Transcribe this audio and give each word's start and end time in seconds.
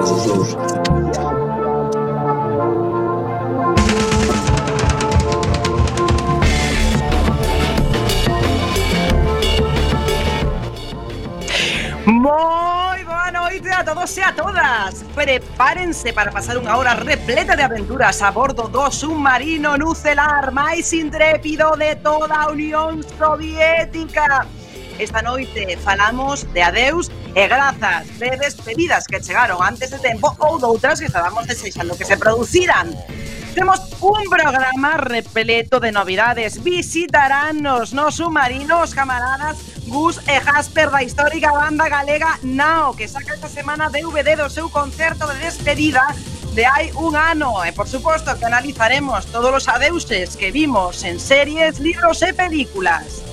Moi 0.00 0.08
boa 13.04 13.30
noite 13.30 13.68
a 13.68 13.84
todos 13.84 14.16
e 14.16 14.22
a 14.22 14.32
todas. 14.32 15.04
Prepárense 15.14 16.14
para 16.14 16.32
pasar 16.32 16.56
unha 16.56 16.80
hora 16.80 16.96
repleta 16.96 17.52
de 17.52 17.60
aventuras 17.60 18.24
a 18.24 18.32
bordo 18.32 18.72
do 18.72 18.88
submarino 18.88 19.76
nucelar 19.76 20.48
máis 20.48 20.96
intrépido 20.96 21.76
de 21.76 21.92
toda 22.00 22.48
Unión 22.48 23.04
Soviética. 23.20 24.48
Esta 24.96 25.20
noite 25.20 25.76
falamos 25.76 26.48
de 26.56 26.64
adeus 26.64 27.09
Eh, 27.34 27.44
e 27.44 27.48
grazas 27.48 28.18
de 28.18 28.30
despedidas 28.36 29.06
que 29.06 29.22
chegaron 29.22 29.62
antes 29.62 29.90
de 29.90 29.98
tempo 29.98 30.34
ou 30.38 30.58
doutras 30.58 30.98
que 30.98 31.06
estábamos 31.06 31.46
desexando 31.46 31.96
que 31.96 32.04
se 32.04 32.16
produciran. 32.16 32.90
Temos 33.54 33.80
un 34.00 34.30
programa 34.30 34.96
repleto 34.96 35.80
de 35.80 35.90
novidades. 35.90 36.62
Visitarán 36.62 37.66
os 37.66 37.92
no 37.92 38.10
submarinos 38.10 38.94
camaradas 38.94 39.58
Gus 39.86 40.22
e 40.26 40.38
Jasper 40.38 40.90
da 40.90 41.02
histórica 41.02 41.50
banda 41.50 41.88
galega 41.88 42.38
Nao, 42.42 42.94
que 42.94 43.10
saca 43.10 43.34
esta 43.34 43.48
semana 43.48 43.90
DVD 43.90 44.38
do 44.38 44.50
seu 44.50 44.70
concerto 44.70 45.26
de 45.26 45.38
despedida 45.42 46.02
de 46.54 46.66
hai 46.66 46.90
un 46.94 47.18
ano. 47.18 47.62
E, 47.66 47.74
por 47.74 47.90
suposto, 47.90 48.38
que 48.38 48.46
analizaremos 48.46 49.26
todos 49.30 49.50
os 49.50 49.66
adeuses 49.66 50.38
que 50.38 50.50
vimos 50.50 51.02
en 51.02 51.18
series, 51.18 51.78
libros 51.78 52.22
e 52.22 52.30
películas. 52.34 53.29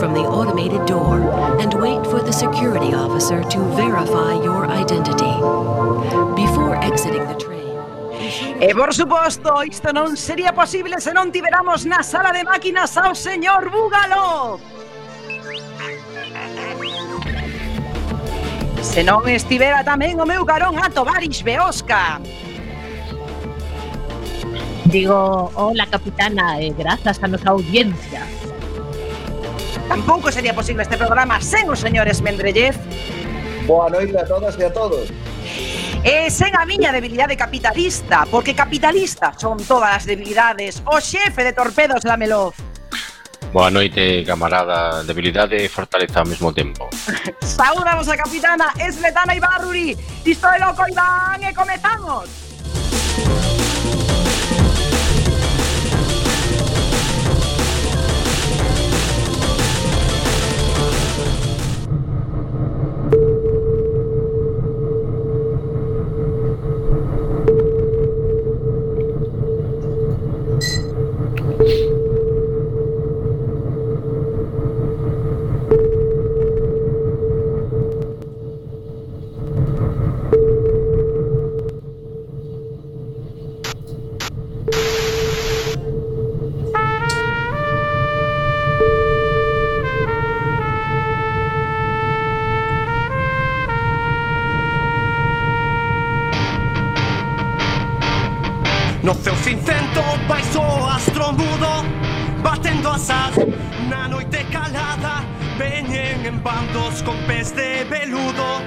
from 0.00 0.14
the 0.14 0.24
automated 0.24 0.86
door 0.86 1.20
and 1.60 1.74
wait 1.74 2.02
for 2.06 2.22
the 2.22 2.32
security 2.32 2.94
officer 2.94 3.44
to 3.44 3.58
verify 3.76 4.32
your 4.42 4.64
identity. 4.64 5.36
Before 6.34 6.74
exiting 6.82 7.28
the 7.28 7.36
train, 7.36 7.60
E 8.60 8.74
por 8.74 8.94
suposto, 8.94 9.62
isto 9.62 9.92
non 9.92 10.16
sería 10.16 10.56
posible 10.56 11.00
se 11.04 11.12
non 11.12 11.28
tiveramos 11.28 11.84
na 11.84 12.00
sala 12.00 12.32
de 12.32 12.48
máquinas 12.48 12.96
ao 12.96 13.12
señor 13.12 13.68
Búgalo. 13.68 14.56
Se 18.80 19.04
non 19.04 19.28
estivera 19.28 19.84
tamén 19.84 20.16
o 20.16 20.24
meu 20.24 20.48
carón 20.48 20.80
a 20.80 20.88
Tovarix 20.88 21.44
Beosca. 21.44 22.24
Digo, 24.88 25.52
hola 25.60 25.84
capitana, 25.84 26.56
eh, 26.56 26.72
grazas 26.72 27.20
a 27.20 27.28
nosa 27.28 27.52
audiencia. 27.52 28.24
Tampouco 29.90 30.30
sería 30.30 30.54
posible 30.54 30.84
este 30.84 30.96
programa 30.96 31.40
sen 31.42 31.66
os 31.66 31.82
señores 31.82 32.22
Esmendrellez. 32.22 32.78
Boa 33.66 33.90
noite 33.90 34.14
a 34.14 34.22
todas 34.22 34.54
e 34.54 34.62
a 34.62 34.70
todos. 34.70 35.10
E 36.06 36.30
sen 36.30 36.54
a 36.54 36.62
miña 36.62 36.94
debilidade 36.94 37.34
capitalista, 37.34 38.22
porque 38.30 38.54
capitalista 38.54 39.34
son 39.34 39.58
todas 39.58 39.98
as 39.98 40.06
debilidades. 40.06 40.78
O 40.86 41.02
xefe 41.02 41.42
de 41.42 41.50
torpedos 41.50 42.06
dámelo. 42.06 42.54
Boa 43.50 43.66
noite, 43.66 44.22
camarada. 44.22 45.02
Debilidade 45.02 45.58
e 45.58 45.66
fortaleza 45.66 46.22
ao 46.22 46.26
mesmo 46.30 46.54
tempo. 46.54 46.86
Saúdamos 47.42 48.06
a 48.06 48.14
capitana 48.14 48.70
Esletana 48.78 49.34
Ibarruri. 49.34 49.98
Isto 50.22 50.46
é 50.54 50.58
loco, 50.62 50.86
Iván, 50.86 51.42
e 51.42 51.50
comezamos. 51.50 52.30
Música 53.26 53.69
Bandos 106.60 107.02
con 107.02 107.16
pés 107.26 107.56
de 107.56 107.84
veludo 107.84 108.60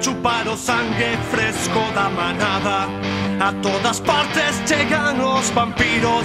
Chupar 0.00 0.48
o 0.48 0.56
sangue 0.56 1.16
fresco 1.30 1.78
da 1.94 2.08
manada 2.08 2.88
A 3.38 3.52
todas 3.62 4.00
partes 4.00 4.60
chegan 4.66 5.20
os 5.20 5.54
vampiros 5.54 6.24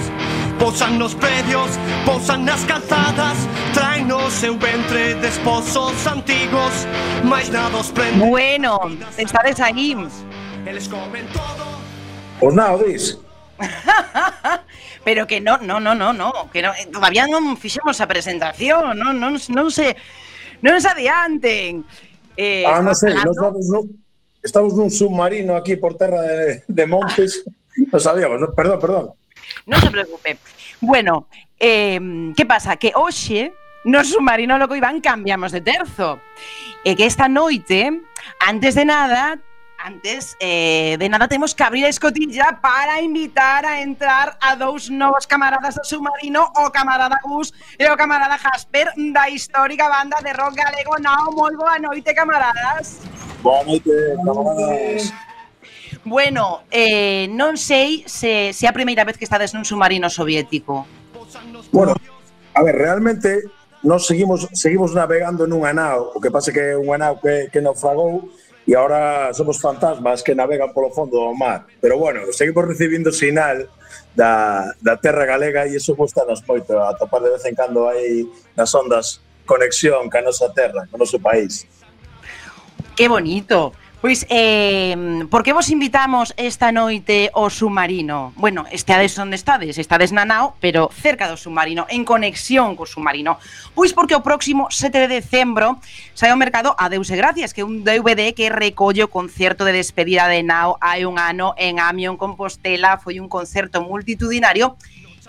Pousan 0.58 0.98
nos 0.98 1.14
predios, 1.14 1.78
pousan 2.04 2.44
nas 2.44 2.64
calzadas 2.64 3.38
Traen 3.72 4.08
no 4.08 4.30
seu 4.30 4.58
ventre 4.58 5.14
de 5.14 5.28
esposos 5.28 5.94
antigos 6.10 6.90
Mais 7.22 7.48
nada 7.50 7.78
os 7.78 7.92
prende 7.92 8.18
Bueno, 8.18 8.80
estades 9.16 9.60
aí. 9.60 9.94
Eles 10.66 10.88
comen 10.88 11.22
todo 11.30 11.62
Os 12.42 12.52
nao, 12.52 12.82
dis? 12.82 13.14
Pero 15.04 15.26
que 15.28 15.38
no, 15.40 15.58
no, 15.58 15.78
no, 15.78 15.94
no, 15.94 16.12
no, 16.12 16.50
que 16.50 16.62
no, 16.62 16.74
todavía 16.90 17.30
non 17.30 17.54
fixemos 17.54 18.02
a 18.02 18.10
presentación, 18.10 18.98
non, 18.98 19.18
non, 19.18 19.38
non 19.38 19.70
se 19.70 19.94
non 20.62 20.78
se 20.80 20.88
adianten. 20.88 21.84
Eh, 22.38 22.64
ah, 22.64 22.80
non 22.80 22.96
sei, 22.96 23.12
nos 23.12 23.36
vamos 23.36 23.66
nun, 23.68 23.84
estamos 24.40 24.72
nun 24.72 24.88
submarino 24.88 25.58
aquí 25.58 25.76
por 25.76 25.98
terra 25.98 26.22
de, 26.22 26.64
de 26.64 26.84
montes. 26.86 27.44
non 27.92 28.00
sabíamos, 28.00 28.40
no, 28.40 28.54
perdón, 28.56 28.78
perdón. 28.80 29.04
Non 29.68 29.78
se 29.82 29.90
preocupe. 29.90 30.38
Bueno, 30.80 31.28
eh, 31.60 32.00
que 32.32 32.46
pasa? 32.46 32.80
Que 32.80 32.94
hoxe 32.94 33.52
no 33.84 34.04
submarino 34.04 34.58
loco 34.58 34.76
Iván 34.76 35.00
cambiamos 35.00 35.52
de 35.52 35.60
terzo. 35.60 36.22
E 36.86 36.94
que 36.94 37.06
esta 37.06 37.26
noite, 37.30 37.90
antes 38.42 38.74
de 38.74 38.86
nada, 38.86 39.38
Antes 39.84 40.36
eh, 40.38 40.96
de 40.96 41.08
nada 41.08 41.26
temos 41.26 41.54
que 41.54 41.62
abrir 41.64 41.84
a 41.84 41.88
escotilla 41.88 42.60
para 42.62 43.02
invitar 43.02 43.66
a 43.66 43.82
entrar 43.82 44.38
a 44.40 44.54
dous 44.54 44.88
novos 44.88 45.26
camaradas 45.26 45.74
do 45.74 45.82
submarino, 45.84 46.46
o 46.54 46.70
camarada 46.70 47.18
Gus 47.24 47.50
e 47.76 47.90
o 47.90 47.96
camarada 47.96 48.38
Jasper 48.38 48.94
da 49.12 49.28
histórica 49.28 49.88
banda 49.88 50.22
de 50.22 50.32
rock 50.34 50.54
galego 50.54 51.02
Nao. 51.02 51.34
Moi 51.34 51.56
boa 51.56 51.80
noite, 51.80 52.14
camaradas. 52.14 53.02
Boa 53.42 53.64
noite, 53.64 53.90
camaradas. 54.22 55.12
Bueno, 56.04 56.62
eh, 56.70 57.26
non 57.34 57.58
sei 57.58 58.06
se, 58.06 58.54
se 58.54 58.70
a 58.70 58.72
primeira 58.72 59.02
vez 59.02 59.18
que 59.18 59.26
estades 59.26 59.50
nun 59.50 59.66
submarino 59.66 60.06
soviético. 60.06 60.86
Bueno, 61.74 61.98
a 62.54 62.62
ver, 62.62 62.78
realmente 62.78 63.50
nós 63.82 64.06
seguimos 64.06 64.46
seguimos 64.54 64.94
navegando 64.94 65.50
nunha 65.50 65.74
nao, 65.74 66.14
o 66.14 66.22
que 66.22 66.30
pasa 66.30 66.54
que 66.54 66.62
é 66.62 66.78
unha 66.78 67.02
nao 67.02 67.18
que, 67.18 67.50
que 67.50 67.58
naufragou 67.58 68.30
e 68.66 68.74
ahora 68.74 69.34
somos 69.34 69.58
fantasmas 69.58 70.22
que 70.22 70.34
navegan 70.34 70.72
polo 70.72 70.90
fondo 70.90 71.18
do 71.18 71.34
mar. 71.34 71.66
Pero 71.80 71.98
bueno, 71.98 72.20
seguimos 72.32 72.66
recibindo 72.66 73.10
sinal 73.10 73.66
da, 74.14 74.72
da 74.80 74.96
terra 74.96 75.24
galega 75.26 75.66
e 75.66 75.76
iso 75.76 75.94
gustanos 75.94 76.44
moito, 76.46 76.78
atopar 76.78 77.22
de 77.22 77.30
vez 77.30 77.44
en 77.44 77.54
cando 77.54 77.88
aí 77.88 78.28
nas 78.54 78.70
ondas 78.74 79.20
conexión 79.46 80.06
ca 80.08 80.22
nosa 80.22 80.48
terra, 80.54 80.86
co 80.86 80.96
noso 80.96 81.18
país. 81.18 81.66
Que 82.94 83.08
bonito. 83.08 83.72
Pois, 84.02 84.26
eh, 84.30 84.96
por 85.30 85.44
que 85.44 85.52
vos 85.52 85.70
invitamos 85.70 86.34
esta 86.36 86.74
noite 86.74 87.30
ao 87.30 87.46
submarino? 87.54 88.34
Bueno, 88.34 88.66
esteades 88.74 89.14
onde 89.14 89.38
estades, 89.38 89.78
estades 89.78 90.10
na 90.10 90.26
nao, 90.26 90.58
pero 90.58 90.90
cerca 90.90 91.30
do 91.30 91.38
submarino, 91.38 91.86
en 91.86 92.02
conexión 92.02 92.74
co 92.74 92.82
submarino. 92.82 93.38
Pois 93.78 93.94
porque 93.94 94.18
o 94.18 94.26
próximo 94.26 94.66
7 94.74 95.06
de 95.06 95.22
decembro 95.22 95.78
sai 96.18 96.34
ao 96.34 96.42
mercado 96.42 96.74
a 96.82 96.90
Deus 96.90 97.14
e 97.14 97.16
Gracias, 97.22 97.54
que 97.54 97.62
é 97.62 97.64
un 97.64 97.86
DVD 97.86 98.34
que 98.34 98.50
recolle 98.50 99.06
o 99.06 99.12
concerto 99.14 99.62
de 99.62 99.70
despedida 99.70 100.26
de 100.26 100.42
nao 100.42 100.82
hai 100.82 101.06
un 101.06 101.22
ano 101.22 101.54
en 101.54 101.78
Amión, 101.78 102.18
Compostela, 102.18 102.98
foi 102.98 103.22
un 103.22 103.30
concerto 103.30 103.86
multitudinario 103.86 104.74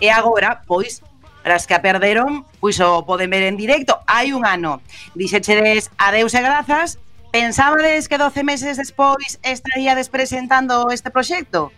e 0.02 0.10
agora, 0.10 0.66
pois, 0.66 0.98
para 1.46 1.54
as 1.54 1.70
que 1.70 1.78
a 1.78 1.84
perderon, 1.84 2.42
pois 2.58 2.82
o 2.82 3.06
poden 3.06 3.30
ver 3.30 3.46
en 3.46 3.54
directo 3.54 4.02
hai 4.10 4.34
un 4.34 4.42
ano. 4.42 4.82
Dixechedes 5.14 5.94
adeus 5.94 6.34
e 6.34 6.42
grazas 6.42 6.98
Pensabades 7.34 8.06
que 8.06 8.16
12 8.16 8.44
meses 8.44 8.76
despois 8.78 9.42
estaría 9.42 9.96
despresentando 9.96 10.86
este 10.94 11.10
proxecto? 11.10 11.74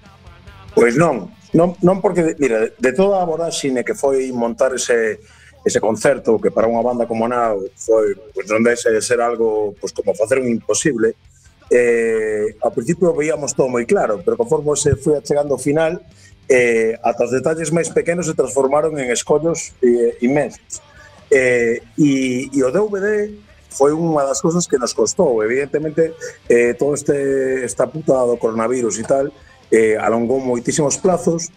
Pois 0.74 1.00
non, 1.00 1.32
non, 1.56 1.72
non 1.80 2.04
porque, 2.04 2.36
mira, 2.36 2.68
de 2.76 2.92
toda 2.92 3.24
a 3.24 3.24
voraxine 3.24 3.80
que 3.80 3.96
foi 3.96 4.28
montar 4.36 4.76
ese, 4.76 5.16
ese 5.64 5.80
concerto 5.80 6.36
que 6.36 6.52
para 6.52 6.68
unha 6.68 6.84
banda 6.84 7.08
como 7.08 7.24
Nao 7.24 7.64
foi, 7.72 8.12
pois 8.36 8.44
non 8.52 8.60
deixa 8.60 8.92
de 8.92 9.00
ser 9.00 9.24
algo 9.24 9.72
pois 9.80 9.96
como 9.96 10.12
facer 10.12 10.44
un 10.44 10.52
imposible, 10.52 11.16
eh, 11.72 12.52
ao 12.60 12.76
principio 12.76 13.16
veíamos 13.16 13.56
todo 13.56 13.72
moi 13.72 13.88
claro, 13.88 14.20
pero 14.20 14.36
conforme 14.36 14.76
se 14.76 14.92
foi 15.00 15.24
chegando 15.24 15.56
ao 15.56 15.64
final, 15.64 16.04
eh, 16.52 17.00
ata 17.00 17.24
os 17.24 17.32
detalles 17.32 17.72
máis 17.72 17.88
pequenos 17.88 18.28
se 18.28 18.36
transformaron 18.36 18.92
en 19.00 19.08
escollos 19.08 19.72
eh, 19.80 20.20
inmensos. 20.20 20.84
Eh, 21.32 21.80
e, 21.96 22.52
e 22.52 22.58
o 22.60 22.68
DVD 22.68 23.32
foi 23.76 23.92
unha 23.92 24.24
das 24.24 24.40
cousas 24.40 24.64
que 24.64 24.80
nos 24.80 24.96
costou. 24.96 25.44
Evidentemente, 25.44 26.16
eh, 26.48 26.72
todo 26.74 26.96
este, 26.96 27.60
esta 27.62 27.84
puta 27.86 28.16
do 28.24 28.40
coronavirus 28.40 28.96
e 28.98 29.04
tal, 29.04 29.28
eh, 29.68 30.00
alongou 30.00 30.40
moitísimos 30.40 30.96
plazos 30.96 31.52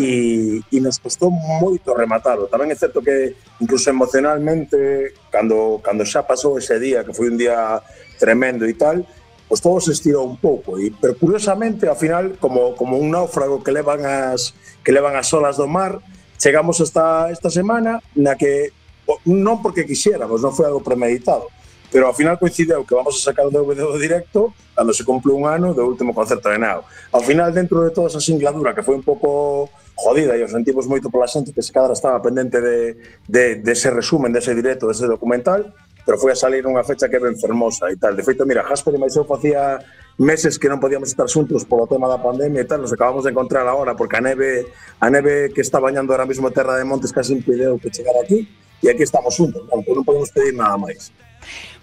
e, 0.00 0.64
e 0.72 0.80
nos 0.80 0.98
costou 0.98 1.30
moito 1.30 1.92
rematalo. 1.92 2.48
Tamén 2.48 2.72
é 2.72 2.76
certo 2.76 3.04
que 3.04 3.36
incluso 3.60 3.92
emocionalmente, 3.92 5.14
cando, 5.28 5.78
cando 5.84 6.08
xa 6.08 6.24
pasou 6.24 6.56
ese 6.56 6.80
día, 6.80 7.04
que 7.04 7.12
foi 7.12 7.28
un 7.28 7.36
día 7.36 7.84
tremendo 8.16 8.64
e 8.64 8.74
tal, 8.74 9.04
pois 9.48 9.60
todo 9.60 9.80
se 9.80 9.92
estirou 9.92 10.28
un 10.28 10.36
pouco 10.36 10.76
e 10.76 10.92
pero 10.92 11.16
curiosamente 11.16 11.88
ao 11.88 11.96
final 11.96 12.36
como 12.36 12.76
como 12.76 13.00
un 13.00 13.08
náufrago 13.08 13.64
que 13.64 13.72
levan 13.72 14.04
as 14.04 14.52
que 14.84 14.92
levan 14.92 15.16
as 15.16 15.32
olas 15.32 15.56
do 15.56 15.64
mar, 15.64 16.04
chegamos 16.36 16.84
hasta 16.84 17.32
esta 17.32 17.48
semana 17.48 18.04
na 18.12 18.36
que 18.36 18.76
non 19.24 19.64
porque 19.64 19.88
quixéramos, 19.88 20.44
non 20.44 20.52
foi 20.52 20.68
algo 20.68 20.84
premeditado, 20.84 21.48
pero 21.90 22.06
ao 22.06 22.14
final 22.14 22.36
coincideu 22.36 22.84
que 22.84 22.94
vamos 22.94 23.16
a 23.16 23.20
sacar 23.32 23.48
o 23.48 23.50
DVD 23.50 23.84
do 23.88 23.96
directo 23.96 24.52
cando 24.76 24.94
se 24.94 25.04
cumple 25.04 25.32
un 25.32 25.48
ano 25.48 25.74
do 25.74 25.82
último 25.82 26.14
concerto 26.14 26.48
de 26.52 26.58
Nao. 26.58 26.84
Ao 27.10 27.20
final, 27.20 27.50
dentro 27.50 27.82
de 27.82 27.90
toda 27.90 28.06
esa 28.06 28.20
singladura 28.20 28.74
que 28.74 28.82
foi 28.86 28.94
un 28.94 29.02
pouco 29.02 29.68
jodida 29.98 30.38
e 30.38 30.44
os 30.46 30.52
sentimos 30.54 30.86
moito 30.86 31.10
pola 31.10 31.26
xente 31.26 31.50
que 31.50 31.64
se 31.64 31.74
cadra 31.74 31.96
estaba 31.96 32.22
pendente 32.22 32.62
de, 32.62 32.94
de, 33.26 33.58
de 33.58 33.72
ese 33.72 33.90
resumen, 33.90 34.30
dese 34.30 34.54
directo, 34.54 34.86
dese 34.86 35.10
documental, 35.10 35.74
pero 36.06 36.16
foi 36.16 36.30
a 36.32 36.38
salir 36.38 36.62
unha 36.62 36.86
fecha 36.86 37.10
que 37.10 37.18
é 37.18 37.22
ben 37.22 37.34
fermosa 37.34 37.90
e 37.90 37.98
tal. 37.98 38.14
De 38.14 38.22
feito, 38.22 38.46
mira, 38.46 38.62
Jasper 38.62 38.94
e 38.94 39.00
Maiseu 39.02 39.26
facía 39.26 39.82
meses 40.16 40.56
que 40.56 40.70
non 40.70 40.78
podíamos 40.78 41.10
estar 41.10 41.26
xuntos 41.26 41.66
polo 41.66 41.90
tema 41.90 42.06
da 42.06 42.22
pandemia 42.22 42.62
e 42.62 42.68
tal, 42.70 42.80
nos 42.80 42.94
acabamos 42.94 43.26
de 43.26 43.34
encontrar 43.34 43.66
agora 43.66 43.98
porque 43.98 44.16
a 44.16 44.22
neve, 44.22 44.70
a 45.02 45.10
neve 45.10 45.50
que 45.50 45.60
está 45.60 45.82
bañando 45.82 46.14
ahora 46.14 46.24
mismo 46.24 46.48
a 46.48 46.54
Terra 46.54 46.78
de 46.78 46.86
Montes 46.86 47.10
casi 47.10 47.34
impideu 47.34 47.76
que 47.82 47.90
chegar 47.90 48.14
aquí 48.22 48.46
e 48.78 48.86
aquí 48.86 49.02
estamos 49.02 49.34
xuntos, 49.34 49.66
non, 49.66 49.82
non 49.82 50.06
podemos 50.06 50.30
pedir 50.30 50.54
nada 50.54 50.78
máis 50.78 51.10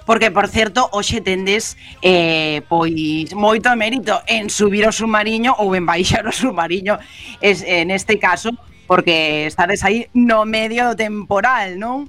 porque, 0.06 0.30
por 0.30 0.48
certo, 0.48 0.88
hoxe 0.94 1.20
tendes 1.20 1.78
eh, 2.02 2.62
pois 2.70 3.34
moito 3.34 3.74
mérito 3.74 4.22
en 4.30 4.54
subir 4.54 4.86
o 4.86 4.94
submarino 4.94 5.58
ou 5.58 5.74
en 5.74 5.86
baixar 5.86 6.24
o 6.30 6.34
submarino, 6.34 7.02
es, 7.42 7.66
en 7.66 7.90
este 7.90 8.22
caso, 8.22 8.54
porque 8.88 9.50
estades 9.50 9.84
aí 9.84 10.08
no 10.14 10.46
medio 10.46 10.86
do 10.86 10.96
temporal, 10.96 11.82
non? 11.82 12.06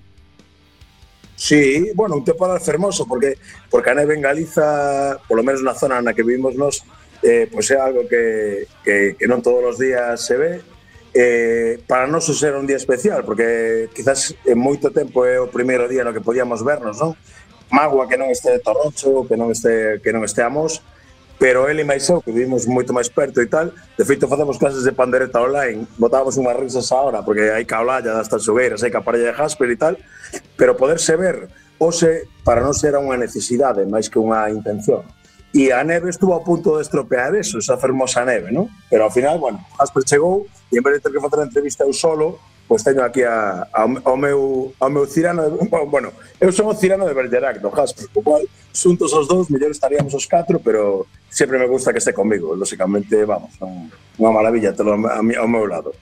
Sí, 1.36 1.92
bueno, 1.92 2.16
un 2.16 2.24
temporal 2.24 2.60
fermoso, 2.60 3.04
porque 3.04 3.36
porque 3.68 3.90
a 3.90 3.94
neve 3.94 4.16
en 4.16 4.24
Galiza, 4.24 5.20
polo 5.28 5.44
menos 5.44 5.60
na 5.60 5.76
zona 5.76 6.00
na 6.00 6.16
que 6.16 6.24
vivimos 6.24 6.56
nos, 6.56 6.84
eh, 7.20 7.48
pois 7.48 7.68
é 7.72 7.76
algo 7.76 8.08
que, 8.08 8.68
que, 8.84 9.16
que 9.16 9.26
non 9.28 9.44
todos 9.44 9.64
os 9.64 9.76
días 9.76 10.20
se 10.20 10.36
ve, 10.36 10.52
eh, 11.16 11.80
para 11.88 12.08
nós 12.08 12.28
ser 12.28 12.56
un 12.56 12.68
día 12.68 12.76
especial, 12.76 13.24
porque 13.24 13.88
quizás 13.96 14.36
en 14.44 14.60
moito 14.60 14.92
tempo 14.92 15.24
é 15.24 15.40
o 15.40 15.48
primeiro 15.48 15.88
día 15.88 16.04
no 16.04 16.12
que 16.12 16.24
podíamos 16.24 16.60
vernos, 16.60 17.00
non? 17.00 17.16
mágoa 17.70 18.06
que 18.06 18.16
non 18.16 18.30
este 18.30 18.58
Torrocho, 18.62 19.26
que 19.26 19.34
non 19.34 19.50
este 19.50 19.98
que 20.02 20.10
non 20.14 20.22
esteamos, 20.22 20.82
pero 21.38 21.68
el 21.68 21.80
e 21.80 21.84
máis 21.84 22.08
eu 22.08 22.24
que 22.24 22.32
vivimos 22.32 22.64
moito 22.64 22.96
máis 22.96 23.12
perto 23.12 23.44
e 23.44 23.48
tal, 23.48 23.68
de 23.70 24.04
feito 24.08 24.24
facemos 24.24 24.56
clases 24.56 24.88
de 24.88 24.92
pandereta 24.96 25.42
online, 25.42 25.84
botábamos 26.00 26.40
unhas 26.40 26.56
risas 26.56 26.88
ahora 26.92 27.20
porque 27.20 27.52
hai 27.52 27.68
que 27.68 27.76
ya 27.76 28.12
das 28.16 28.30
tanxogueiras, 28.32 28.80
hai 28.80 28.90
que 28.90 28.96
aparella 28.96 29.32
de 29.32 29.36
Jasper 29.36 29.68
e 29.68 29.76
tal, 29.76 29.94
pero 30.56 30.80
poderse 30.80 31.12
ver 31.20 31.52
hoxe 31.76 32.24
para 32.40 32.64
non 32.64 32.72
ser 32.72 32.96
unha 32.96 33.20
necesidade 33.20 33.84
máis 33.84 34.08
que 34.08 34.16
unha 34.16 34.48
intención. 34.48 35.04
E 35.56 35.72
a 35.72 35.80
neve 35.84 36.12
estuvo 36.12 36.36
a 36.36 36.44
punto 36.44 36.76
de 36.76 36.84
estropear 36.84 37.32
eso, 37.36 37.56
esa 37.60 37.80
fermosa 37.80 38.24
neve, 38.24 38.52
non? 38.52 38.68
Pero 38.88 39.08
ao 39.08 39.12
final, 39.12 39.40
bueno, 39.40 39.60
Jasper 39.76 40.04
chegou 40.04 40.48
e 40.72 40.80
en 40.80 40.84
vez 40.84 41.00
de 41.00 41.00
ter 41.04 41.12
que 41.12 41.20
facer 41.20 41.40
a 41.40 41.48
entrevista 41.48 41.84
eu 41.84 41.92
solo, 41.92 42.40
pois 42.66 42.82
teño 42.82 43.02
aquí 43.02 43.22
a, 43.22 43.66
a, 43.70 43.82
ao, 43.82 44.16
meu, 44.18 44.74
ao 44.78 44.90
meu 44.90 45.06
cirano 45.06 45.46
de, 45.46 45.54
bueno, 45.86 46.12
eu 46.42 46.50
son 46.50 46.66
o 46.66 46.74
cirano 46.74 47.06
de 47.06 47.14
Bergerac 47.14 47.62
do 47.62 47.70
Jasper, 47.70 48.10
o 48.14 48.20
cual 48.22 48.42
xuntos 48.74 49.14
os 49.14 49.26
dous 49.30 49.48
mellor 49.48 49.70
estaríamos 49.70 50.12
os 50.12 50.26
catro, 50.26 50.58
pero 50.58 51.06
sempre 51.30 51.58
me 51.58 51.66
gusta 51.66 51.92
que 51.92 51.98
este 51.98 52.12
comigo, 52.12 52.54
lóxicamente 52.58 53.24
vamos, 53.24 53.54
unha 54.18 54.32
maravilla 54.34 54.74
telo 54.74 54.98
a, 54.98 55.22
mi, 55.22 55.38
ao 55.38 55.46
meu 55.46 55.64
lado 55.64 55.94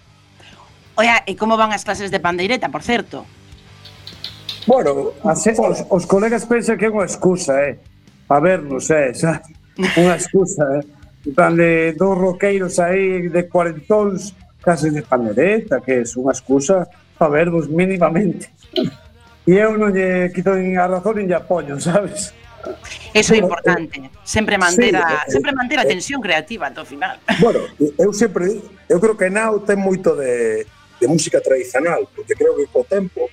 Oia, 0.97 1.27
e 1.27 1.35
como 1.35 1.59
van 1.59 1.75
as 1.75 1.83
clases 1.83 2.15
de 2.15 2.23
pandeireta, 2.23 2.71
por 2.71 2.87
certo? 2.87 3.27
Bueno, 4.67 5.11
as, 5.27 5.43
os, 5.43 5.79
os 5.91 6.05
colegas 6.07 6.47
pensan 6.47 6.79
que 6.79 6.87
é 6.87 6.91
unha 6.91 7.05
excusa, 7.05 7.59
eh? 7.67 7.83
A 8.31 8.39
vernos, 8.39 8.87
eh? 8.95 9.11
Xa, 9.11 9.43
unha 10.01 10.15
excusa, 10.15 10.63
eh? 10.79 10.87
Tan 11.35 11.59
de 11.59 11.99
dous 11.99 12.15
roqueiros 12.15 12.79
aí 12.79 13.27
de 13.27 13.43
cuarentóns 13.51 14.39
case 14.65 14.91
de 14.91 15.03
pandereta, 15.05 15.81
que 15.85 15.93
é 15.93 16.03
unha 16.17 16.33
excusa 16.33 16.89
para 17.19 17.31
vervos 17.31 17.69
mínimamente. 17.69 18.49
E 19.45 19.53
eu 19.61 19.77
non 19.77 19.93
lle 19.93 20.33
quito 20.33 20.57
nin 20.57 20.81
a 20.81 20.89
razón 20.89 21.21
nin 21.21 21.29
lle 21.29 21.37
apoño, 21.37 21.77
sabes? 21.77 22.33
Eso 23.13 23.35
é 23.35 23.45
importante, 23.45 24.11
sempre 24.25 24.57
manter 24.57 24.97
a, 24.97 25.29
sí, 25.29 25.37
sempre 25.37 25.53
manter 25.53 25.79
a 25.79 25.85
eh. 25.85 25.93
tensión 25.93 26.25
creativa 26.25 26.73
ao 26.73 26.83
o 26.83 26.89
final. 26.89 27.21
Bueno, 27.39 27.61
eu 28.01 28.11
sempre 28.17 28.65
eu 28.89 28.99
creo 28.99 29.17
que 29.17 29.29
Nao 29.29 29.61
ten 29.61 29.77
moito 29.77 30.17
de, 30.17 30.65
de 30.99 31.07
música 31.07 31.45
tradicional, 31.45 32.09
porque 32.17 32.33
creo 32.33 32.57
que 32.57 32.65
co 32.73 32.89
tempo 32.89 33.29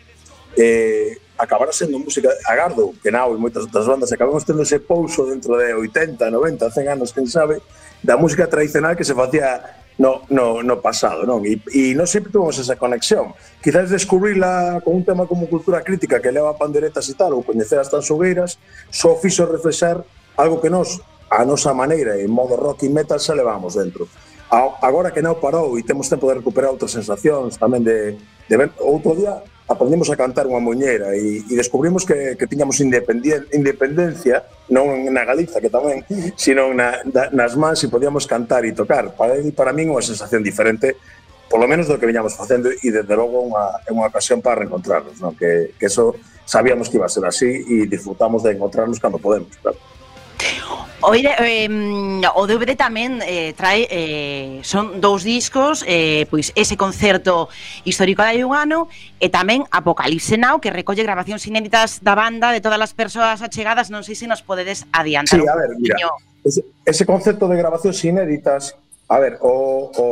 eh, 0.59 1.15
acabará 1.39 1.71
sendo 1.71 1.97
música 1.97 2.29
agardo, 2.45 2.93
que 3.01 3.09
nao 3.09 3.33
e 3.33 3.39
moitas 3.39 3.63
outras 3.65 3.87
bandas 3.87 4.11
acabamos 4.11 4.43
tendo 4.43 4.61
ese 4.61 4.77
pouso 4.83 5.25
dentro 5.25 5.57
de 5.57 5.73
80, 5.73 6.29
90, 6.29 6.69
100 6.69 6.87
anos, 6.87 7.15
quen 7.15 7.25
sabe, 7.25 7.63
da 8.03 8.19
música 8.19 8.45
tradicional 8.45 8.93
que 8.93 9.07
se 9.07 9.15
facía 9.15 9.80
no, 10.01 10.25
no, 10.29 10.63
no 10.63 10.81
pasado, 10.81 11.29
non? 11.29 11.45
E, 11.45 11.61
e 11.69 11.93
non 11.93 12.09
sempre 12.09 12.33
tuvemos 12.33 12.57
esa 12.57 12.73
conexión. 12.73 13.37
Quizás 13.61 13.93
descubrirla 13.93 14.81
con 14.81 14.97
un 14.97 15.05
tema 15.05 15.29
como 15.29 15.45
cultura 15.45 15.85
crítica 15.85 16.17
que 16.17 16.33
leva 16.33 16.57
panderetas 16.57 17.05
e 17.05 17.13
tal, 17.13 17.37
ou 17.37 17.45
coñecer 17.45 17.77
as 17.77 17.93
tanxogueiras, 17.93 18.57
só 18.89 19.13
fixo 19.21 19.45
reflexar 19.45 20.01
algo 20.41 20.57
que 20.57 20.73
nos, 20.73 21.05
a 21.29 21.45
nosa 21.45 21.77
maneira, 21.77 22.17
en 22.17 22.33
modo 22.33 22.57
rock 22.57 22.89
e 22.89 22.89
metal, 22.89 23.21
xa 23.21 23.37
levamos 23.37 23.77
dentro. 23.77 24.09
A, 24.49 24.81
agora 24.81 25.13
que 25.13 25.21
non 25.21 25.37
parou 25.37 25.77
e 25.77 25.85
temos 25.85 26.09
tempo 26.09 26.25
de 26.25 26.41
recuperar 26.41 26.73
outras 26.73 26.97
sensacións, 26.97 27.61
tamén 27.61 27.85
de, 27.85 28.17
de 28.49 28.55
ver, 28.57 28.73
outro 28.81 29.13
día 29.13 29.37
aprendimos 29.71 30.11
a 30.11 30.19
cantar 30.19 30.45
unha 30.45 30.59
moñera 30.59 31.15
e, 31.15 31.41
e 31.47 31.53
descubrimos 31.55 32.03
que, 32.03 32.35
que 32.35 32.45
tiñamos 32.45 32.83
independencia 32.83 34.43
non 34.67 35.07
na 35.07 35.23
Galiza, 35.23 35.63
que 35.63 35.71
tamén, 35.71 36.03
sino 36.35 36.75
na, 36.75 36.99
da, 37.07 37.31
nas 37.31 37.55
mans 37.55 37.79
e 37.83 37.87
podíamos 37.87 38.27
cantar 38.27 38.67
e 38.67 38.75
tocar. 38.75 39.15
Para 39.15 39.39
ele, 39.39 39.55
para 39.55 39.71
min, 39.71 39.89
unha 39.89 40.03
sensación 40.03 40.43
diferente 40.43 40.99
polo 41.51 41.67
menos 41.67 41.91
do 41.91 41.99
que 41.99 42.07
viñamos 42.07 42.31
facendo 42.31 42.71
e 42.71 42.87
desde 42.87 43.11
logo 43.11 43.43
unha, 43.43 43.83
é 43.83 43.91
unha 43.91 44.07
ocasión 44.07 44.39
para 44.39 44.63
reencontrarnos, 44.63 45.19
non? 45.19 45.35
Que, 45.35 45.75
que 45.75 45.91
eso 45.91 46.15
sabíamos 46.47 46.87
que 46.87 46.95
iba 46.95 47.07
a 47.07 47.11
ser 47.11 47.27
así 47.27 47.47
e 47.47 47.87
disfrutamos 47.91 48.43
de 48.43 48.55
encontrarnos 48.55 48.99
cando 49.03 49.19
podemos, 49.19 49.51
claro. 49.59 49.75
Oire, 51.01 51.33
eh, 51.39 51.65
o 52.35 52.45
DVD 52.45 52.77
tamén 52.77 53.25
eh, 53.25 53.57
trae 53.57 53.89
eh, 53.89 54.61
son 54.61 55.01
dous 55.01 55.25
discos, 55.25 55.81
eh, 55.89 56.29
pois 56.29 56.53
ese 56.53 56.77
concerto 56.77 57.49
histórico 57.89 58.21
de 58.21 58.37
hai 58.37 58.45
un 58.45 58.53
ano 58.53 58.85
e 59.17 59.33
tamén 59.33 59.65
Apocalipse 59.73 60.37
Now 60.37 60.61
que 60.61 60.69
recolle 60.69 61.01
grabacións 61.01 61.41
inéditas 61.49 62.05
da 62.05 62.13
banda 62.13 62.53
de 62.53 62.61
todas 62.61 62.77
as 62.77 62.93
persoas 62.93 63.41
achegadas, 63.41 63.89
non 63.89 64.05
sei 64.05 64.13
se 64.13 64.29
nos 64.29 64.45
podedes 64.45 64.85
adiantar. 64.93 65.41
Sí, 65.41 65.41
a 65.41 65.57
ver, 65.57 65.73
mira, 65.81 65.97
ese, 66.45 66.61
ese 66.85 67.03
concepto 67.09 67.49
de 67.49 67.57
grabacións 67.57 67.97
inéditas, 68.05 68.77
a 69.09 69.17
ver, 69.17 69.41
o, 69.41 69.89
o, 69.89 70.05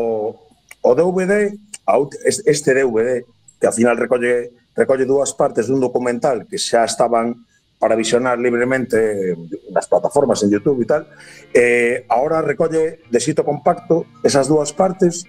o 0.81 0.89
DVD, 0.97 1.53
este 2.25 2.73
DVD, 2.73 3.21
que 3.61 3.69
ao 3.69 3.77
final 3.77 3.93
recolle 3.93 4.57
recolle 4.73 5.05
dúas 5.05 5.37
partes 5.37 5.67
dun 5.67 5.83
documental 5.83 6.49
que 6.49 6.57
xa 6.57 6.87
estaban 6.87 7.45
para 7.79 7.95
visionar 7.95 8.37
libremente 8.37 9.39
nas 9.71 9.87
plataformas 9.87 10.43
en 10.43 10.51
YouTube 10.51 10.83
e 10.83 10.87
tal. 10.87 11.03
Eh, 11.55 12.03
ahora 12.11 12.43
recolle 12.43 13.07
de 13.07 13.19
xito 13.23 13.47
compacto 13.47 14.03
esas 14.21 14.51
dúas 14.51 14.75
partes 14.75 15.23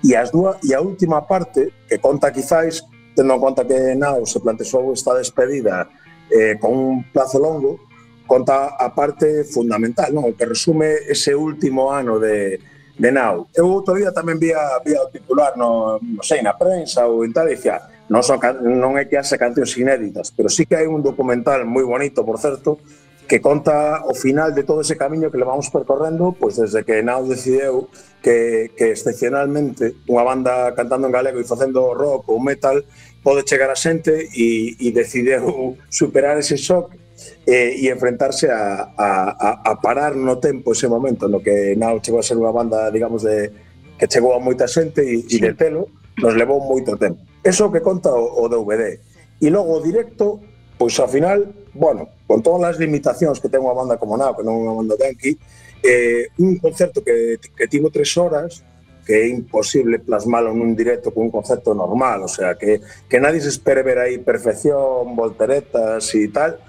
e 0.00 0.16
as 0.16 0.32
dúas 0.32 0.56
e 0.64 0.72
a 0.72 0.80
última 0.80 1.28
parte 1.28 1.68
que 1.84 2.00
conta 2.00 2.32
quizáis 2.32 2.80
tendo 3.14 3.36
en 3.36 3.40
conta 3.40 3.68
que 3.68 3.94
Nao 3.94 4.24
se 4.24 4.40
plantexou 4.40 4.96
esta 4.96 5.12
despedida 5.12 5.84
eh, 6.32 6.56
con 6.56 6.72
un 6.72 7.04
plazo 7.12 7.38
longo, 7.38 7.80
conta 8.26 8.80
a 8.80 8.94
parte 8.94 9.44
fundamental, 9.44 10.14
non? 10.14 10.32
que 10.32 10.48
resume 10.48 11.04
ese 11.04 11.36
último 11.36 11.92
ano 11.92 12.16
de, 12.16 12.56
de 12.96 13.10
Nao. 13.12 13.50
Eu 13.52 13.68
outro 13.68 13.92
día 13.98 14.08
tamén 14.08 14.40
vía, 14.40 14.56
vía 14.86 15.04
o 15.04 15.12
titular, 15.12 15.52
no, 15.58 16.00
non 16.00 16.24
sei, 16.24 16.40
na 16.40 16.56
prensa 16.56 17.04
ou 17.04 17.28
en 17.28 17.34
tal, 17.34 17.50
e 17.50 17.60
dicía, 17.60 17.76
non, 18.10 18.26
son, 18.26 18.42
non 18.66 18.98
é 18.98 19.06
que 19.06 19.14
haxa 19.14 19.38
cancións 19.38 19.70
inéditas, 19.78 20.34
pero 20.34 20.50
sí 20.50 20.66
que 20.66 20.74
hai 20.74 20.90
un 20.90 20.98
documental 20.98 21.62
moi 21.62 21.86
bonito, 21.86 22.26
por 22.26 22.42
certo, 22.42 22.82
que 23.30 23.38
conta 23.38 24.02
o 24.10 24.18
final 24.18 24.50
de 24.50 24.66
todo 24.66 24.82
ese 24.82 24.98
camiño 24.98 25.30
que 25.30 25.38
le 25.38 25.46
vamos 25.46 25.70
percorrendo, 25.70 26.34
pois 26.34 26.58
pues 26.58 26.74
desde 26.74 26.82
que 26.82 26.98
Nao 27.06 27.22
decideu 27.22 27.86
que, 28.18 28.74
que 28.74 28.90
excepcionalmente 28.90 30.02
unha 30.10 30.26
banda 30.26 30.74
cantando 30.74 31.06
en 31.06 31.14
galego 31.14 31.38
e 31.38 31.46
facendo 31.46 31.94
rock 31.94 32.26
ou 32.34 32.42
metal 32.42 32.82
pode 33.22 33.46
chegar 33.46 33.70
a 33.70 33.78
xente 33.78 34.26
e, 34.34 34.74
e 34.74 34.90
decideu 34.90 35.78
superar 35.86 36.34
ese 36.42 36.58
shock 36.58 36.90
eh, 37.46 37.78
e 37.78 37.86
enfrentarse 37.94 38.50
a, 38.50 38.90
a, 38.98 39.62
a 39.62 39.72
parar 39.78 40.18
no 40.18 40.42
tempo 40.42 40.74
ese 40.74 40.90
momento 40.90 41.30
no 41.30 41.38
que 41.38 41.78
Nao 41.78 42.02
chegou 42.02 42.18
a 42.18 42.26
ser 42.26 42.34
unha 42.34 42.50
banda, 42.50 42.90
digamos, 42.90 43.22
de 43.22 43.54
que 43.94 44.10
chegou 44.10 44.34
a 44.34 44.42
moita 44.42 44.66
xente 44.66 45.06
e, 45.06 45.22
sí. 45.30 45.38
e 45.38 45.54
detelo 45.54 45.86
nos 46.18 46.34
levou 46.34 46.58
moito 46.58 46.98
tempo 46.98 47.29
Eso 47.42 47.72
que 47.72 47.80
conta 47.80 48.12
o, 48.12 48.44
o 48.44 48.48
DVD. 48.48 49.00
E 49.40 49.48
logo 49.48 49.72
o 49.76 49.80
directo, 49.80 50.40
pois 50.76 50.96
ao 51.00 51.08
final, 51.08 51.48
bueno, 51.72 52.12
con 52.28 52.44
todas 52.44 52.74
as 52.74 52.76
limitacións 52.76 53.40
que 53.40 53.48
ten 53.48 53.64
unha 53.64 53.72
banda 53.72 53.96
como 53.96 54.20
Nao, 54.20 54.36
que 54.36 54.44
non 54.44 54.60
é 54.60 54.68
unha 54.68 54.76
banda 54.76 54.96
tanqui, 55.00 55.40
eh, 55.80 56.28
un 56.36 56.60
concerto 56.60 57.00
que, 57.00 57.40
que 57.40 57.66
tivo 57.68 57.88
tres 57.88 58.12
horas, 58.20 58.60
que 59.10 59.16
é 59.16 59.26
imposible 59.26 59.98
plasmalo 59.98 60.52
nun 60.52 60.76
directo 60.76 61.10
con 61.10 61.26
un 61.26 61.32
concepto 61.34 61.74
normal, 61.74 62.22
o 62.22 62.30
sea, 62.30 62.54
que, 62.54 62.78
que 63.08 63.18
nadie 63.18 63.40
se 63.40 63.50
espere 63.50 63.82
ver 63.82 63.98
aí 63.98 64.22
perfección, 64.22 65.16
volteretas 65.16 66.14
e 66.14 66.28
tal. 66.30 66.60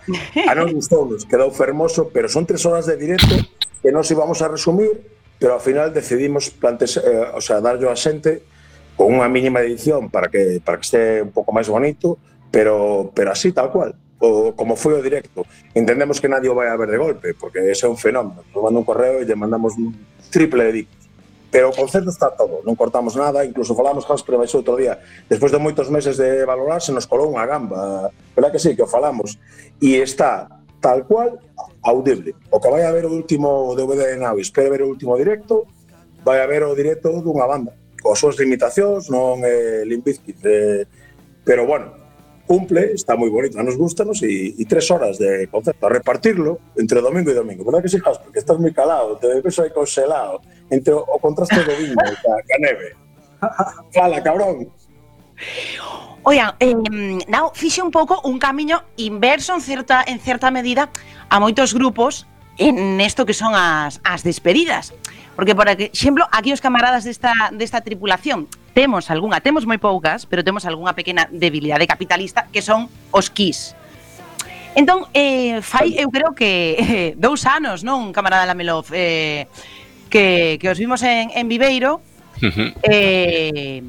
A 0.48 0.56
nos 0.58 0.74
gustounos, 0.74 1.28
quedou 1.28 1.51
fermoso, 1.51 2.10
pero 2.10 2.32
son 2.32 2.48
tres 2.50 2.66
horas 2.66 2.88
de 2.88 2.98
directo 2.98 3.36
que 3.84 3.92
nos 3.92 4.10
íbamos 4.10 4.42
a 4.42 4.48
resumir, 4.48 5.06
pero 5.38 5.54
ao 5.54 5.62
final 5.62 5.94
decidimos 5.94 6.50
plante, 6.50 6.88
eh, 6.88 7.36
o 7.36 7.42
sea, 7.44 7.62
darlo 7.62 7.92
a 7.92 7.98
xente 8.00 8.42
con 9.01 9.17
unha 9.17 9.25
mínima 9.25 9.65
edición 9.65 10.13
para 10.13 10.29
que 10.29 10.62
para 10.62 10.77
que 10.77 10.86
este 10.86 11.01
un 11.25 11.34
pouco 11.34 11.50
máis 11.50 11.65
bonito, 11.65 12.22
pero 12.53 13.10
pero 13.17 13.34
así 13.34 13.50
tal 13.50 13.74
cual, 13.74 13.98
o, 14.22 14.53
como 14.53 14.77
foi 14.77 14.93
o 14.93 15.01
directo. 15.01 15.41
Entendemos 15.74 16.22
que 16.22 16.29
nadie 16.29 16.53
o 16.53 16.53
vai 16.53 16.70
a 16.70 16.77
ver 16.77 16.93
de 16.93 17.01
golpe, 17.01 17.34
porque 17.34 17.65
ese 17.65 17.89
é 17.89 17.89
un 17.89 17.98
fenómeno. 17.98 18.46
Nos 18.53 18.62
manda 18.62 18.77
un 18.77 18.86
correo 18.86 19.17
e 19.17 19.25
lle 19.25 19.34
mandamos 19.34 19.74
un 19.74 19.89
triple 20.29 20.70
de 20.70 20.86
dicos. 20.86 21.01
Pero 21.50 21.74
o 21.74 21.75
concerto 21.75 22.13
está 22.13 22.29
todo, 22.29 22.62
non 22.62 22.77
cortamos 22.77 23.17
nada, 23.17 23.41
incluso 23.41 23.74
falamos 23.74 24.05
con 24.05 24.13
Aspreva 24.13 24.46
outro 24.46 24.77
día. 24.77 25.01
Despois 25.25 25.50
de 25.50 25.58
moitos 25.58 25.89
meses 25.89 26.22
de 26.22 26.46
valorarse, 26.46 26.93
nos 26.93 27.10
colou 27.10 27.34
unha 27.34 27.50
gamba, 27.50 28.13
verdad 28.38 28.53
que 28.53 28.62
sí, 28.62 28.77
que 28.77 28.86
o 28.86 28.88
falamos. 28.88 29.41
E 29.81 29.98
está 29.98 30.62
tal 30.77 31.10
cual 31.10 31.41
audible. 31.81 32.38
O 32.53 32.62
que 32.62 32.70
vai 32.70 32.86
a 32.86 32.93
ver 32.93 33.10
o 33.10 33.12
último 33.17 33.74
DVD 33.74 34.13
de 34.13 34.22
Navi, 34.22 34.46
espere 34.46 34.70
ver 34.70 34.86
o 34.86 34.93
último 34.93 35.17
directo, 35.17 35.65
vai 36.22 36.38
a 36.38 36.46
ver 36.46 36.62
o 36.70 36.77
directo 36.77 37.10
dunha 37.17 37.50
banda 37.50 37.80
coas 38.01 38.20
súas 38.20 38.36
limitacións, 38.41 39.08
non 39.13 39.46
é 39.46 39.86
Limbizkit, 39.86 40.41
eh, 40.43 40.84
pero 41.46 41.70
bueno, 41.70 42.01
cumple, 42.50 42.91
está 42.91 43.15
moi 43.15 43.31
bonito, 43.31 43.55
nos 43.62 43.79
gustanos 43.79 44.20
e, 44.25 44.58
e 44.58 44.63
tres 44.67 44.91
horas 44.91 45.15
de 45.15 45.48
concerto 45.48 45.88
a 45.88 45.93
repartirlo 45.93 46.60
entre 46.75 47.00
domingo 47.00 47.31
e 47.31 47.38
domingo. 47.38 47.63
Verdad 47.63 47.79
que 47.79 47.88
si, 47.88 48.01
Jasper, 48.01 48.27
porque 48.27 48.43
estás 48.43 48.60
moi 48.60 48.75
calado, 48.75 49.15
te 49.15 49.29
peso 49.39 49.63
aí 49.63 49.72
congelado, 49.72 50.43
entre 50.67 50.91
o, 50.91 51.00
o 51.00 51.15
contraste 51.22 51.63
do 51.63 51.74
viño 51.79 51.96
e 51.96 52.12
a, 52.12 52.36
a 52.41 52.58
neve. 52.60 52.88
Fala, 53.96 54.20
cabrón. 54.20 54.67
Oigan, 56.24 56.53
eh, 56.60 56.75
Nao 57.31 57.55
fixe 57.55 57.81
un 57.81 57.89
pouco 57.89 58.22
un 58.27 58.38
camiño 58.38 58.84
inverso 58.98 59.55
en 59.55 59.62
certa, 59.62 60.03
en 60.05 60.20
certa 60.20 60.51
medida 60.51 60.91
a 61.29 61.39
moitos 61.39 61.74
grupos 61.74 62.27
en 62.60 63.01
esto 63.01 63.25
que 63.25 63.34
son 63.34 63.55
as, 63.55 64.03
as 64.03 64.22
despedidas. 64.22 64.93
Porque, 65.41 65.55
por 65.55 65.67
exemplo, 65.67 66.27
aquí 66.31 66.53
os 66.53 66.62
camaradas 66.62 67.03
desta, 67.03 67.33
desta 67.50 67.81
tripulación 67.81 68.45
temos 68.77 69.10
algunha, 69.10 69.41
temos 69.41 69.65
moi 69.65 69.81
poucas, 69.81 70.29
pero 70.29 70.45
temos 70.45 70.69
algunha 70.69 70.93
pequena 70.93 71.25
debilidade 71.33 71.89
capitalista 71.89 72.45
que 72.53 72.62
son 72.62 72.93
os 73.10 73.33
KIS. 73.33 73.74
Entón, 74.77 75.10
eh, 75.17 75.65
fai, 75.65 75.98
eu 75.98 76.13
creo 76.13 76.38
que 76.38 76.77
eh, 76.77 77.10
dous 77.17 77.50
anos, 77.50 77.81
non, 77.81 78.13
camarada 78.13 78.45
Lamelov, 78.45 78.93
eh, 78.93 79.50
que, 80.13 80.62
que 80.62 80.67
os 80.69 80.77
vimos 80.77 81.01
en, 81.01 81.33
en 81.33 81.50
Viveiro, 81.50 82.05
uh 82.38 82.45
-huh. 82.45 82.69
eh, 82.86 83.81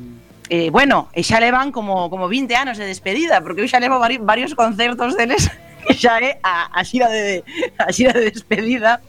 eh, 0.48 0.72
bueno, 0.72 1.12
e 1.12 1.20
xa 1.20 1.36
levan 1.36 1.68
como, 1.68 2.08
como 2.08 2.32
20 2.32 2.48
anos 2.56 2.80
de 2.80 2.88
despedida, 2.88 3.44
porque 3.44 3.60
eu 3.60 3.68
xa 3.68 3.76
levo 3.76 4.00
vari, 4.00 4.16
varios 4.16 4.56
concertos 4.56 5.20
deles, 5.20 5.52
que 5.84 5.92
xa 6.00 6.16
é 6.16 6.40
a, 6.40 6.72
a 6.72 6.80
xira 6.80 7.12
de 7.12 7.44
a 7.76 7.92
xira 7.92 8.16
de 8.16 8.32
despedida, 8.32 9.04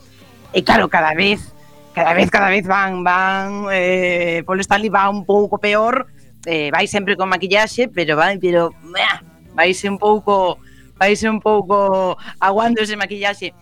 e 0.51 0.59
claro, 0.59 0.91
cada 0.91 1.15
vez 1.15 1.53
cada 1.93 2.13
vez 2.13 2.29
cada 2.29 2.49
vez 2.49 2.65
van 2.65 3.03
van 3.03 3.67
eh, 3.71 4.43
Paul 4.45 4.59
Stanley 4.59 4.89
va 4.89 5.09
un 5.09 5.25
pouco 5.25 5.57
peor 5.57 6.07
eh, 6.45 6.69
vai 6.73 6.87
sempre 6.87 7.15
con 7.15 7.29
maquillaxe 7.29 7.87
pero 7.87 8.17
vai 8.17 8.37
pero 8.37 8.73
vai 8.89 9.33
vaise 9.53 9.89
un 9.89 9.97
pouco 9.97 10.57
vaise 10.97 11.29
un 11.29 11.39
pouco 11.39 12.17
aguando 12.39 12.81
ese 12.81 12.97
maquillaxe. 12.97 13.53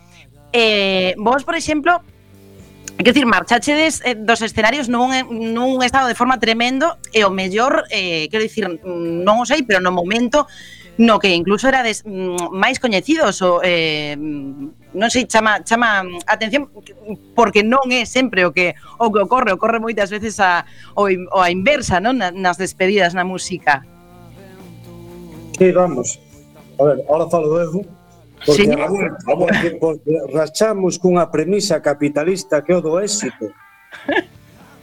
Eh, 0.53 1.15
vos 1.17 1.43
por 1.43 1.55
exemplo 1.55 2.01
Quer 2.97 3.15
decir, 3.15 3.25
marchachedes 3.25 4.03
eh, 4.05 4.13
dos 4.13 4.43
escenarios 4.43 4.85
nun, 4.85 5.09
eh, 5.09 5.25
nun 5.25 5.81
estado 5.81 6.05
de 6.05 6.13
forma 6.13 6.37
tremendo 6.37 7.01
e 7.09 7.25
o 7.25 7.33
mellor, 7.33 7.89
eh, 7.89 8.29
quero 8.29 8.45
dicir, 8.45 8.69
non 8.85 9.41
o 9.41 9.45
sei, 9.47 9.65
pero 9.65 9.81
no 9.81 9.89
momento 9.89 10.45
no 11.01 11.17
que 11.17 11.33
incluso 11.33 11.65
erades 11.65 12.05
mm, 12.05 12.53
máis 12.53 12.77
coñecidos 12.77 13.41
o, 13.41 13.57
eh, 13.65 14.13
non 14.91 15.07
sei, 15.07 15.23
chama, 15.23 15.63
chama 15.63 16.03
atención 16.27 16.67
porque 17.31 17.63
non 17.63 17.87
é 17.95 18.03
sempre 18.03 18.43
o 18.43 18.51
que 18.51 18.75
o 18.99 19.07
que 19.07 19.23
ocorre, 19.23 19.55
ocorre 19.55 19.79
moitas 19.79 20.11
veces 20.11 20.35
a, 20.43 20.67
o, 20.99 21.07
o 21.07 21.39
a 21.39 21.47
inversa, 21.47 22.03
non? 22.03 22.19
Nas 22.19 22.59
despedidas 22.59 23.15
na 23.15 23.23
música. 23.23 23.87
Sí, 25.55 25.71
vamos. 25.71 26.19
A 26.75 26.83
ver, 26.83 26.97
ahora 27.07 27.29
falo 27.31 27.55
eu, 27.61 27.85
porque, 28.45 28.65
sí. 28.65 28.71
a, 28.71 28.83
a, 28.83 29.35
porque, 29.37 29.69
porque 29.79 30.11
rachamos 30.33 30.99
cunha 30.99 31.31
premisa 31.31 31.79
capitalista 31.79 32.59
que 32.59 32.73
é 32.73 32.77
o 32.77 32.83
do 32.83 32.99
éxito. 32.99 33.47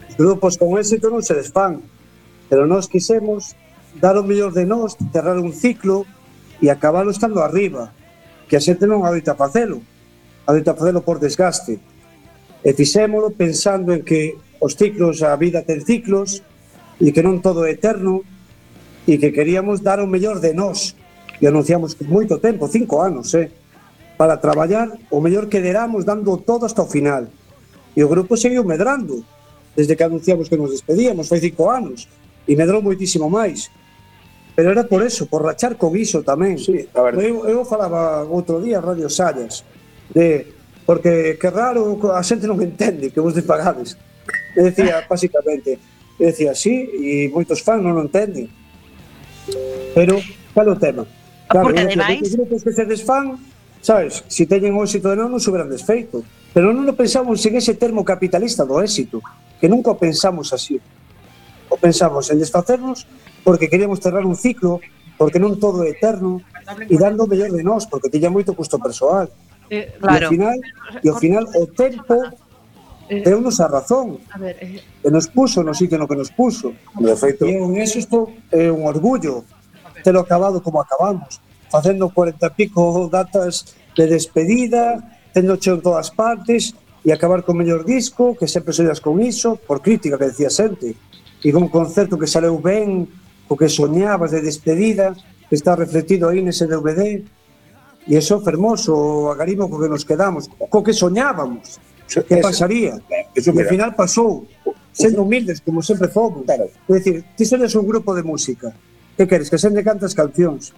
Os 0.09 0.15
grupos 0.17 0.57
con 0.57 0.81
éxito 0.81 1.13
non 1.13 1.21
se 1.21 1.37
desfán, 1.37 1.85
pero 2.49 2.65
nós 2.65 2.89
quisemos 2.89 3.53
dar 4.01 4.17
o 4.17 4.25
mellor 4.25 4.57
de 4.57 4.65
nós, 4.65 4.97
cerrar 5.13 5.37
un 5.37 5.53
ciclo 5.53 6.09
e 6.65 6.73
acabalo 6.73 7.13
estando 7.13 7.45
arriba, 7.45 7.93
que 8.49 8.57
a 8.57 8.63
xente 8.63 8.89
non 8.89 9.05
adoita 9.05 9.37
facelo 9.37 9.85
adoita 10.49 10.73
facelo 10.73 11.05
por 11.05 11.21
desgaste. 11.21 11.77
E 12.65 12.73
fixémolo 12.73 13.37
pensando 13.37 13.93
en 13.93 14.01
que 14.01 14.41
os 14.59 14.73
ciclos, 14.75 15.21
a 15.21 15.37
vida 15.37 15.61
ten 15.61 15.85
ciclos, 15.85 16.41
e 16.97 17.13
que 17.13 17.21
non 17.21 17.45
todo 17.45 17.69
é 17.69 17.77
eterno, 17.77 18.25
e 19.05 19.21
que 19.21 19.31
queríamos 19.31 19.85
dar 19.85 20.01
o 20.01 20.09
mellor 20.09 20.41
de 20.41 20.57
nós. 20.57 20.97
E 21.39 21.45
anunciamos 21.47 21.95
moito 22.09 22.41
tempo, 22.41 22.67
cinco 22.67 23.05
anos, 23.05 23.37
eh? 23.37 23.53
para 24.19 24.41
traballar 24.41 24.91
o 25.13 25.23
mellor 25.23 25.47
que 25.47 25.63
deramos 25.63 26.03
dando 26.03 26.35
todo 26.43 26.67
hasta 26.67 26.83
o 26.83 26.91
final. 26.91 27.29
E 27.95 28.01
o 28.03 28.11
grupo 28.11 28.35
seguiu 28.35 28.65
medrando, 28.65 29.23
desde 29.77 29.95
que 29.95 30.03
anunciamos 30.03 30.49
que 30.49 30.59
nos 30.59 30.75
despedíamos, 30.75 31.29
foi 31.31 31.39
cinco 31.39 31.71
anos, 31.71 32.09
e 32.49 32.57
medrou 32.57 32.83
moitísimo 32.83 33.31
máis. 33.31 33.71
Pero 34.59 34.75
era 34.75 34.83
por 34.83 35.07
eso, 35.07 35.31
por 35.31 35.47
rachar 35.47 35.79
con 35.79 35.95
iso 35.95 36.27
tamén. 36.27 36.59
Sí, 36.59 36.91
a 36.91 37.01
ver. 37.07 37.15
Eu, 37.23 37.47
eu 37.47 37.63
falaba 37.63 38.27
outro 38.27 38.59
día 38.59 38.83
Radio 38.83 39.07
Sallas, 39.07 39.63
de 40.15 40.59
porque 40.89 41.37
que 41.37 41.51
raro, 41.53 42.01
a 42.17 42.25
xente 42.25 42.49
non 42.49 42.57
entende 42.65 43.13
que 43.13 43.21
vos 43.21 43.37
despagades. 43.37 44.01
E 44.57 44.73
decía, 44.73 45.05
basicamente, 45.13 45.77
e 46.17 46.23
decía, 46.33 46.57
sí, 46.57 46.73
e 46.73 47.29
moitos 47.29 47.61
fans 47.61 47.85
non 47.85 47.93
o 47.93 48.01
entenden. 48.01 48.49
Pero, 49.93 50.17
cal 50.57 50.69
o 50.73 50.81
tema? 50.81 51.05
Claro, 51.45 51.69
porque 51.69 51.85
ademais... 51.85 52.25
Os 52.25 52.33
grupos 52.33 52.65
que 52.65 52.73
se 52.73 52.89
desfan, 52.89 53.37
sabes, 53.85 54.25
se 54.33 54.33
si 54.33 54.43
teñen 54.49 54.73
o 54.73 54.85
éxito 54.85 55.13
de 55.13 55.21
non, 55.21 55.29
non 55.29 55.45
superan 55.45 55.69
desfeito. 55.69 56.25
Pero 56.57 56.73
non 56.73 56.89
o 56.89 56.95
pensamos 56.97 57.37
en 57.45 57.61
ese 57.61 57.77
termo 57.77 58.01
capitalista 58.01 58.65
do 58.65 58.81
éxito, 58.81 59.21
que 59.61 59.69
nunca 59.69 59.93
o 59.93 60.01
pensamos 60.01 60.57
así. 60.57 60.81
O 61.69 61.77
pensamos 61.77 62.33
en 62.33 62.41
desfacernos 62.41 63.05
porque 63.45 63.69
queríamos 63.69 64.01
cerrar 64.01 64.25
un 64.25 64.41
ciclo, 64.41 64.81
porque 65.21 65.37
non 65.37 65.61
todo 65.61 65.85
é 65.85 65.93
eterno, 65.93 66.41
e 66.89 66.97
dando 66.97 67.25
o 67.25 67.31
mellor 67.31 67.53
de 67.53 67.61
nós, 67.61 67.85
porque 67.85 68.09
tiña 68.09 68.33
moito 68.33 68.57
custo 68.57 68.81
persoal. 68.81 69.29
Eh, 69.71 69.97
claro. 70.01 70.17
E 70.17 70.25
ao 70.25 70.31
final, 70.31 70.57
e 71.05 71.07
ao 71.09 71.17
final 71.17 71.45
o 71.55 71.67
tempo 71.67 72.17
eh, 73.09 73.23
deu-nos 73.25 73.61
a 73.61 73.69
razón. 73.69 74.21
A 74.33 74.39
ver, 74.39 74.57
eh, 74.61 74.81
e 75.05 75.09
nos 75.11 75.29
puso 75.29 75.63
no 75.65 75.73
sitio 75.73 75.97
no 75.97 76.09
que 76.09 76.17
nos 76.17 76.31
puso. 76.33 76.73
De 76.97 77.17
feito, 77.17 77.45
e 77.45 77.57
en 77.57 77.77
eso 77.81 77.99
isto 78.01 78.33
é 78.53 78.73
un 78.73 78.85
orgullo 78.89 79.45
telo 80.03 80.21
acabado 80.21 80.63
como 80.63 80.81
acabamos, 80.81 81.41
facendo 81.71 82.09
40 82.11 82.55
pico 82.55 83.09
datas 83.11 83.75
de 83.97 84.07
despedida, 84.07 85.03
tendo 85.33 85.57
cheo 85.57 85.75
en 85.75 85.83
todas 85.83 86.11
partes, 86.11 86.75
e 87.05 87.13
acabar 87.13 87.43
con 87.43 87.57
mellor 87.57 87.85
disco, 87.85 88.37
que 88.37 88.47
sempre 88.47 88.75
soñas 88.75 89.01
con 89.01 89.21
iso, 89.23 89.57
por 89.57 89.81
crítica 89.81 90.19
que 90.19 90.31
decía 90.31 90.51
xente, 90.51 90.95
e 91.43 91.49
con 91.51 91.67
un 91.67 91.73
concerto 91.73 92.19
que 92.19 92.31
saleu 92.31 92.59
ben, 92.59 93.07
o 93.49 93.55
que 93.57 93.69
soñabas 93.71 94.31
de 94.31 94.45
despedida, 94.45 95.17
que 95.49 95.57
está 95.57 95.75
refletido 95.75 96.29
aí 96.29 96.45
nese 96.45 96.69
DVD, 96.69 97.25
E 98.09 98.17
iso 98.17 98.41
fermoso, 98.41 98.97
o 98.97 99.29
agarimo 99.29 99.69
co 99.69 99.77
que 99.77 99.93
nos 99.93 100.09
quedamos, 100.09 100.49
co 100.49 100.81
que 100.81 100.97
soñábamos, 100.97 101.77
eso, 102.09 102.25
que 102.25 102.41
pasaría. 102.41 102.97
Eso, 103.37 103.53
eso, 103.53 103.53
e 103.53 103.61
ao 103.61 103.69
final 103.69 103.93
pasou, 103.93 104.49
sendo 104.97 105.23
humildes, 105.23 105.61
como 105.61 105.85
sempre 105.85 106.09
fomos. 106.09 106.49
Claro. 106.49 106.73
É 106.89 106.93
dicir, 106.97 107.21
ti 107.37 107.45
seres 107.45 107.77
un 107.77 107.85
grupo 107.85 108.17
de 108.17 108.25
música, 108.25 108.73
que 109.13 109.29
queres, 109.29 109.53
que 109.53 109.61
sende 109.61 109.85
cantas 109.85 110.17
cancións, 110.17 110.73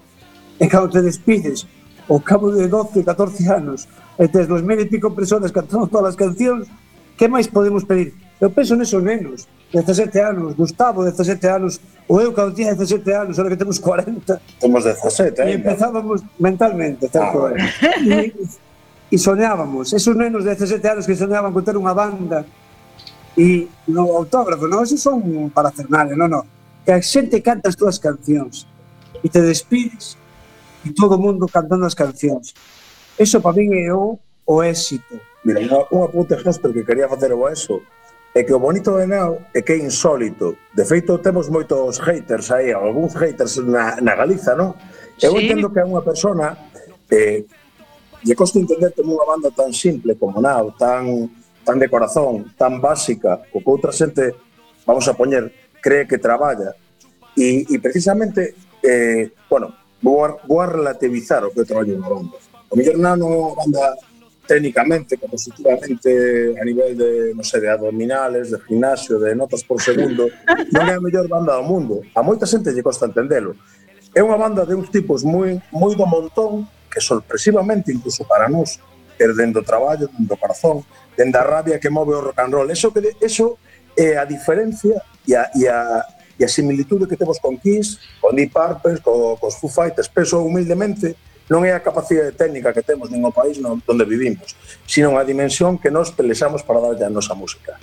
e 0.59 0.67
cando 0.67 0.91
te 0.91 1.01
despides, 1.07 1.71
ao 2.11 2.19
cabo 2.19 2.51
de 2.51 2.67
12, 2.67 3.07
14 3.07 3.47
anos, 3.47 3.87
e 4.19 4.27
tes 4.27 4.51
dos 4.51 4.67
mil 4.67 4.83
e 4.83 4.91
pico 4.91 5.15
personas 5.15 5.55
cantando 5.55 5.87
todas 5.87 6.13
as 6.13 6.19
cancións, 6.19 6.67
que 7.15 7.31
máis 7.31 7.47
podemos 7.47 7.87
pedir? 7.87 8.11
Eu 8.43 8.51
penso 8.51 8.75
nesos 8.75 9.01
nenos, 9.07 9.47
17 9.73 10.21
anos, 10.21 10.57
Gustavo, 10.57 11.05
17 11.05 11.47
anos, 11.49 11.81
o 12.09 12.21
eu 12.21 12.35
cando 12.35 12.55
tiña 12.55 12.75
17 12.75 13.15
anos, 13.15 13.39
ahora 13.39 13.51
que 13.51 13.57
temos 13.57 13.79
40. 13.79 14.41
Temos 14.59 14.83
17 14.83 15.43
E 15.47 15.55
empezábamos 15.55 16.23
mentalmente, 16.39 17.07
certo? 17.09 17.47
Ah. 17.47 17.55
E, 18.03 18.35
e 19.11 19.17
soñábamos, 19.19 19.93
esos 19.95 20.15
nenos 20.19 20.43
de 20.43 20.55
17 20.59 20.83
anos 20.89 21.07
que 21.07 21.15
soñaban 21.15 21.55
con 21.55 21.63
ter 21.63 21.79
unha 21.79 21.95
banda 21.95 22.43
e 23.39 23.71
no 23.87 24.11
autógrafo, 24.19 24.67
non, 24.67 24.83
esos 24.83 24.99
son 24.99 25.51
para 25.55 25.71
Fernández, 25.71 26.19
non, 26.19 26.27
non. 26.27 26.43
Que 26.83 26.91
a 26.91 26.99
xente 26.99 27.39
canta 27.39 27.71
as 27.71 27.79
túas 27.79 28.03
cancións 28.03 28.67
e 29.23 29.31
te 29.31 29.39
despides 29.39 30.19
e 30.83 30.91
todo 30.91 31.15
o 31.15 31.23
mundo 31.23 31.47
cantando 31.47 31.87
as 31.87 31.95
cancións. 31.95 32.59
Eso 33.15 33.39
para 33.39 33.55
min 33.55 33.71
é 33.79 33.95
o, 33.95 34.19
o 34.47 34.55
éxito. 34.67 35.15
Mira, 35.47 35.63
unha, 35.63 35.87
unha 35.95 36.09
puta 36.11 36.35
Jasper 36.43 36.75
que 36.75 36.83
quería 36.83 37.07
facer 37.07 37.31
o 37.31 37.47
eso 37.47 37.79
É 38.31 38.47
que 38.47 38.55
o 38.55 38.63
bonito 38.63 38.95
de 38.95 39.07
Nao 39.11 39.43
é 39.51 39.61
que 39.63 39.75
é 39.75 39.79
insólito. 39.79 40.55
De 40.71 40.85
feito, 40.87 41.19
temos 41.19 41.51
moitos 41.51 41.99
haters 41.99 42.51
aí, 42.55 42.71
algúns 42.71 43.19
haters 43.19 43.59
na, 43.59 43.99
na 43.99 44.15
Galiza, 44.15 44.55
non? 44.55 44.79
Eu 45.19 45.35
sí. 45.35 45.51
entendo 45.51 45.75
que 45.75 45.83
é 45.83 45.85
unha 45.85 45.99
persona 45.99 46.55
eh, 47.11 47.43
lle 48.23 48.35
costa 48.39 48.63
entender 48.63 48.95
como 48.95 49.19
unha 49.19 49.27
banda 49.27 49.51
tan 49.51 49.75
simple 49.75 50.15
como 50.15 50.39
Nao, 50.39 50.79
tan, 50.79 51.27
tan 51.67 51.83
de 51.83 51.91
corazón, 51.91 52.55
tan 52.55 52.79
básica, 52.79 53.43
o 53.51 53.59
que 53.59 53.71
outra 53.71 53.91
xente, 53.91 54.31
vamos 54.87 55.11
a 55.11 55.19
poñer, 55.19 55.51
cree 55.83 56.07
que 56.07 56.23
traballa. 56.23 56.79
E, 57.35 57.67
e 57.67 57.77
precisamente, 57.83 58.55
eh, 58.79 59.35
bueno, 59.51 59.75
vou 59.99 60.23
a, 60.23 60.39
vou 60.47 60.63
a 60.63 60.71
relativizar 60.71 61.43
o 61.43 61.51
que 61.51 61.67
traballo 61.67 61.99
unha 61.99 62.07
banda. 62.07 62.37
O 62.71 62.79
mellor 62.79 62.95
Nao 62.95 63.17
non 63.19 63.29
é 63.35 63.39
unha 63.43 63.59
banda 63.59 63.85
técnicamente, 64.51 65.17
compositivamente, 65.17 66.11
a 66.61 66.65
nivel 66.67 66.99
de, 66.99 67.31
non 67.39 67.47
sei, 67.47 67.63
de 67.63 67.71
abdominales, 67.71 68.51
de 68.51 68.59
gimnasio, 68.67 69.23
de 69.23 69.31
notas 69.39 69.63
por 69.63 69.79
segundo, 69.79 70.27
non 70.75 70.91
é 70.91 70.99
a 70.99 71.03
mellor 71.03 71.31
banda 71.31 71.55
do 71.55 71.63
mundo. 71.63 72.03
A 72.19 72.27
moita 72.27 72.51
xente 72.51 72.75
lle 72.75 72.83
costa 72.83 73.07
entendelo. 73.07 73.55
É 74.11 74.19
unha 74.27 74.35
banda 74.35 74.67
de 74.67 74.75
uns 74.75 74.91
tipos 74.91 75.23
moi 75.23 75.63
moi 75.71 75.95
do 75.95 76.03
montón 76.03 76.67
que 76.91 76.99
sorpresivamente 76.99 77.95
incluso 77.95 78.27
para 78.27 78.51
nós 78.51 78.83
perdendo 79.15 79.63
o 79.63 79.63
traballo, 79.63 80.11
dentro 80.11 80.35
o 80.35 80.43
corazón, 80.43 80.83
dende 81.15 81.39
a 81.39 81.47
rabia 81.47 81.79
que 81.79 81.87
move 81.87 82.11
o 82.19 82.35
rock 82.35 82.43
and 82.43 82.51
roll. 82.51 82.67
Eso 82.75 82.91
que 82.91 82.99
de, 82.99 83.15
eso 83.23 83.55
é 83.95 84.19
a 84.19 84.27
diferencia 84.27 84.99
e 85.23 85.37
a, 85.39 85.47
e 85.55 85.71
a, 85.71 86.03
e 86.35 86.43
a 86.43 86.49
similitude 86.51 87.07
que 87.07 87.15
temos 87.15 87.39
con 87.39 87.55
Kiss, 87.55 88.03
con 88.19 88.35
Deep 88.35 88.51
Purple, 88.51 88.99
co, 88.99 89.39
cos 89.39 89.63
Foo 89.63 89.71
Fighters, 89.71 90.11
peso 90.11 90.43
humildemente, 90.43 91.15
non 91.51 91.67
é 91.67 91.75
a 91.75 91.83
capacidade 91.83 92.39
técnica 92.39 92.71
que 92.71 92.87
temos 92.87 93.11
nin 93.11 93.27
o 93.27 93.35
país 93.35 93.59
non, 93.59 93.83
onde 93.83 94.07
vivimos, 94.07 94.55
sino 94.87 95.19
a 95.19 95.27
dimensión 95.27 95.83
que 95.83 95.91
nos 95.91 96.15
pelexamos 96.15 96.63
para 96.63 96.79
darlle 96.79 97.03
a 97.03 97.11
nosa 97.11 97.35
música. 97.35 97.75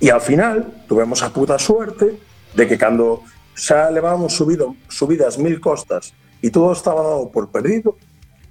E 0.00 0.08
ao 0.08 0.24
final, 0.24 0.88
tuvemos 0.88 1.20
a 1.20 1.28
puta 1.28 1.60
suerte 1.60 2.16
de 2.56 2.64
que 2.64 2.80
cando 2.80 3.20
xa 3.52 3.92
levábamos 3.92 4.32
subido, 4.32 4.72
subidas 4.88 5.36
mil 5.36 5.60
costas 5.60 6.16
e 6.40 6.48
todo 6.48 6.72
estaba 6.72 7.04
dado 7.04 7.28
por 7.28 7.52
perdido, 7.52 7.94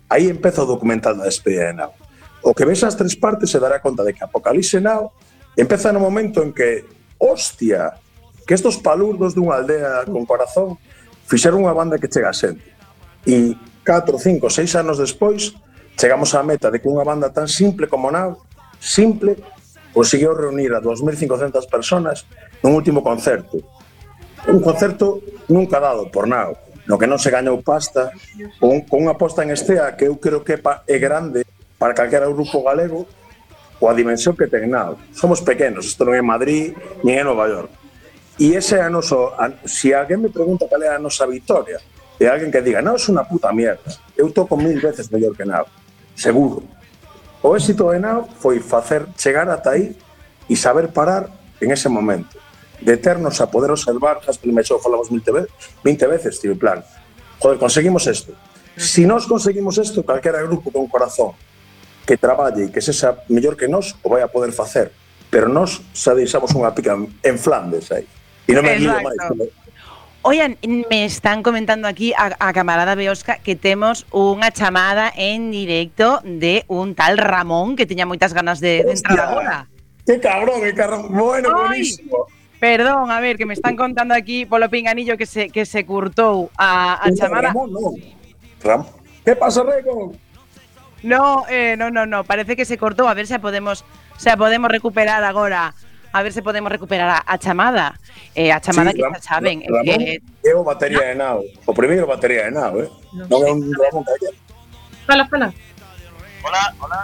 aí 0.07 0.29
empeza 0.29 0.61
o 0.61 0.69
documental 0.69 1.17
da 1.17 1.25
despedida 1.25 1.73
de 1.73 1.73
Nao. 1.73 1.97
O 2.45 2.53
que 2.53 2.63
ves 2.63 2.85
as 2.85 2.93
tres 2.93 3.17
partes 3.17 3.49
se 3.49 3.57
dará 3.57 3.81
conta 3.81 4.05
de 4.05 4.13
que 4.13 4.23
Apocalipse 4.23 4.77
Now 4.77 5.11
empeza 5.57 5.89
no 5.89 5.99
momento 5.99 6.45
en 6.45 6.53
que, 6.53 6.85
hostia, 7.17 7.97
que 8.45 8.53
estos 8.53 8.77
palurdos 8.77 9.33
dunha 9.33 9.57
aldea 9.57 10.05
con 10.05 10.29
corazón 10.29 10.77
fixeron 11.25 11.65
unha 11.65 11.73
banda 11.73 11.97
que 11.97 12.11
chega 12.11 12.29
a 12.29 12.35
xente. 12.35 12.69
E 13.25 13.57
4, 13.85 14.19
5, 14.19 14.49
6 14.49 14.75
anos 14.75 14.97
despois, 14.97 15.53
chegamos 15.99 16.31
á 16.33 16.41
meta 16.41 16.71
de 16.71 16.79
que 16.79 16.87
unha 16.87 17.03
banda 17.03 17.29
tan 17.29 17.51
simple 17.51 17.91
como 17.91 18.07
Nav, 18.09 18.39
simple, 18.79 19.35
conseguiu 19.93 20.33
reunir 20.33 20.73
a 20.73 20.81
2.500 20.81 21.67
personas 21.69 22.25
nun 22.63 22.73
último 22.73 23.03
concerto. 23.03 23.59
Un 24.49 24.59
concerto 24.63 25.21
nunca 25.51 25.83
dado 25.83 26.09
por 26.09 26.25
Nav, 26.25 26.57
no 26.87 26.95
que 26.97 27.07
non 27.07 27.19
se 27.19 27.31
gañou 27.31 27.59
pasta, 27.61 28.11
con, 28.59 28.83
con 28.87 29.03
unha 29.03 29.19
posta 29.19 29.43
en 29.43 29.51
estea 29.51 29.95
que 29.99 30.07
eu 30.07 30.17
creo 30.17 30.43
que 30.43 30.57
é 30.59 30.97
grande 30.97 31.43
para 31.75 31.95
calquera 31.95 32.27
grupo 32.31 32.63
galego, 32.63 33.03
coa 33.77 33.91
dimensión 33.91 34.35
que 34.39 34.47
ten 34.47 34.71
Nav. 34.71 34.95
Somos 35.11 35.43
pequenos, 35.43 35.83
isto 35.83 36.07
non 36.07 36.15
é 36.15 36.23
Madrid, 36.23 36.71
nin 37.03 37.19
é 37.19 37.23
Nova 37.23 37.51
York. 37.51 37.71
E 38.39 38.57
ese 38.57 38.79
é 38.79 38.83
a 38.83 38.89
noso... 38.89 39.29
A, 39.37 39.51
se 39.69 39.93
alguén 39.93 40.17
me 40.17 40.33
pregunta 40.33 40.65
cal 40.65 40.81
é 40.81 40.89
a 40.89 40.97
nosa 40.97 41.29
victoria, 41.29 41.77
e 42.19 42.29
alguén 42.29 42.53
que 42.53 42.61
diga, 42.61 42.81
non, 42.81 42.95
é 42.95 43.03
unha 43.09 43.25
puta 43.25 43.49
mierda, 43.49 43.89
eu 44.13 44.29
toco 44.29 44.57
mil 44.57 44.77
veces 44.77 45.09
mellor 45.09 45.33
que 45.33 45.45
Nao, 45.45 45.65
seguro. 46.13 46.63
O 47.41 47.57
éxito 47.57 47.89
de 47.91 47.99
Nao 47.99 48.29
foi 48.39 48.61
facer 48.61 49.09
chegar 49.17 49.49
ata 49.49 49.75
aí 49.75 49.97
e 50.47 50.55
saber 50.55 50.93
parar 50.93 51.29
en 51.59 51.71
ese 51.71 51.89
momento, 51.89 52.37
deternos 52.81 53.39
a 53.41 53.47
poder 53.47 53.71
observar, 53.71 54.19
as 54.27 54.37
primeras 54.37 54.67
show 54.67 54.79
falamos 54.79 55.09
20 55.09 55.31
veces, 55.31 55.51
20 55.83 56.07
veces, 56.07 56.39
tío, 56.39 56.53
en 56.53 56.59
plan, 56.59 56.79
joder, 57.39 57.57
conseguimos 57.57 58.05
isto. 58.07 58.35
Si 58.75 59.05
nós 59.05 59.25
conseguimos 59.25 59.77
isto, 59.77 60.03
calquera 60.03 60.41
grupo 60.41 60.71
con 60.71 60.87
corazón 60.87 61.37
que 62.05 62.17
traballe 62.17 62.67
e 62.67 62.71
que 62.71 62.83
sexa 62.83 63.23
mellor 63.31 63.55
que 63.55 63.67
nós, 63.67 63.95
o 64.03 64.11
vai 64.11 64.21
a 64.21 64.27
poder 64.27 64.51
facer. 64.51 64.91
Pero 65.31 65.47
nós 65.47 65.81
xa 65.95 66.13
deixamos 66.13 66.51
unha 66.51 66.75
pica 66.75 66.93
en 66.99 67.35
Flandes 67.39 67.89
aí. 67.89 68.05
E 68.45 68.51
non 68.51 68.61
me 68.61 68.75
guío 68.75 68.91
máis. 68.99 69.17
Oigan, 70.25 70.57
me 70.89 71.03
están 71.03 71.43
comentando 71.43 71.85
aquí 71.85 72.13
a, 72.13 72.31
a 72.39 72.53
camarada 72.53 72.95
Beosca 72.95 73.43
que 73.43 73.59
temos 73.59 74.07
unha 74.07 74.55
chamada 74.55 75.11
en 75.11 75.51
directo 75.51 76.23
de 76.23 76.63
un 76.71 76.95
tal 76.95 77.19
Ramón 77.19 77.75
que 77.75 77.83
tiña 77.83 78.07
moitas 78.07 78.31
ganas 78.31 78.63
de, 78.63 78.87
de 78.87 78.95
entrar 78.95 79.19
agora. 79.19 79.67
Que 80.07 80.23
cabrón, 80.23 80.63
que 80.63 80.71
cabrón. 80.71 81.11
Bueno, 81.11 81.51
buenísimo. 81.51 82.31
Perdón, 82.55 83.11
a 83.11 83.19
ver, 83.19 83.35
que 83.35 83.43
me 83.43 83.51
están 83.51 83.75
contando 83.75 84.15
aquí 84.15 84.47
polo 84.47 84.71
pinganillo 84.71 85.19
que 85.19 85.27
se 85.27 85.51
que 85.51 85.67
se 85.67 85.83
curtou 85.83 86.47
a, 86.55 87.03
a 87.03 87.11
chamada. 87.11 87.51
Ramón, 87.51 87.75
no. 87.75 87.91
Ram 88.63 88.87
¿Qué 89.27 89.35
pasa, 89.35 89.59
Reco? 89.67 90.15
No, 91.03 91.43
eh, 91.51 91.75
no, 91.75 91.91
no, 91.91 92.07
no, 92.07 92.23
parece 92.23 92.55
que 92.55 92.63
se 92.63 92.79
cortou, 92.79 93.11
a 93.11 93.13
ver 93.13 93.27
se 93.27 93.35
a 93.35 93.43
podemos, 93.43 93.83
se 94.15 94.31
a 94.31 94.39
podemos 94.39 94.71
recuperar 94.71 95.19
agora. 95.27 95.75
a 96.13 96.21
ver 96.21 96.31
se 96.31 96.41
podemos 96.41 96.71
recuperar 96.71 97.09
a, 97.09 97.23
a 97.25 97.37
chamada. 97.37 97.99
Eh, 98.35 98.53
a 98.53 98.61
chamada 98.61 98.91
sí, 98.91 98.97
que 98.97 99.03
Ram, 99.03 99.15
xa 99.15 99.21
saben. 99.21 99.65
Ramón, 99.67 100.01
eh, 100.01 100.21
eu 100.45 100.63
batería 100.63 101.01
no. 101.01 101.09
de 101.09 101.15
nao. 101.15 101.39
O 101.65 101.73
primeiro 101.73 102.05
batería 102.05 102.45
de 102.45 102.51
nao, 102.53 102.79
eh? 102.79 102.89
Non, 103.11 103.27
non 103.27 103.39
é 103.43 103.49
un 103.51 103.59
Ramón 103.73 104.05
Calla. 104.05 104.29
Fala, 105.09 105.23
fala. 105.25 105.49
Hola, 106.45 106.63
hola. 106.79 106.99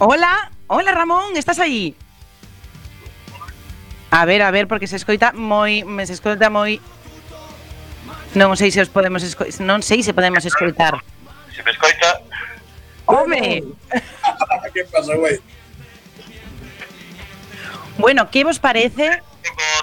Hola, 0.00 0.32
hola 0.66 0.90
Ramón, 0.90 1.36
estás 1.36 1.60
aí? 1.60 1.94
A 4.10 4.24
ver, 4.24 4.40
a 4.40 4.50
ver, 4.50 4.66
porque 4.66 4.88
se 4.88 4.96
escoita 4.96 5.36
moi, 5.36 5.84
me 5.84 6.08
se 6.08 6.16
escoita 6.16 6.48
moi 6.48 6.80
Non 8.36 8.52
sei 8.52 8.68
se 8.68 8.84
os 8.84 8.92
podemos 8.92 9.24
esco... 9.24 9.48
non 9.64 9.80
sei 9.80 10.04
se 10.04 10.12
podemos 10.12 10.44
escoitar. 10.44 11.00
Se 11.56 11.64
me 11.64 11.72
escoita. 11.72 12.20
Home. 13.08 13.64
que 14.76 14.84
pasa, 14.92 15.16
güey? 15.16 15.40
Bueno, 17.98 18.30
que 18.30 18.44
vos 18.44 18.58
parece? 18.58 19.22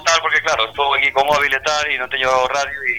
Tal, 0.05 0.21
porque 0.21 0.41
claro, 0.41 0.69
estou 0.69 0.93
aquí 0.93 1.11
con 1.11 1.25
móvil 1.25 1.53
e 1.53 1.61
tal 1.65 1.81
e 1.89 1.97
non 1.97 2.05
teño 2.11 2.29
radio 2.45 2.77
e 2.85 2.93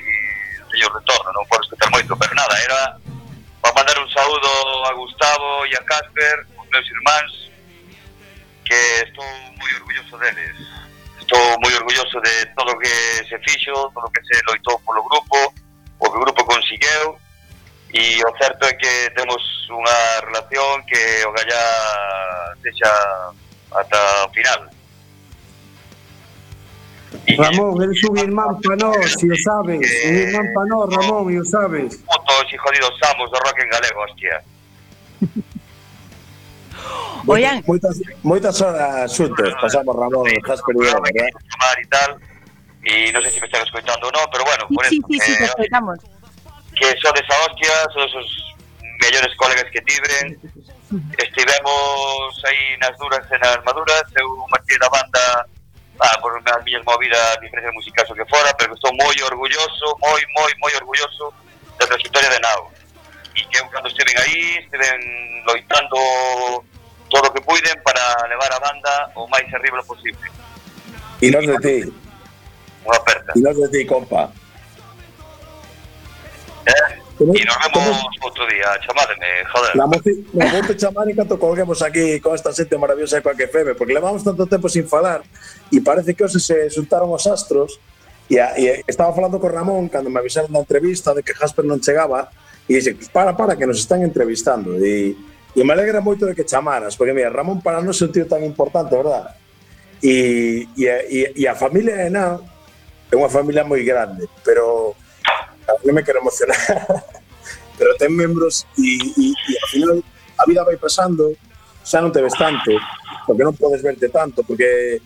non 0.58 0.68
teño 0.72 0.88
retorno, 0.90 1.30
non 1.30 1.46
podo 1.46 1.62
escutar 1.62 1.86
moito, 1.94 2.18
pero 2.18 2.34
nada, 2.34 2.54
era 2.58 2.98
para 3.62 3.76
mandar 3.78 3.94
un 4.00 4.10
saúdo 4.10 4.50
a 4.88 4.92
Gustavo 4.96 5.68
e 5.70 5.76
a 5.76 5.82
Casper, 5.86 6.36
os 6.58 6.66
meus 6.66 6.86
irmáns, 6.90 7.32
que 8.66 8.80
estou 9.06 9.28
moi 9.54 9.70
orgulloso 9.78 10.18
deles. 10.18 10.56
Estou 11.20 11.44
moi 11.62 11.72
orgulloso 11.78 12.18
de 12.18 12.34
todo 12.58 12.74
o 12.74 12.78
que 12.80 12.94
se 13.28 13.38
fixo, 13.44 13.70
todo 13.94 14.08
o 14.08 14.10
que 14.10 14.24
se 14.26 14.34
loitou 14.50 14.82
polo 14.82 15.04
grupo, 15.04 15.38
o 16.00 16.10
que 16.10 16.18
o 16.18 16.24
grupo 16.26 16.42
conseguiu, 16.42 17.14
e 17.94 18.18
o 18.24 18.30
certo 18.42 18.66
é 18.66 18.74
que 18.74 19.14
temos 19.14 19.38
unha 19.70 20.26
relación 20.26 20.82
que 20.90 21.22
o 21.22 21.30
gallá 21.30 21.64
deixa 22.66 22.90
ata 23.78 24.26
o 24.26 24.32
final 24.34 24.73
Ramón, 27.26 27.82
eres 27.82 28.04
un 28.04 28.18
irmán 28.18 28.60
para 28.60 28.76
nós, 28.76 29.14
si 29.18 29.30
o 29.30 29.34
sabes. 29.42 29.80
Un 30.06 30.14
irmán 30.14 30.46
para 30.54 30.66
nós, 30.66 30.94
Ramón, 30.94 31.32
e 31.32 31.40
o 31.40 31.44
sabes. 31.44 31.96
Putos 31.96 32.52
y 32.52 32.56
jodidos 32.56 32.94
amos 33.10 33.30
do 33.30 33.38
rock 33.40 33.60
en 33.62 33.70
galego, 33.70 34.00
hostia. 34.02 34.42
Oian, 37.26 37.64
Moitas, 37.66 37.96
moitas 38.22 38.60
horas 38.60 39.10
xuntos 39.10 39.48
pasamos 39.56 39.96
Ramón, 39.96 40.28
Jasper 40.44 40.76
e 40.76 40.78
eu, 40.84 41.00
verdad? 41.00 41.30
Tomar 41.50 41.78
y 41.80 41.86
tal. 41.88 42.10
Y 42.84 43.12
no 43.12 43.22
sé 43.22 43.30
si 43.30 43.40
me 43.40 43.46
están 43.46 43.62
escuchando 43.62 44.08
o 44.08 44.12
no, 44.12 44.20
pero 44.30 44.44
bueno, 44.44 44.68
por 44.68 44.84
sí, 44.84 44.98
eso. 45.00 45.08
sí, 45.08 45.18
sí, 45.20 45.32
eh, 45.32 45.36
te 45.38 45.44
escoitamos. 45.44 45.98
que 46.76 46.86
sodes 47.00 47.24
a 47.30 47.46
hostia, 47.46 47.72
sodes 47.94 48.14
os 48.14 48.54
mellores 49.00 49.34
colegas 49.36 49.64
que 49.72 49.80
tibren. 49.82 50.38
Estivemos 51.18 52.44
aí 52.44 52.76
nas 52.78 52.96
duras 52.98 53.24
e 53.32 53.38
nas 53.38 53.64
maduras, 53.64 54.04
eu 54.20 54.46
marchei 54.50 54.78
da 54.78 54.88
banda 54.90 55.46
ah, 56.00 56.18
por 56.20 56.32
as 56.36 56.64
miñas 56.64 56.84
movidas 56.84 57.38
diferencias 57.40 57.74
musicais 57.74 58.10
o 58.10 58.14
que 58.14 58.24
fora, 58.26 58.54
pero 58.58 58.74
estou 58.74 58.92
moi 58.94 59.14
orgulloso, 59.22 59.86
moi, 60.00 60.20
moi, 60.36 60.50
moi 60.58 60.72
orgulloso 60.76 61.32
da 61.78 61.86
trayectoria 61.86 62.30
de 62.30 62.40
Nao. 62.40 62.72
E 63.34 63.42
que 63.50 63.58
eu 63.58 63.66
cando 63.68 63.88
estiven 63.88 64.14
aí, 64.18 64.58
estiven 64.62 65.42
loitando 65.46 65.98
todo 67.10 67.26
o 67.28 67.32
que 67.32 67.40
puiden 67.42 67.74
para 67.82 68.26
levar 68.28 68.52
a 68.52 68.60
banda 68.60 69.10
o 69.16 69.26
máis 69.28 69.46
arriba 69.54 69.82
posible. 69.82 70.30
E 71.22 71.30
nós 71.30 71.46
de 71.46 71.58
ti, 71.58 71.92
Unha 72.84 72.96
aperta. 72.98 73.32
e 73.34 73.40
de 73.40 73.68
ti, 73.70 73.84
compa. 73.86 74.30
Eh? 76.66 77.03
Como, 77.14 77.30
e 77.30 77.44
nos 77.46 77.54
vemos 77.62 77.94
outro 78.26 78.42
día, 78.50 78.74
chamádeme, 78.82 79.46
joder. 79.46 79.72
La 79.78 79.86
mote, 79.86 80.10
na 80.34 80.74
chamar 80.74 81.06
en 81.06 81.14
canto 81.14 81.38
colguemos 81.38 81.78
aquí 81.78 82.18
con 82.18 82.34
esta 82.34 82.50
xente 82.50 82.74
maravillosa 82.74 83.22
coa 83.22 83.38
que 83.38 83.46
FM, 83.46 83.78
porque 83.78 83.94
levamos 83.94 84.26
tanto 84.26 84.50
tempo 84.50 84.66
sin 84.66 84.90
falar 84.90 85.22
e 85.70 85.78
parece 85.78 86.18
que 86.18 86.26
hoxe 86.26 86.42
se 86.42 86.66
xuntaron 86.74 87.14
os 87.14 87.22
astros 87.30 87.78
e, 88.26 88.42
a, 88.42 88.58
e 88.58 88.82
estaba 88.90 89.14
falando 89.14 89.38
con 89.38 89.54
Ramón 89.54 89.86
cando 89.86 90.10
me 90.10 90.18
avisaron 90.18 90.50
da 90.50 90.58
entrevista 90.58 91.14
de 91.14 91.22
que 91.22 91.38
Jasper 91.38 91.62
non 91.62 91.78
chegaba 91.78 92.34
e 92.66 92.82
dixe, 92.82 92.98
pues 92.98 93.06
para, 93.14 93.38
para, 93.38 93.54
que 93.54 93.62
nos 93.62 93.78
están 93.78 94.02
entrevistando 94.02 94.74
e, 94.82 95.14
e 95.54 95.60
me 95.62 95.70
alegra 95.70 96.02
moito 96.02 96.26
de 96.26 96.34
que 96.34 96.42
chamaras 96.42 96.98
porque 96.98 97.14
mira, 97.14 97.30
Ramón 97.30 97.62
para 97.62 97.78
nós 97.78 98.02
é 98.02 98.10
un 98.10 98.12
tío 98.12 98.26
tan 98.26 98.42
importante, 98.42 98.90
verdad? 98.90 99.38
E, 100.02 100.66
e, 100.74 100.84
e, 100.90 101.18
e 101.30 101.42
a 101.46 101.54
familia 101.54 101.94
de 101.94 102.10
Enan 102.10 102.42
é 103.06 103.14
unha 103.14 103.30
familia 103.30 103.62
moi 103.62 103.86
grande, 103.86 104.26
pero 104.42 104.98
non 105.68 105.94
me 105.94 106.02
quero 106.04 106.20
emocionar. 106.20 106.56
Pero 107.78 107.90
ten 107.98 108.14
membros 108.14 108.66
e, 108.78 109.02
e, 109.02 109.26
e 109.34 109.52
ao 109.58 109.68
final 109.68 109.98
a 110.38 110.44
vida 110.46 110.62
vai 110.64 110.76
pasando. 110.78 111.34
Xa 111.84 112.00
non 112.00 112.12
te 112.14 112.24
ves 112.24 112.32
tanto 112.36 112.72
porque 113.26 113.44
non 113.44 113.56
podes 113.56 113.80
verte 113.84 114.08
tanto 114.08 114.44
porque 114.44 115.00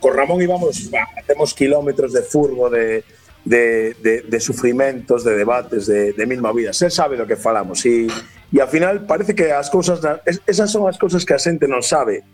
con 0.00 0.16
Ramón 0.16 0.40
íbamos 0.40 0.88
bah, 0.88 1.08
temos 1.24 1.52
kilómetros 1.52 2.12
de 2.12 2.22
furbo 2.24 2.68
de, 2.68 3.04
de, 3.44 3.94
de, 4.00 4.22
de 4.22 4.38
de 4.38 5.32
debates, 5.36 5.86
de, 5.86 6.12
de 6.12 6.26
mil 6.26 6.40
movidas. 6.40 6.80
Él 6.82 6.90
sabe 6.90 7.16
do 7.16 7.26
que 7.26 7.36
falamos 7.36 7.84
e, 7.84 8.08
e 8.52 8.60
ao 8.60 8.68
final 8.68 9.06
parece 9.06 9.34
que 9.34 9.52
as 9.52 9.70
cousas 9.70 10.00
esas 10.46 10.68
son 10.72 10.88
as 10.88 10.98
cousas 10.98 11.24
que 11.24 11.32
a 11.32 11.40
xente 11.40 11.68
non 11.68 11.84
sabe 11.84 12.24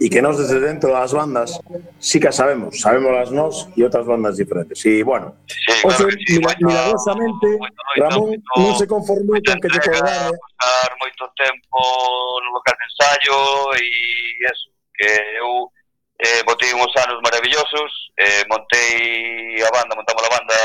e 0.00 0.10
que 0.10 0.20
nos 0.20 0.38
desde 0.38 0.58
dentro 0.58 0.90
das 0.90 1.14
bandas 1.14 1.54
sí 2.02 2.18
que 2.18 2.32
sabemos, 2.32 2.80
sabemos 2.80 3.14
as 3.14 3.30
nos 3.30 3.70
e 3.78 3.86
outras 3.86 4.02
bandas 4.06 4.36
diferentes. 4.36 4.82
E, 4.82 5.06
bueno, 5.06 5.38
sí, 5.46 5.70
claro 5.82 6.06
o 6.06 6.10
sí, 6.10 6.18
mira, 6.34 6.50
bueno, 6.50 6.62
milagrosamente, 6.66 7.46
bueno, 7.56 7.78
Ramón 7.96 8.30
non 8.58 8.74
se 8.74 8.86
conformou 8.90 9.38
con 9.38 9.58
que 9.62 9.68
lle 9.70 9.80
colgara. 9.80 10.34
Estar 10.34 10.90
moito 10.98 11.24
tempo 11.38 11.78
no 12.42 12.50
local 12.58 12.74
de 12.74 12.84
ensayo 12.90 13.38
e 13.78 13.88
eso, 14.50 14.68
que 14.98 15.10
eu 15.38 15.70
eh, 16.18 16.42
botei 16.42 16.74
uns 16.74 16.90
anos 16.98 17.22
maravillosos, 17.22 17.90
eh, 18.18 18.42
montei 18.50 19.62
a 19.62 19.70
banda, 19.70 19.94
montamos 19.94 20.24
a 20.26 20.34
banda 20.34 20.58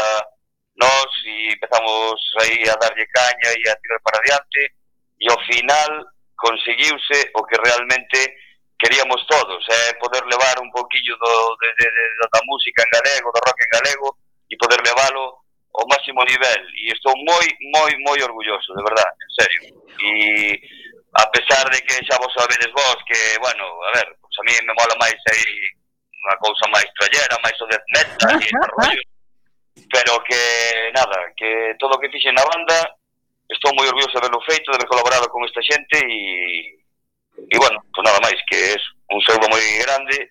nós 0.80 1.12
e 1.26 1.54
empezamos 1.54 2.18
aí 2.42 2.66
a 2.70 2.76
darlle 2.82 3.06
caña 3.14 3.50
e 3.54 3.70
a 3.70 3.76
tirar 3.78 4.00
para 4.02 4.18
adiante 4.18 4.74
e 5.22 5.30
ao 5.30 5.40
final 5.46 5.92
conseguiuse 6.36 7.30
o 7.36 7.44
que 7.44 7.58
realmente 7.62 8.49
queríamos 8.80 9.26
todos, 9.28 9.62
é 9.70 9.90
eh, 9.90 9.94
poder 10.00 10.24
levar 10.26 10.56
un 10.62 10.72
poquillo 10.72 11.16
do, 11.18 11.58
de, 11.60 11.68
de, 11.76 11.88
de, 11.92 12.04
da 12.32 12.42
música 12.48 12.84
en 12.84 12.92
galego, 12.96 13.32
do 13.32 13.42
rock 13.44 13.60
en 13.62 13.72
galego, 13.76 14.18
e 14.50 14.56
poder 14.58 14.80
leválo 14.82 15.44
ao 15.76 15.86
máximo 15.92 16.24
nivel. 16.24 16.62
E 16.80 16.92
estou 16.96 17.14
moi, 17.28 17.46
moi, 17.76 17.92
moi 18.08 18.20
orgulloso, 18.24 18.74
de 18.74 18.84
verdad, 18.84 19.12
en 19.12 19.32
serio. 19.36 19.62
E 20.00 20.10
a 21.20 21.28
pesar 21.28 21.70
de 21.70 21.80
que 21.82 22.06
xa 22.08 22.18
vos 22.24 22.34
sabedes 22.34 22.72
vos 22.72 22.98
que, 23.06 23.38
bueno, 23.40 23.66
a 23.84 23.92
ver, 24.00 24.16
pues 24.22 24.36
a 24.40 24.44
mí 24.48 24.54
me 24.66 24.74
mola 24.74 24.96
máis 25.00 25.20
aí 25.28 25.46
unha 26.20 26.36
cousa 26.40 26.68
máis 26.72 26.88
trallera, 26.96 27.44
máis 27.44 27.58
o 27.60 27.68
death 27.68 27.88
metal 27.92 28.36
e 28.40 28.48
ese 28.48 28.68
rollo. 28.80 29.04
Pero 29.92 30.24
que, 30.24 30.92
nada, 30.96 31.32
que 31.36 31.76
todo 31.80 31.96
o 31.96 32.00
que 32.00 32.12
fixen 32.12 32.36
na 32.36 32.48
banda, 32.48 32.96
estou 33.52 33.76
moi 33.76 33.88
orgulloso 33.88 34.16
de 34.16 34.20
haberlo 34.24 34.44
feito, 34.48 34.72
de 34.72 34.78
haber 34.80 34.88
colaborado 34.88 35.28
con 35.28 35.44
esta 35.44 35.64
xente 35.64 36.00
e 36.00 36.79
E, 37.48 37.56
bueno, 37.58 37.80
pues 37.94 38.04
nada 38.04 38.20
máis, 38.20 38.40
que 38.48 38.56
é 38.56 38.76
un 39.14 39.22
saúdo 39.24 39.48
moi 39.48 39.64
grande. 39.80 40.28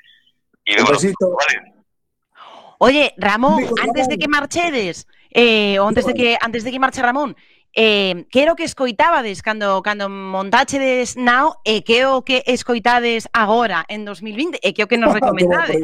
E, 0.67 0.77
un 0.77 0.85
bueno, 0.85 1.01
besito. 1.01 1.25
Vale. 1.33 1.79
Oye, 2.79 3.15
Ramón, 3.17 3.65
antes 3.83 4.09
de 4.09 4.19
que 4.19 4.29
marchedes, 4.29 5.09
eh, 5.33 5.79
antes 5.79 6.07
de 6.07 6.15
que 6.15 6.39
antes 6.41 6.63
de 6.63 6.71
que 6.71 6.79
marche 6.79 7.03
Ramón, 7.03 7.35
eh, 7.75 8.27
que 8.31 8.43
era 8.43 8.53
o 8.53 8.57
que 8.57 8.65
escoitabades 8.65 9.43
cando, 9.43 9.83
cando 9.83 10.09
montachedes 10.09 11.17
Now 11.17 11.59
e 11.65 11.83
que 11.83 12.07
o 12.07 12.23
que 12.23 12.43
escoitades 12.47 13.29
agora 13.35 13.85
en 13.89 14.07
2020 14.07 14.59
e 14.63 14.73
que 14.73 14.83
o 14.83 14.89
que 14.89 14.99
nos 14.99 15.13
recomendades? 15.19 15.83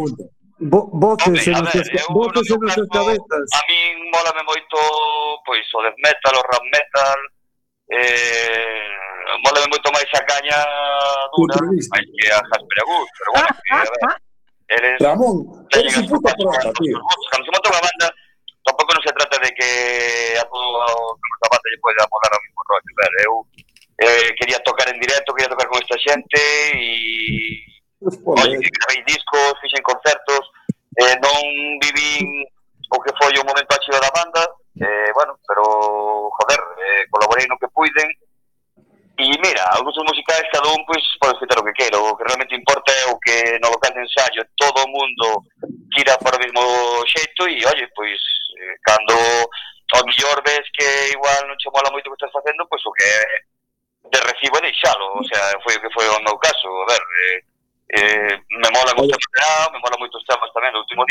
Bo, 0.58 0.86
voces 0.86 1.50
en 1.50 1.58
nuestras 1.60 2.06
voces 2.08 2.46
en 2.46 2.60
nuestras 2.62 2.88
cabezas. 2.88 3.46
A 3.52 3.60
min 3.66 4.10
molame 4.14 4.42
moito 4.46 4.78
pois 5.42 5.66
o 5.74 5.82
death 5.82 5.98
metal, 5.98 6.34
o 6.38 6.42
rap 6.46 6.64
metal, 6.70 7.18
eh, 7.90 9.13
mola 9.44 9.66
moito 9.68 9.88
máis 9.92 10.08
a 10.14 10.22
caña 10.24 10.58
dura 11.36 11.56
máis 11.62 12.06
que 12.06 12.24
a 12.30 12.38
Jasperagús, 12.50 13.08
pero 13.18 13.28
bueno, 13.34 13.48
ah, 13.48 13.54
ah, 13.54 13.62
que, 13.62 13.74
a 13.74 13.92
ver, 13.92 14.02
ah. 14.08 14.16
eles... 14.68 14.96
Ramón, 15.00 15.36
eres 15.72 15.96
un 15.96 16.06
puto 16.08 16.30
croata, 16.34 16.70
tío. 16.80 16.98
Cando 17.30 17.44
se 17.44 17.52
monta 17.52 17.70
unha 17.72 17.84
banda, 17.84 18.06
tampouco 18.64 18.92
non 18.96 19.04
se 19.04 19.12
trata 19.12 19.36
de 19.40 19.50
que 19.52 19.70
a 20.40 20.44
todo 20.48 20.80
a 20.80 21.48
banda 21.52 21.68
lle 21.68 21.82
poida 21.84 22.08
molar 22.08 22.32
ao 22.32 22.44
mismo 22.44 22.60
rollo, 22.68 22.92
ver, 22.96 23.12
eu 23.28 23.34
eh, 24.00 24.30
quería 24.38 24.58
tocar 24.64 24.88
en 24.88 24.98
directo, 25.00 25.34
quería 25.34 25.52
tocar 25.52 25.68
con 25.68 25.80
esta 25.80 25.98
xente 26.00 26.40
e... 26.74 27.60
Oye, 28.04 28.60
gravei 28.60 29.00
discos, 29.08 29.56
fixen 29.64 29.80
concertos, 29.80 30.44
eh, 31.00 31.16
non 31.24 31.40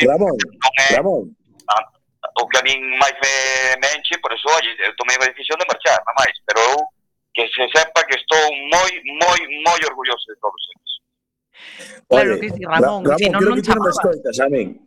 Ramón, 0.06 0.36
non 0.36 0.72
é, 0.80 0.96
Ramón. 0.96 1.22
Ah, 1.70 1.86
o 2.42 2.48
que 2.48 2.58
a 2.60 2.64
min 2.64 2.80
máis 2.98 3.16
me, 3.22 3.36
me 3.82 3.88
enche, 3.96 4.18
por 4.20 4.32
eso, 4.34 4.48
oye, 4.50 4.72
eh, 4.80 4.88
eu 4.90 4.96
tomei 4.96 5.16
a 5.18 5.30
decisión 5.30 5.60
de 5.60 5.68
marchar, 5.70 6.00
nada 6.02 6.18
máis, 6.18 6.36
pero 6.48 6.60
eu 6.60 6.78
que 7.34 7.48
se 7.50 7.66
sepa 7.74 8.06
que 8.06 8.16
estou 8.16 8.44
moi, 8.70 8.92
moi, 9.18 9.40
moi 9.66 9.80
orgulloso 9.90 10.26
de 10.30 10.38
todos 10.38 10.62
eles. 10.72 10.92
Claro 12.08 12.40
que 12.40 12.50
sí, 12.50 12.62
Ramón, 12.66 13.02
Ra 13.06 13.16
Ramón 13.16 13.20
si 13.20 13.30
non, 13.30 13.42
non 13.42 13.62
chamabas. 13.62 13.98
Escoitas, 13.98 14.38
a 14.40 14.48
min. 14.50 14.78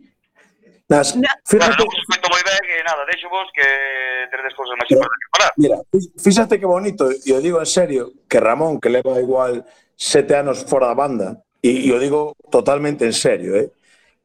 Nas, 0.86 1.18
na, 1.18 1.34
fíjate, 1.42 1.82
bueno, 1.82 1.90
non 1.90 1.98
escoito 1.98 2.26
moi 2.30 2.42
ben 2.46 2.62
e 2.62 2.82
nada, 2.86 3.02
deixo 3.10 3.26
vos 3.26 3.50
que 3.50 3.66
tedes 4.30 4.54
cousas 4.54 4.78
máis 4.78 4.86
importantes 4.86 5.26
que 5.26 5.34
falar. 5.34 5.52
Mira, 5.58 5.76
fíxate 6.22 6.54
que 6.62 6.68
bonito, 6.70 7.10
e 7.10 7.30
o 7.34 7.42
digo 7.42 7.58
en 7.58 7.66
serio, 7.66 8.14
que 8.30 8.38
Ramón, 8.38 8.78
que 8.78 8.94
leva 8.94 9.18
igual 9.18 9.66
sete 9.98 10.38
anos 10.38 10.62
fora 10.62 10.86
da 10.86 10.94
banda, 10.94 11.42
e, 11.58 11.90
e 11.90 11.90
o 11.90 11.98
digo 11.98 12.38
totalmente 12.54 13.02
en 13.02 13.16
serio, 13.18 13.58
eh? 13.58 13.74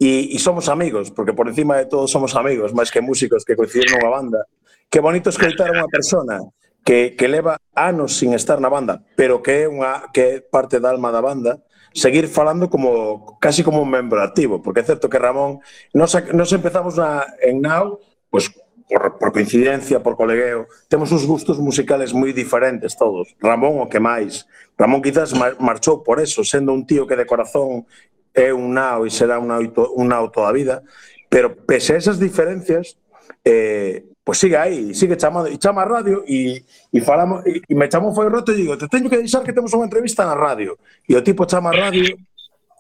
E, 0.02 0.34
e 0.34 0.38
somos 0.42 0.66
amigos, 0.66 1.14
porque 1.14 1.30
por 1.30 1.46
encima 1.46 1.78
de 1.78 1.86
todo 1.86 2.10
somos 2.10 2.34
amigos, 2.34 2.74
máis 2.74 2.90
que 2.90 3.06
músicos 3.06 3.46
que 3.46 3.54
coinciden 3.54 3.94
nunha 3.94 4.10
banda. 4.10 4.50
Que 4.90 4.98
bonito 4.98 5.30
escoitar 5.30 5.70
a 5.70 5.78
unha 5.78 5.86
persona 5.86 6.42
que, 6.82 7.14
que 7.14 7.30
leva 7.30 7.62
anos 7.78 8.18
sin 8.18 8.34
estar 8.34 8.58
na 8.58 8.74
banda, 8.74 9.06
pero 9.14 9.46
que 9.46 9.62
é 9.62 9.70
unha 9.70 10.10
que 10.10 10.22
é 10.26 10.34
parte 10.42 10.82
da 10.82 10.90
alma 10.90 11.14
da 11.14 11.22
banda, 11.22 11.62
seguir 11.94 12.26
falando 12.26 12.66
como 12.66 13.38
casi 13.38 13.62
como 13.62 13.78
un 13.78 13.94
membro 13.94 14.26
activo, 14.26 14.58
porque 14.58 14.82
é 14.82 14.90
certo 14.90 15.06
que 15.06 15.22
Ramón 15.22 15.62
nos, 15.94 16.18
nos 16.34 16.50
empezamos 16.50 16.98
na, 16.98 17.22
en 17.38 17.62
Now, 17.62 18.02
pues, 18.34 18.50
pois, 18.50 18.72
por, 18.90 19.22
por 19.22 19.30
coincidencia, 19.32 20.02
por 20.02 20.18
colegueo, 20.18 20.66
temos 20.90 21.14
uns 21.14 21.30
gustos 21.30 21.62
musicales 21.62 22.12
moi 22.12 22.34
diferentes 22.34 22.98
todos. 22.98 23.32
Ramón 23.38 23.80
o 23.80 23.88
que 23.88 24.02
máis. 24.02 24.50
Ramón 24.76 25.06
quizás 25.06 25.32
marchou 25.62 26.02
por 26.02 26.20
eso, 26.20 26.44
sendo 26.44 26.74
un 26.74 26.90
tío 26.90 27.08
que 27.08 27.16
de 27.16 27.30
corazón 27.30 27.86
é 28.34 28.54
un 28.54 28.74
nao 28.74 29.06
e 29.06 29.12
será 29.12 29.40
un, 29.40 29.52
auto, 29.52 29.92
un 29.96 30.08
nao 30.08 30.32
toda 30.32 30.50
a 30.50 30.56
vida, 30.56 30.84
pero 31.30 31.56
pese 31.56 31.94
a 31.94 31.98
esas 31.98 32.20
diferencias, 32.20 32.98
eh, 33.44 34.04
pues 34.24 34.38
sigue 34.38 34.58
aí, 34.58 34.94
sigue 34.94 35.18
chamando, 35.18 35.50
e 35.50 35.58
chama 35.58 35.82
a 35.82 35.86
radio 35.86 36.24
e, 36.28 36.64
e 36.94 37.02
falamos, 37.02 37.46
e, 37.46 37.62
e 37.68 37.74
me 37.76 37.90
chamou 37.90 38.14
foi 38.14 38.30
roto 38.30 38.52
e 38.54 38.56
digo, 38.56 38.78
te 38.78 38.88
teño 38.88 39.10
que 39.10 39.18
deixar 39.18 39.44
que 39.44 39.54
temos 39.54 39.74
unha 39.74 39.90
entrevista 39.90 40.24
na 40.24 40.38
radio. 40.38 40.78
E 41.10 41.16
o 41.18 41.24
tipo 41.26 41.50
chama 41.50 41.74
a 41.74 41.90
radio 41.90 42.16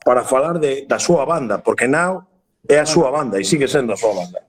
para 0.05 0.23
falar 0.23 0.59
de, 0.59 0.85
da 0.85 0.99
súa 0.99 1.25
banda, 1.25 1.59
porque 1.59 1.87
Nao 1.87 2.27
é 2.69 2.77
a 2.77 2.85
súa 2.85 3.09
banda 3.09 3.41
e 3.41 3.45
sigue 3.45 3.67
sendo 3.67 3.93
a 3.93 3.97
súa 3.97 4.13
banda. 4.13 4.39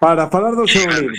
Para 0.00 0.28
falar 0.28 0.52
do 0.52 0.68
seu 0.68 0.84
libro. 0.84 1.16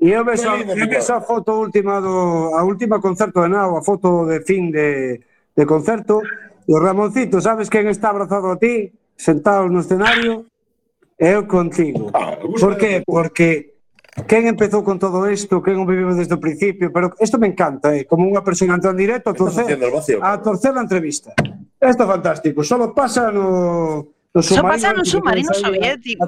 E 0.00 0.10
eu 0.12 0.24
ves, 0.24 0.44
a, 0.44 0.56
eu 0.56 0.88
ves 0.88 1.08
a 1.08 1.20
foto 1.20 1.52
última 1.52 2.00
do 2.00 2.52
a 2.56 2.64
última 2.64 3.00
concerto 3.00 3.42
de 3.44 3.48
Nao, 3.48 3.76
a 3.76 3.82
foto 3.82 4.26
de 4.26 4.40
fin 4.44 4.70
de, 4.72 5.20
de 5.56 5.64
concerto, 5.66 6.20
E 6.64 6.72
o 6.72 6.80
Ramoncito, 6.80 7.40
sabes 7.44 7.68
quen 7.68 7.92
está 7.92 8.08
abrazado 8.08 8.48
a 8.48 8.56
ti, 8.56 8.92
sentado 9.16 9.68
no 9.68 9.80
escenario? 9.84 10.48
Eu 11.18 11.46
contigo. 11.46 12.10
Por 12.58 12.76
qué? 12.80 13.04
Porque 13.04 13.74
quen 14.26 14.48
empezou 14.48 14.82
con 14.82 14.98
todo 14.98 15.28
isto, 15.28 15.60
quen 15.60 15.76
o 15.76 15.84
vivimos 15.84 16.16
desde 16.16 16.34
o 16.34 16.40
principio, 16.40 16.88
pero 16.88 17.12
isto 17.20 17.36
me 17.36 17.50
encanta, 17.50 17.92
eh? 17.92 18.08
como 18.08 18.24
unha 18.24 18.40
persona 18.40 18.78
entra 18.78 18.94
en 18.94 18.98
directo 18.98 19.30
a 19.30 19.34
torcer, 19.34 19.76
vacío, 19.76 20.22
a 20.22 20.40
torcer 20.40 20.72
a 20.72 20.80
entrevista. 20.80 21.36
Isto 21.82 22.02
é 22.02 22.08
fantástico, 22.08 22.64
solo 22.64 22.96
pasa 22.96 23.28
no 23.28 24.23
Los 24.34 24.50
Eso 24.50 24.62
pasa 24.62 24.90
en 24.90 24.98
un 24.98 25.06
submarino 25.06 25.54
soviético. 25.54 26.26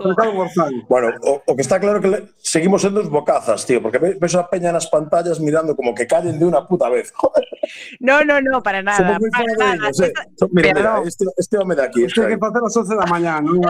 Bueno, 0.89 1.09
o, 1.23 1.57
que 1.57 1.63
está 1.63 1.81
claro 1.81 2.01
que 2.01 2.07
le, 2.07 2.29
seguimos 2.39 2.81
siendo 2.81 3.03
bocazas, 3.11 3.67
tío, 3.67 3.83
porque 3.83 3.99
ves 3.99 4.35
a 4.37 4.49
Peña 4.49 4.69
en 4.69 4.75
las 4.75 4.87
pantallas 4.87 5.41
mirando 5.41 5.75
como 5.75 5.93
que 5.93 6.07
callen 6.07 6.39
de 6.39 6.45
una 6.45 6.65
puta 6.69 6.89
vez. 6.89 7.13
no, 7.99 8.25
no, 8.25 8.41
no, 8.41 8.63
para 8.63 8.81
nada. 8.81 9.17
Eh. 9.17 10.13
Mira, 10.53 10.73
mira, 10.73 11.03
este, 11.05 11.25
este, 11.37 11.59
hombre 11.59 11.77
de 11.77 11.83
aquí. 11.83 12.05
Este 12.05 12.29
que 12.29 12.39
pasa 12.39 12.61
a 12.61 12.63
las 12.63 12.77
11 12.77 12.95
de 12.95 13.01
la 13.01 13.07
mañana, 13.07 13.41
no 13.41 13.61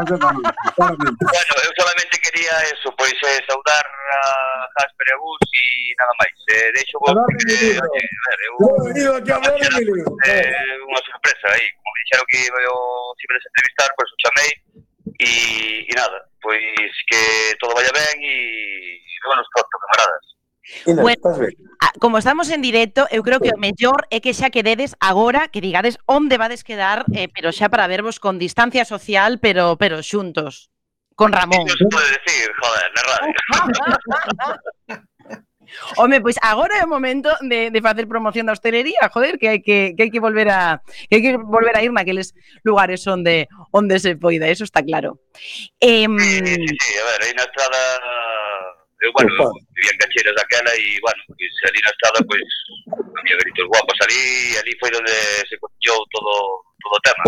día 2.37 2.55
eso, 2.69 2.93
pois 2.97 3.17
eh, 3.25 3.41
saudar 3.49 3.85
a 3.85 4.21
Jasper 4.77 5.09
e 5.09 5.13
a 5.13 5.19
Gus 5.19 5.45
e 5.57 5.65
nada 5.97 6.15
máis. 6.21 6.37
Eh, 6.53 6.69
deixo 6.77 6.97
vos 7.01 7.17
que 7.41 7.73
eh, 7.73 7.81
oye, 7.81 8.03
a 8.05 8.29
ver, 8.29 8.41
eu, 8.45 8.55
eh, 10.29 10.77
unha 10.85 11.01
eh, 11.01 11.09
sorpresa 11.09 11.47
aí, 11.57 11.67
como 11.81 11.91
me 11.91 12.01
dixeron 12.05 12.27
que 12.29 12.41
eu 12.45 12.77
si 13.17 13.25
me 13.25 13.41
entrevistar, 13.41 13.89
pois 13.97 14.11
o 14.13 14.21
chamei 14.21 14.51
e, 15.21 15.33
e 15.89 15.93
nada, 15.97 16.19
pois 16.45 16.93
que 17.09 17.57
todo 17.61 17.75
vaya 17.75 17.93
ben 17.97 18.17
e, 18.21 18.37
e 19.01 19.17
bueno, 19.25 19.43
estou 19.43 19.65
camaradas. 19.65 20.27
Inés, 20.85 21.03
bueno, 21.03 21.23
ah, 21.81 21.93
como 22.01 22.19
estamos 22.19 22.51
en 22.51 22.61
directo, 22.61 23.07
eu 23.11 23.23
creo 23.23 23.39
que 23.39 23.55
o 23.55 23.59
mellor 23.59 24.05
é 24.11 24.19
que 24.19 24.35
xa 24.35 24.51
quededes 24.51 24.99
agora, 24.99 25.47
que 25.49 25.63
digades 25.63 25.97
onde 26.11 26.37
vades 26.43 26.67
quedar, 26.67 27.07
eh, 27.15 27.31
pero 27.31 27.55
xa 27.55 27.71
para 27.71 27.87
vervos 27.87 28.19
con 28.19 28.43
distancia 28.43 28.85
social, 28.85 29.39
pero 29.39 29.79
pero 29.79 30.03
xuntos 30.03 30.75
con 31.17 31.33
Ramón. 31.33 31.67
Iso 31.67 31.89
pode 31.91 32.07
decir, 32.13 32.47
joder, 32.61 32.89
na 32.95 33.03
radio. 33.11 33.35
Home, 35.97 36.21
pois 36.21 36.37
agora 36.43 36.79
é 36.79 36.85
o 36.85 36.89
momento 36.89 37.29
de, 37.43 37.71
de 37.75 37.81
facer 37.83 38.07
promoción 38.07 38.47
da 38.47 38.55
hostelería, 38.55 39.11
joder, 39.11 39.35
que 39.35 39.51
hai 39.51 39.61
que, 39.61 39.99
que 39.99 40.03
hai 40.07 40.11
que 40.15 40.23
volver 40.23 40.47
a 40.47 40.81
que 41.11 41.19
hai 41.19 41.23
que 41.27 41.33
volver 41.37 41.75
a 41.75 41.83
ir 41.83 41.91
naqueles 41.91 42.39
lugares 42.63 43.03
onde 43.11 43.51
onde 43.75 43.99
se 43.99 44.15
poida, 44.15 44.47
eso 44.47 44.63
está 44.63 44.87
claro. 44.87 45.19
Eh, 45.83 46.07
sí, 46.07 46.39
sí, 46.47 46.71
sí, 46.71 46.91
a 47.03 47.05
ver, 47.11 47.21
aí 47.27 47.35
na 47.35 47.45
estrada 47.45 47.83
eu, 49.03 49.11
eh, 49.11 49.13
bueno, 49.13 49.31
Opa. 49.43 49.51
vivía 49.75 49.93
en 49.93 49.99
Cacheras 49.99 50.37
daquela 50.39 50.73
e, 50.79 50.97
bueno, 51.03 51.21
pois 51.35 51.55
ali 51.67 51.81
na 51.83 51.93
estrada, 51.93 52.19
pois, 52.25 52.49
había 53.19 53.37
gritos 53.43 53.67
guapos 53.67 53.99
ali, 54.07 54.23
ali 54.63 54.73
foi 54.79 54.91
onde 54.95 55.15
se 55.51 55.57
coñou 55.59 55.99
todo 56.15 56.33
todo 56.79 56.95
o 56.95 57.05
tema. 57.05 57.25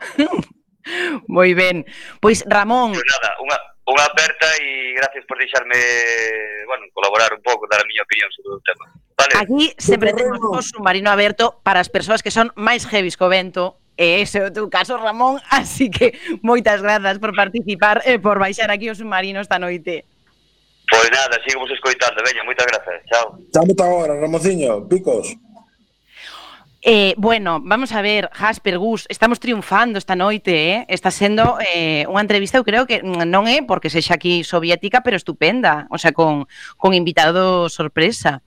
Moi 1.28 1.54
ben. 1.54 1.86
Pois 2.20 2.44
Ramón, 2.46 2.92
pues 2.92 3.06
nada, 3.06 3.36
unha 3.40 3.58
unha 3.90 4.06
aperta 4.06 4.46
e 4.62 4.94
gracias 4.94 5.26
por 5.26 5.34
deixarme, 5.34 5.74
bueno, 6.70 6.86
colaborar 6.94 7.34
un 7.34 7.42
pouco 7.42 7.66
dar 7.66 7.82
a 7.82 7.86
miña 7.88 8.06
opinión 8.06 8.30
sobre 8.30 8.54
o 8.54 8.62
tema. 8.62 8.86
Vale. 9.18 9.32
Aquí 9.34 9.74
sempre 9.78 10.14
temos 10.14 10.38
un 10.38 10.62
submarino 10.62 11.10
aberto 11.10 11.58
para 11.66 11.82
as 11.82 11.90
persoas 11.90 12.22
que 12.22 12.30
son 12.30 12.54
máis 12.54 12.86
heavies 12.86 13.18
co 13.18 13.26
vento 13.26 13.82
e 13.98 14.22
ese 14.22 14.40
é 14.40 14.48
o 14.48 14.54
teu 14.54 14.70
caso, 14.70 14.96
Ramón, 14.96 15.42
así 15.50 15.90
que 15.90 16.14
moitas 16.40 16.80
grazas 16.80 17.18
por 17.18 17.34
participar 17.34 18.00
e 18.06 18.22
por 18.22 18.38
baixar 18.38 18.70
aquí 18.70 18.88
o 18.88 18.94
submarino 18.94 19.42
esta 19.42 19.58
noite. 19.58 20.06
Pois 20.90 21.10
nada, 21.10 21.38
sigamos 21.46 21.70
escoitando, 21.70 22.22
veña, 22.22 22.42
moitas 22.46 22.66
grazas, 22.66 22.98
chao. 23.10 23.38
Chao 23.50 23.66
moita 23.66 23.84
hora, 23.84 24.14
Ramonciño, 24.18 24.86
picos. 24.86 25.34
Eh, 26.82 27.14
bueno, 27.18 27.60
vamos 27.62 27.92
a 27.92 28.00
ver, 28.00 28.30
Jasper, 28.32 28.78
Gus, 28.78 29.04
estamos 29.10 29.38
triunfando 29.38 29.98
esta 29.98 30.16
noite, 30.16 30.72
eh? 30.72 30.86
está 30.88 31.10
sendo 31.10 31.58
eh, 31.60 32.08
unha 32.08 32.24
entrevista, 32.24 32.56
eu 32.56 32.64
creo 32.64 32.88
que 32.88 33.04
non 33.04 33.44
é 33.44 33.60
porque 33.60 33.92
sexa 33.92 34.16
aquí 34.16 34.40
soviética, 34.48 35.04
pero 35.04 35.20
estupenda, 35.20 35.84
o 35.92 36.00
sea, 36.00 36.16
con, 36.16 36.48
con 36.80 36.96
invitado 36.96 37.68
sorpresa. 37.68 38.40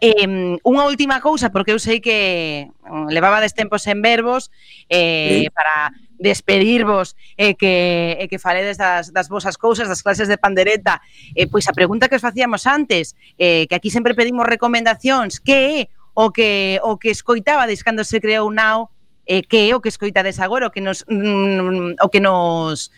Eh, 0.00 0.24
unha 0.64 0.84
última 0.88 1.20
cousa, 1.20 1.52
porque 1.52 1.76
eu 1.76 1.80
sei 1.82 2.00
que 2.00 2.72
mm, 2.88 3.12
levaba 3.12 3.44
des 3.44 3.52
tempos 3.52 3.84
en 3.84 4.00
verbos 4.00 4.48
eh, 4.88 5.44
sí. 5.44 5.52
para 5.52 5.92
despedirvos 6.16 7.20
e 7.36 7.52
eh, 7.52 7.54
que, 7.54 8.16
e 8.16 8.24
eh, 8.24 8.28
que 8.32 8.40
faledes 8.40 8.80
das, 8.80 9.12
das 9.12 9.28
vosas 9.28 9.60
cousas, 9.60 9.92
das 9.92 10.00
clases 10.00 10.24
de 10.24 10.40
pandereta. 10.40 11.04
Eh, 11.36 11.44
pois 11.52 11.68
a 11.68 11.76
pregunta 11.76 12.08
que 12.08 12.16
os 12.16 12.24
facíamos 12.24 12.64
antes, 12.64 13.12
eh, 13.36 13.68
que 13.68 13.76
aquí 13.76 13.92
sempre 13.92 14.16
pedimos 14.16 14.48
recomendacións, 14.48 15.36
que 15.36 15.52
é 15.52 15.76
o 16.14 16.30
que 16.30 16.80
o 16.82 16.96
que 16.96 17.10
escoitabades 17.10 17.82
cando 17.82 18.04
se 18.04 18.20
creou 18.20 18.50
Nao 18.50 18.90
eh, 19.26 19.42
que 19.42 19.70
é 19.70 19.76
o 19.76 19.80
que 19.80 19.88
escoitades 19.88 20.38
agora, 20.40 20.68
o 20.68 20.70
que 20.70 20.80
nos 20.80 21.04
mm, 21.08 21.96
o 22.00 22.08
que 22.08 22.20
nos 22.20 22.90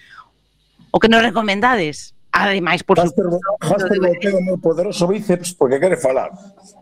o 0.90 0.98
que 0.98 1.08
nos 1.08 1.22
recomendades. 1.22 2.14
Ademais, 2.32 2.82
por 2.82 2.98
suposto... 3.00 3.40
Jasper 3.62 3.98
Boteo, 3.98 4.42
meu 4.42 4.58
poderoso 4.58 5.08
bíceps, 5.08 5.54
porque 5.54 5.80
quere 5.80 5.96
falar. 5.96 6.28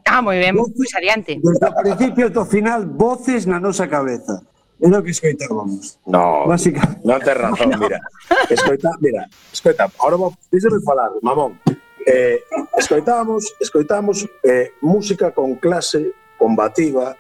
Ah, 0.04 0.20
moi 0.20 0.34
ben, 0.42 0.56
pois 0.56 0.74
pues, 0.74 0.90
adiante. 0.98 1.38
Desde 1.38 1.62
o 1.62 1.74
principio 1.78 2.26
ao 2.34 2.44
final, 2.44 2.82
voces 2.82 3.46
na 3.46 3.60
nosa 3.62 3.86
cabeza. 3.86 4.42
É 4.82 4.90
o 4.90 5.02
que 5.02 5.14
escoitábamos. 5.14 6.02
No, 6.10 6.50
Básica. 6.50 6.82
non 7.06 7.22
tes 7.22 7.38
razón, 7.38 7.70
no. 7.78 7.78
mira. 7.78 8.02
Escoita, 8.50 8.90
mira, 8.98 9.30
escoita, 9.54 9.86
ahora 10.02 10.18
vou, 10.18 10.34
déxame 10.50 10.82
falar, 10.82 11.14
mamón. 11.22 11.62
Eh, 12.02 12.42
escoitábamos, 12.74 13.54
escoitábamos 13.62 14.26
eh, 14.42 14.74
música 14.82 15.30
con 15.30 15.54
clase, 15.62 16.10
combativa, 16.38 17.16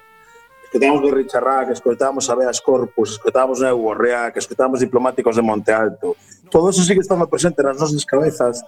escoitamos 0.64 1.02
de 1.02 1.10
Richard 1.10 1.44
Rack, 1.44 1.70
escoitamos 1.70 2.28
a 2.30 2.34
Beas 2.34 2.60
Corpus, 2.60 3.12
escoitamos 3.12 3.60
Neu 3.60 3.78
Gorrea, 3.78 4.32
que 4.32 4.40
diplomáticos 4.80 5.36
de 5.36 5.42
Monte 5.42 5.72
Alto. 5.72 6.16
Todo 6.50 6.70
eso 6.70 6.82
sigue 6.82 7.00
estando 7.00 7.28
presente 7.28 7.62
nas 7.62 7.78
nosas 7.78 8.04
cabezas 8.04 8.62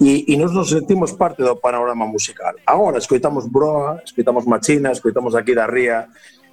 e, 0.00 0.24
e 0.28 0.36
nos 0.36 0.52
nos 0.52 0.70
sentimos 0.70 1.12
parte 1.12 1.42
do 1.42 1.56
panorama 1.56 2.06
musical. 2.06 2.54
Agora, 2.64 2.98
escoitamos 2.98 3.50
Broa, 3.50 4.00
escoitamos 4.04 4.46
Machina, 4.46 4.92
escoitamos 4.92 5.34
aquí 5.34 5.54
da 5.54 5.66
Ría, 5.66 6.06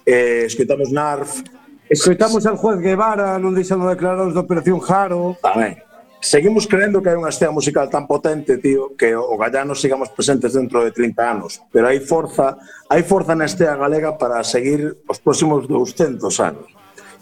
eh, 0.04 0.44
escoitamos 0.46 0.90
Narf, 0.90 1.42
Escoitamos 1.88 2.44
al 2.46 2.56
juez 2.56 2.82
Guevara 2.82 3.38
non 3.38 3.54
deixando 3.54 3.86
declarados 3.86 4.34
da 4.34 4.42
Operación 4.42 4.82
Jaro. 4.82 5.38
Tamén. 5.38 5.78
Seguimos 6.26 6.66
creendo 6.66 6.98
que 6.98 7.06
hai 7.06 7.14
unha 7.14 7.30
estea 7.30 7.54
musical 7.54 7.86
tan 7.86 8.10
potente, 8.10 8.58
tío, 8.58 8.98
que 8.98 9.14
o 9.14 9.38
gallano 9.38 9.78
sigamos 9.78 10.10
presentes 10.10 10.58
dentro 10.58 10.82
de 10.82 10.90
30 10.90 11.22
anos, 11.22 11.62
pero 11.70 11.86
hai 11.86 12.02
forza, 12.02 12.58
hai 12.90 13.06
forza 13.06 13.38
na 13.38 13.46
estea 13.46 13.78
galega 13.78 14.18
para 14.18 14.42
seguir 14.42 15.06
os 15.06 15.22
próximos 15.22 15.70
200 15.70 16.26
anos. 16.42 16.66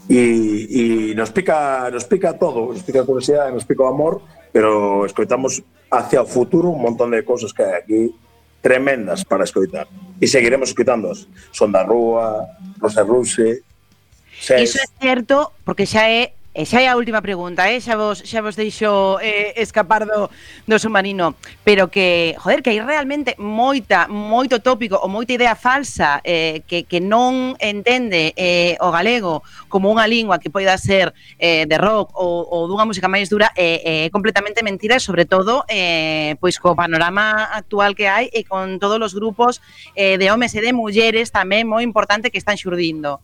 E, 0.08 0.24
e 0.72 0.82
nos 1.12 1.28
pica 1.36 1.92
nos 1.92 2.08
pica 2.08 2.32
todo, 2.40 2.72
nos 2.72 2.80
pica 2.80 3.04
a 3.04 3.08
curiosidade, 3.08 3.52
nos 3.52 3.68
pica 3.68 3.84
o 3.84 3.92
amor, 3.92 4.24
pero 4.48 5.04
escoitamos 5.04 5.60
hacia 5.92 6.24
o 6.24 6.28
futuro 6.28 6.72
un 6.72 6.80
montón 6.80 7.12
de 7.12 7.28
cousas 7.28 7.52
que 7.52 7.60
hai 7.60 7.76
aquí 7.76 8.08
tremendas 8.64 9.20
para 9.28 9.44
escoitar. 9.44 9.84
E 10.16 10.24
seguiremos 10.24 10.72
escoitándoas. 10.72 11.28
Son 11.52 11.68
da 11.68 11.84
Rúa, 11.84 12.56
Rosa 12.80 13.04
Russe... 13.04 13.60
Iso 14.32 14.80
é 14.80 14.88
certo, 14.96 15.52
porque 15.60 15.84
xa 15.84 16.08
é 16.08 16.32
E 16.54 16.62
xa 16.70 16.78
é 16.78 16.86
a 16.86 16.94
última 16.94 17.18
pregunta, 17.18 17.66
eh? 17.66 17.82
xa, 17.82 17.98
vos, 17.98 18.22
xa 18.22 18.38
vos 18.38 18.54
deixo 18.54 19.18
eh, 19.18 19.58
escapar 19.58 20.06
do, 20.06 20.30
do 20.70 20.76
submarino, 20.78 21.34
pero 21.66 21.90
que, 21.90 22.38
joder, 22.38 22.62
que 22.62 22.70
hai 22.70 22.78
realmente 22.78 23.34
moita, 23.42 24.06
moito 24.06 24.62
tópico 24.62 24.94
ou 25.02 25.10
moita 25.10 25.34
idea 25.34 25.58
falsa 25.58 26.22
eh, 26.22 26.62
que, 26.62 26.86
que 26.86 27.02
non 27.02 27.58
entende 27.58 28.38
eh, 28.38 28.78
o 28.78 28.94
galego 28.94 29.42
como 29.66 29.90
unha 29.90 30.06
lingua 30.06 30.38
que 30.38 30.46
poida 30.46 30.78
ser 30.78 31.10
eh, 31.42 31.66
de 31.66 31.74
rock 31.74 32.14
ou, 32.14 32.46
ou 32.46 32.70
dunha 32.70 32.86
música 32.86 33.10
máis 33.10 33.26
dura 33.26 33.50
é 33.58 33.58
eh, 33.58 34.06
eh, 34.06 34.06
completamente 34.14 34.62
mentira 34.62 34.94
e 34.94 35.02
sobre 35.02 35.26
todo 35.26 35.66
eh, 35.66 36.38
pois 36.38 36.62
co 36.62 36.78
panorama 36.78 37.50
actual 37.50 37.98
que 37.98 38.06
hai 38.06 38.30
e 38.30 38.46
con 38.46 38.78
todos 38.78 39.02
os 39.02 39.10
grupos 39.10 39.58
eh, 39.98 40.22
de 40.22 40.30
homes 40.30 40.54
e 40.54 40.62
de 40.62 40.70
mulleres 40.70 41.34
tamén 41.34 41.66
moi 41.66 41.82
importante 41.82 42.30
que 42.30 42.38
están 42.38 42.54
xurdindo. 42.54 43.18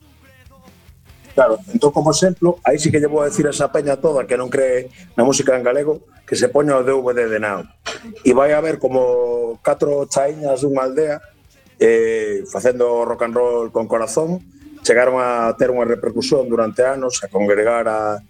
Claro, 1.34 1.58
entón 1.72 1.94
como 1.94 2.10
exemplo, 2.10 2.58
aí 2.66 2.78
sí 2.78 2.90
que 2.90 2.98
lle 2.98 3.06
vou 3.06 3.22
a 3.22 3.30
decir 3.30 3.46
a 3.46 3.54
esa 3.54 3.70
peña 3.70 3.96
toda 4.02 4.26
que 4.26 4.34
non 4.34 4.50
cree 4.50 4.90
na 5.14 5.22
música 5.22 5.54
en 5.54 5.62
galego 5.62 6.02
que 6.26 6.34
se 6.34 6.50
poña 6.50 6.78
o 6.78 6.82
DVD 6.82 7.30
de 7.30 7.38
nao. 7.38 7.66
E 8.26 8.34
vai 8.34 8.50
a 8.50 8.60
ver 8.60 8.82
como 8.82 9.58
catro 9.62 10.06
chaiñas 10.10 10.66
dunha 10.66 10.82
aldea 10.82 11.22
eh, 11.78 12.42
facendo 12.50 13.06
rock 13.06 13.30
and 13.30 13.34
roll 13.34 13.66
con 13.70 13.86
corazón 13.86 14.42
chegaron 14.82 15.20
a 15.20 15.52
ter 15.56 15.70
unha 15.70 15.86
repercusión 15.86 16.48
durante 16.48 16.84
anos 16.84 17.20
a 17.22 17.28
congregar 17.28 17.86
a, 17.88 18.20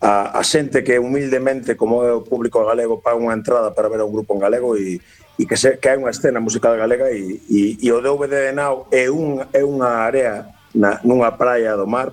a, 0.00 0.10
a 0.36 0.42
xente 0.42 0.82
que 0.82 0.98
humildemente 0.98 1.76
como 1.76 2.02
é 2.04 2.12
o 2.12 2.24
público 2.24 2.64
galego 2.66 3.00
paga 3.00 3.20
unha 3.20 3.36
entrada 3.36 3.72
para 3.72 3.88
ver 3.88 4.02
a 4.02 4.08
un 4.08 4.14
grupo 4.14 4.34
en 4.34 4.40
galego 4.42 4.74
e, 4.76 4.98
e 5.38 5.42
que, 5.46 5.56
se, 5.56 5.78
que 5.78 5.88
hai 5.88 5.98
unha 5.98 6.12
escena 6.12 6.42
musical 6.42 6.76
galega 6.76 7.08
e, 7.08 7.40
e, 7.48 7.78
e 7.80 7.88
o 7.94 8.02
DVD 8.02 8.50
de 8.50 8.52
Now 8.52 8.90
é, 8.90 9.08
un, 9.08 9.40
é 9.54 9.62
unha 9.62 10.04
área 10.04 10.50
na, 10.74 10.98
nunha 11.06 11.30
praia 11.34 11.78
do 11.78 11.86
mar 11.86 12.12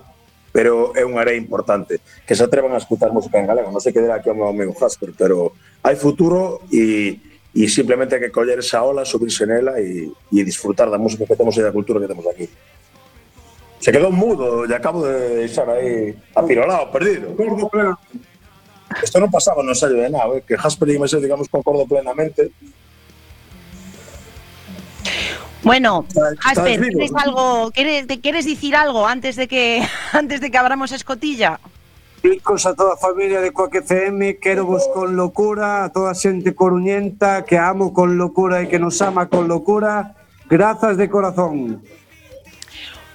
pero 0.58 0.90
é 0.98 1.06
unha 1.06 1.22
área 1.22 1.38
importante. 1.38 2.02
Que 2.26 2.34
se 2.34 2.42
atrevan 2.42 2.74
a 2.74 2.82
escutar 2.82 3.14
música 3.14 3.38
en 3.38 3.46
galego, 3.46 3.70
non 3.70 3.78
se 3.78 3.94
quedera 3.94 4.18
aquí 4.18 4.26
ao 4.26 4.34
meu 4.34 4.74
jasper, 4.74 5.14
pero 5.14 5.54
hai 5.86 5.94
futuro 5.94 6.66
e, 6.74 7.14
e 7.54 7.70
simplemente 7.70 8.18
hai 8.18 8.26
que 8.26 8.34
coller 8.34 8.58
esa 8.58 8.82
ola, 8.82 9.06
subirse 9.06 9.46
nela 9.46 9.78
e, 9.78 10.10
e 10.10 10.42
disfrutar 10.42 10.90
da 10.90 10.98
música 10.98 11.30
que 11.30 11.38
temos 11.38 11.54
e 11.54 11.62
da 11.62 11.70
cultura 11.70 12.02
que 12.02 12.10
temos 12.10 12.26
aquí. 12.26 12.50
Se 13.78 13.94
quedou 13.94 14.10
mudo, 14.10 14.66
e 14.66 14.74
acabo 14.74 15.06
de 15.06 15.46
deixar 15.46 15.70
aí 15.70 16.18
apirolado, 16.34 16.90
perdido. 16.90 17.38
Concordo 17.38 17.70
plenamente. 17.70 18.18
Isto 18.98 19.22
non 19.22 19.30
pasaba 19.30 19.62
no 19.62 19.70
ensayo 19.70 19.94
de 19.94 20.10
nada, 20.10 20.34
eh? 20.34 20.42
que 20.42 20.58
Jasper 20.58 20.90
e 20.90 20.98
Imese, 20.98 21.22
digamos, 21.22 21.46
concordo 21.46 21.86
plenamente, 21.86 22.50
Bueno, 25.68 26.06
vivo, 26.08 26.62
¿quieres 26.64 27.12
algo, 27.14 27.70
quieres, 27.72 28.06
te 28.06 28.20
quieres 28.20 28.46
decir 28.46 28.74
algo 28.74 29.06
antes 29.06 29.36
de 29.36 29.48
que 29.48 29.86
antes 30.14 30.40
de 30.40 30.50
que 30.50 30.56
abramos 30.56 30.92
escotilla? 30.92 31.60
Ricos 32.22 32.64
a 32.64 32.74
toda 32.74 32.94
a 32.94 32.96
familia 32.96 33.42
de 33.42 33.52
Coac 33.52 33.74
FM, 33.74 34.38
quero 34.38 34.64
vos 34.64 34.88
con 34.94 35.14
locura, 35.14 35.84
a 35.84 35.92
toda 35.92 36.12
a 36.12 36.14
xente 36.14 36.54
coruñenta 36.54 37.44
que 37.44 37.58
amo 37.58 37.92
con 37.92 38.16
locura 38.16 38.64
e 38.64 38.68
que 38.72 38.80
nos 38.80 38.96
ama 39.04 39.28
con 39.28 39.44
locura. 39.44 40.16
Grazas 40.48 40.96
de 40.96 41.10
corazón. 41.12 41.84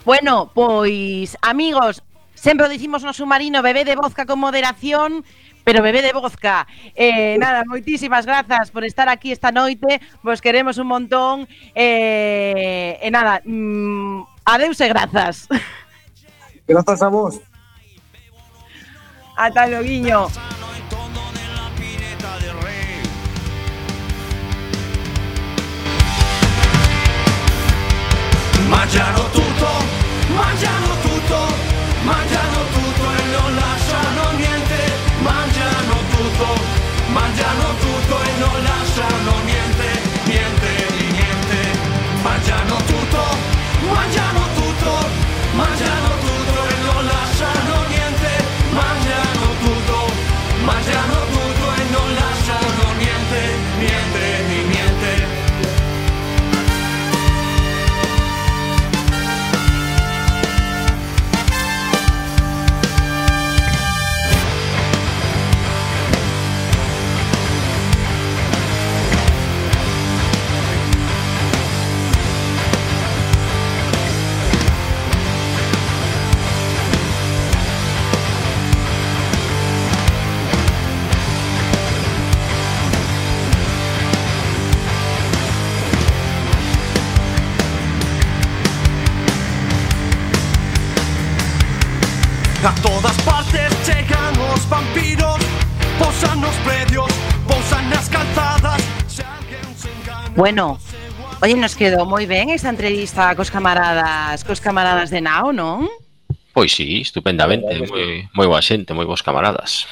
Bueno, 0.06 0.52
pois, 0.54 1.34
amigos, 1.42 2.06
sempre 2.38 2.68
o 2.68 2.70
dicimos 2.70 3.02
no 3.02 3.18
submarino, 3.18 3.66
bebé 3.66 3.82
de 3.82 3.98
vodka 3.98 4.30
con 4.30 4.38
moderación, 4.38 5.26
pero 5.64 5.82
bebé 5.82 6.02
de 6.02 6.12
vodka. 6.12 6.68
Eh, 6.96 7.38
nada, 7.40 7.64
moitísimas 7.66 8.26
grazas 8.26 8.72
por 8.72 8.84
estar 8.84 9.10
aquí 9.10 9.32
esta 9.32 9.52
noite, 9.52 10.02
vos 10.22 10.42
queremos 10.42 10.78
un 10.78 10.88
montón. 10.88 11.48
Eh, 11.76 13.00
e 13.02 13.10
nada, 13.12 13.42
mm, 13.46 14.24
adeus 14.46 14.80
e 14.82 14.88
grazas. 14.88 15.48
Grazas 16.68 17.02
a 17.02 17.10
vos. 17.10 17.42
Ata 19.36 19.68
loguiño. 19.68 20.28
Mangiano 28.70 29.24
tutto, 29.32 29.70
mangiano 30.34 30.88
tutto, 31.04 31.38
mangiano 32.06 32.53
Mangiano 37.14 37.83
os 94.64 94.70
vampiros 94.70 95.40
Pousan 96.00 96.40
nos 96.40 96.56
predios, 96.64 97.12
pousan 97.48 97.84
nas 97.92 98.08
calzadas 98.08 98.80
Se 99.08 99.24
alguén 99.24 99.68
se 99.76 99.92
engana 99.92 100.32
Bueno, 100.36 100.80
Oye, 101.44 101.60
nos 101.60 101.76
quedou 101.76 102.08
moi 102.08 102.24
ben 102.24 102.56
esta 102.56 102.72
entrevista 102.72 103.36
cos 103.36 103.52
camaradas, 103.52 104.48
cos 104.48 104.64
camaradas 104.64 105.12
de 105.12 105.20
Nao, 105.20 105.52
non? 105.52 105.92
Pois 106.56 106.72
sí, 106.72 107.04
estupendamente, 107.04 107.68
moi, 107.68 108.24
moi 108.32 108.48
boa 108.48 108.64
xente, 108.64 108.96
moi 108.96 109.04
bons 109.04 109.20
camaradas. 109.20 109.84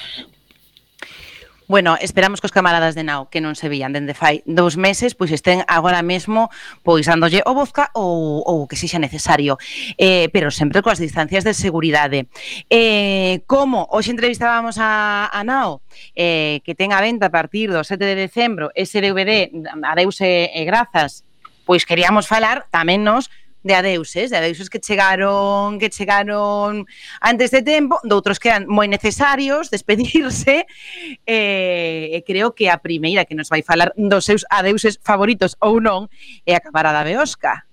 Bueno, 1.72 1.96
esperamos 2.02 2.42
que 2.42 2.48
os 2.48 2.52
camaradas 2.52 2.96
de 2.96 3.04
Nao 3.08 3.32
que 3.32 3.40
non 3.40 3.56
se 3.56 3.72
vían 3.72 3.96
dende 3.96 4.12
fai 4.12 4.44
dous 4.44 4.76
meses, 4.76 5.16
pois 5.16 5.32
estén 5.32 5.64
agora 5.72 6.04
mesmo 6.04 6.52
pois 6.84 7.08
andolle 7.08 7.48
o 7.48 7.56
vodka 7.56 7.96
ou, 7.96 8.44
ou 8.44 8.68
que 8.68 8.76
sexa 8.76 9.00
necesario, 9.00 9.56
eh, 9.96 10.28
pero 10.36 10.52
sempre 10.52 10.84
coas 10.84 11.00
distancias 11.00 11.48
de 11.48 11.56
seguridade. 11.56 12.28
Eh, 12.68 13.48
como 13.48 13.88
hoxe 13.88 14.12
entrevistábamos 14.12 14.84
a, 14.84 15.32
a 15.32 15.40
Nao, 15.48 15.80
eh, 16.12 16.60
que 16.68 16.76
ten 16.76 16.92
a 16.92 17.00
venta 17.00 17.32
a 17.32 17.34
partir 17.34 17.72
do 17.72 17.88
7 17.88 18.04
de 18.04 18.20
decembro 18.20 18.76
ese 18.76 19.00
DVD 19.00 19.48
adeus 19.88 20.20
e, 20.20 20.52
e 20.52 20.68
Grazas, 20.68 21.24
pois 21.64 21.88
queríamos 21.88 22.28
falar 22.28 22.68
tamén 22.68 23.00
nos 23.08 23.32
de 23.64 23.74
adeuses, 23.76 24.30
de 24.30 24.38
adeuses 24.38 24.70
que 24.70 24.80
chegaron, 24.80 25.80
que 25.80 25.90
chegaron 25.90 26.86
antes 27.22 27.52
de 27.52 27.62
tempo, 27.62 28.00
doutros 28.04 28.40
que 28.40 28.50
eran 28.50 28.66
moi 28.66 28.90
necesarios 28.90 29.70
despedirse, 29.70 30.66
eh, 31.26 32.18
e 32.18 32.20
creo 32.26 32.58
que 32.58 32.70
a 32.74 32.82
primeira 32.82 33.26
que 33.26 33.38
nos 33.38 33.50
vai 33.50 33.62
falar 33.62 33.94
dos 33.98 34.26
seus 34.26 34.44
adeuses 34.50 34.98
favoritos 35.02 35.54
ou 35.62 35.78
non 35.78 36.10
é 36.46 36.58
a 36.58 36.64
camarada 36.64 37.06
Beosca. 37.06 37.70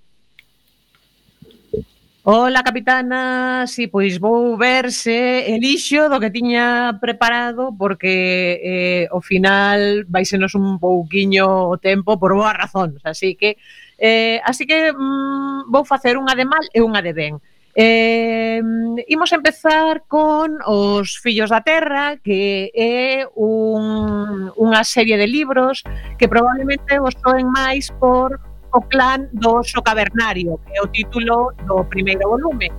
Hola 2.31 2.61
capitana, 2.61 3.65
si, 3.65 3.73
sí, 3.73 3.87
pois 3.87 4.19
vou 4.19 4.53
verse 4.55 5.49
elixo 5.49 6.13
do 6.13 6.19
que 6.19 6.29
tiña 6.29 6.99
preparado 7.01 7.73
porque 7.73 8.61
eh, 8.61 9.05
ao 9.09 9.17
final 9.17 10.05
vai 10.05 10.29
senos 10.29 10.53
un 10.53 10.77
pouquiño 10.77 11.73
o 11.73 11.81
tempo 11.81 12.19
por 12.21 12.37
boa 12.37 12.53
razón, 12.53 13.01
así 13.01 13.33
que 13.33 13.57
Eh, 13.99 14.39
así 14.45 14.65
que 14.65 14.93
mm, 14.95 15.67
vou 15.67 15.83
facer 15.83 16.15
unha 16.15 16.31
de 16.33 16.47
mal 16.47 16.63
e 16.71 16.79
unha 16.79 17.03
de 17.03 17.11
ben. 17.11 17.35
Eh, 17.75 18.61
imos 19.07 19.31
empezar 19.31 20.03
con 20.07 20.57
Os 20.65 21.17
fillos 21.19 21.49
da 21.51 21.61
terra, 21.61 22.17
que 22.17 22.71
é 22.73 23.27
un, 23.35 24.51
unha 24.55 24.81
serie 24.83 25.19
de 25.19 25.27
libros 25.27 25.83
que 26.17 26.27
probablemente 26.27 26.97
vos 26.97 27.13
soen 27.21 27.47
máis 27.51 27.91
por 27.99 28.39
o 28.71 28.81
clan 28.81 29.29
do 29.33 29.61
oso 29.61 29.81
cavernario, 29.81 30.59
que 30.65 30.77
é 30.77 30.81
o 30.81 30.87
título 30.87 31.53
do 31.67 31.83
primeiro 31.85 32.27
volume. 32.29 32.71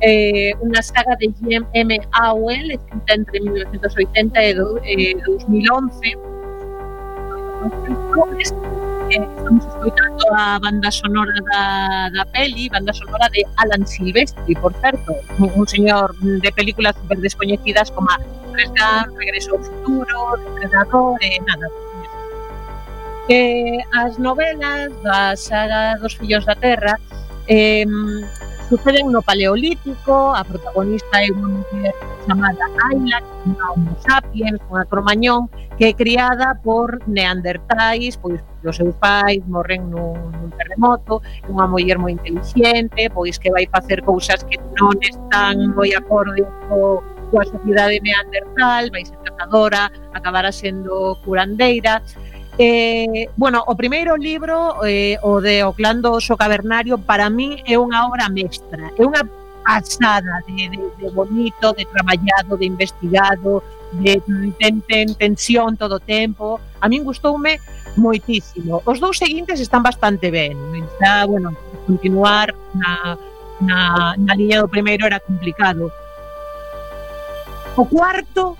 Eh, 0.00 0.56
unha 0.64 0.80
saga 0.80 1.12
de 1.20 1.28
Jim 1.36 1.60
M. 1.74 2.00
Howell, 2.16 2.72
escrita 2.72 3.12
entre 3.20 3.36
1980 3.40 4.40
e, 4.40 4.54
do, 4.54 4.80
eh, 4.82 5.14
2011 5.28 6.16
eh, 9.10 9.28
estamos 9.36 9.66
escoitando 9.66 10.24
a 10.36 10.58
banda 10.58 10.90
sonora 10.90 11.32
da, 11.52 12.10
da 12.10 12.24
peli, 12.26 12.68
banda 12.68 12.92
sonora 12.92 13.28
de 13.30 13.44
Alan 13.56 13.86
Silvestri, 13.86 14.54
por 14.54 14.72
certo, 14.74 15.14
un 15.38 15.66
señor 15.66 16.14
de 16.18 16.52
películas 16.52 16.94
super 16.96 17.18
descoñecidas 17.18 17.90
como 17.90 18.08
Tres 18.52 18.70
Regreso 19.16 19.52
ao 19.52 19.62
Futuro, 19.62 20.36
Depredador, 20.54 21.16
e 21.20 21.36
eh, 21.36 21.40
nada, 21.46 21.66
eh, 23.28 23.78
as 23.94 24.18
novelas 24.18 24.90
da 25.02 25.36
saga 25.36 25.96
dos 26.00 26.14
fillos 26.14 26.44
da 26.44 26.54
terra 26.54 26.98
eh, 27.46 27.86
suceden 28.70 29.10
no 29.10 29.20
Paleolítico, 29.20 30.30
a 30.30 30.46
protagonista 30.46 31.18
é 31.18 31.26
unha 31.34 31.58
muller 31.58 31.94
chamada 32.22 32.64
Ayla, 32.86 33.18
que 33.18 33.34
é 33.34 33.46
unha 33.50 33.66
homo 33.74 33.92
sapiens, 33.98 34.62
unha 34.70 34.86
cromañón, 34.86 35.50
que 35.74 35.90
é 35.90 35.92
criada 35.92 36.54
por 36.62 37.02
neandertais, 37.10 38.14
pois 38.22 38.38
os 38.62 38.76
seus 38.78 38.94
pais 39.02 39.42
morren 39.50 39.90
nun, 39.90 40.30
nun 40.38 40.54
terremoto, 40.54 41.18
é 41.42 41.50
unha 41.50 41.66
muller 41.66 41.98
moi 41.98 42.14
inteligente, 42.14 43.10
pois 43.10 43.42
que 43.42 43.50
vai 43.50 43.66
facer 43.66 44.06
cousas 44.06 44.46
que 44.46 44.54
non 44.78 44.94
están 45.02 45.74
moi 45.74 45.90
acorde 45.90 46.46
co, 46.70 47.02
coa 47.34 47.44
sociedade 47.50 47.98
neandertal, 48.06 48.86
vai 48.94 49.02
ser 49.02 49.18
cazadora, 49.26 49.90
acabará 50.14 50.54
sendo 50.54 51.18
curandeira, 51.26 51.98
Eh, 52.62 53.30
bueno, 53.38 53.64
o 53.66 53.74
primeiro 53.74 54.20
libro 54.20 54.84
eh, 54.84 55.16
o 55.22 55.40
de 55.40 55.64
Oclando 55.64 56.12
Oso 56.12 56.36
Cavernario 56.36 56.98
para 56.98 57.30
mí 57.32 57.64
é 57.64 57.80
unha 57.80 58.04
obra 58.04 58.28
mestra. 58.28 58.92
É 58.92 59.00
unha 59.00 59.24
pasada 59.64 60.44
de, 60.44 60.68
de, 60.68 60.76
de 61.00 61.08
bonito, 61.08 61.72
de 61.72 61.88
traballado 61.88 62.60
de 62.60 62.68
investigado 62.68 63.64
de 63.96 64.20
ten, 64.60 64.84
ten 64.84 65.08
tensión 65.16 65.72
todo 65.80 65.96
o 65.96 66.04
tempo. 66.04 66.60
A 66.84 66.88
min 66.92 67.00
gustoume 67.00 67.56
moitísimo. 67.96 68.84
Os 68.84 69.00
dous 69.00 69.16
seguintes 69.16 69.56
están 69.56 69.80
bastante 69.80 70.28
ben. 70.28 70.52
Está, 70.84 71.24
bueno, 71.24 71.56
continuar 71.88 72.52
na, 72.76 73.16
na, 73.64 73.80
na 74.20 74.32
liña 74.36 74.60
do 74.60 74.68
primeiro 74.68 75.08
era 75.08 75.16
complicado. 75.16 75.88
O 77.72 77.88
cuarto 77.88 78.52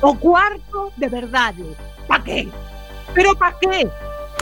o 0.00 0.10
cuarto 0.16 0.88
de 0.96 1.08
verdade 1.12 1.68
pa 2.08 2.24
que? 2.24 2.48
Pero 3.14 3.34
pa 3.38 3.54
qué? 3.60 3.88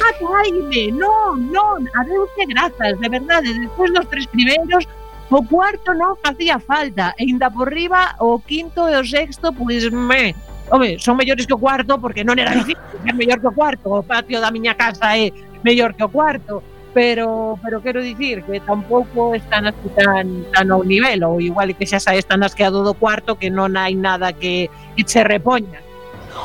Mataime, 0.00 0.90
non, 0.96 1.52
non, 1.52 1.84
a 1.94 2.00
Deus 2.04 2.28
grazas, 2.48 2.98
de 2.98 3.08
verdade, 3.08 3.52
despois 3.54 3.92
dos 3.92 4.08
tres 4.08 4.26
primeiros, 4.26 4.88
o 5.30 5.40
cuarto 5.44 5.94
non 5.94 6.16
facía 6.18 6.58
falta, 6.58 7.14
e 7.20 7.28
ainda 7.28 7.52
por 7.52 7.68
riba 7.68 8.16
o 8.18 8.40
quinto 8.40 8.88
e 8.88 8.96
o 8.96 9.04
sexto, 9.04 9.52
pois 9.52 9.86
me, 9.92 10.34
Home, 10.70 10.98
son 10.98 11.16
mellores 11.16 11.46
que 11.46 11.52
o 11.52 11.58
cuarto 11.58 12.00
porque 12.00 12.24
non 12.24 12.40
era 12.40 12.56
difícil 12.56 12.80
ser 13.04 13.12
mellor 13.12 13.44
que 13.44 13.50
o 13.50 13.54
cuarto. 13.54 13.92
O 13.92 14.00
patio 14.00 14.40
da 14.40 14.48
miña 14.48 14.72
casa 14.72 15.12
é 15.18 15.28
mellor 15.60 15.92
que 15.92 16.04
o 16.04 16.08
cuarto. 16.08 16.64
Pero, 16.96 17.60
pero 17.64 17.80
quero 17.80 18.00
dicir 18.00 18.44
que 18.44 18.60
tampouco 18.60 19.34
están 19.34 19.64
así 19.68 19.88
tan, 19.96 20.44
tan 20.52 20.68
ao 20.68 20.84
nivel, 20.84 21.24
ou 21.24 21.40
igual 21.40 21.72
que 21.76 21.88
xa 21.88 22.00
sabes 22.00 22.24
están 22.24 22.44
asqueado 22.44 22.84
do 22.84 22.92
cuarto 22.92 23.36
que 23.36 23.48
non 23.48 23.76
hai 23.76 23.96
nada 23.96 24.32
que, 24.32 24.68
que 24.96 25.02
che 25.04 25.24
repoña. 25.24 25.80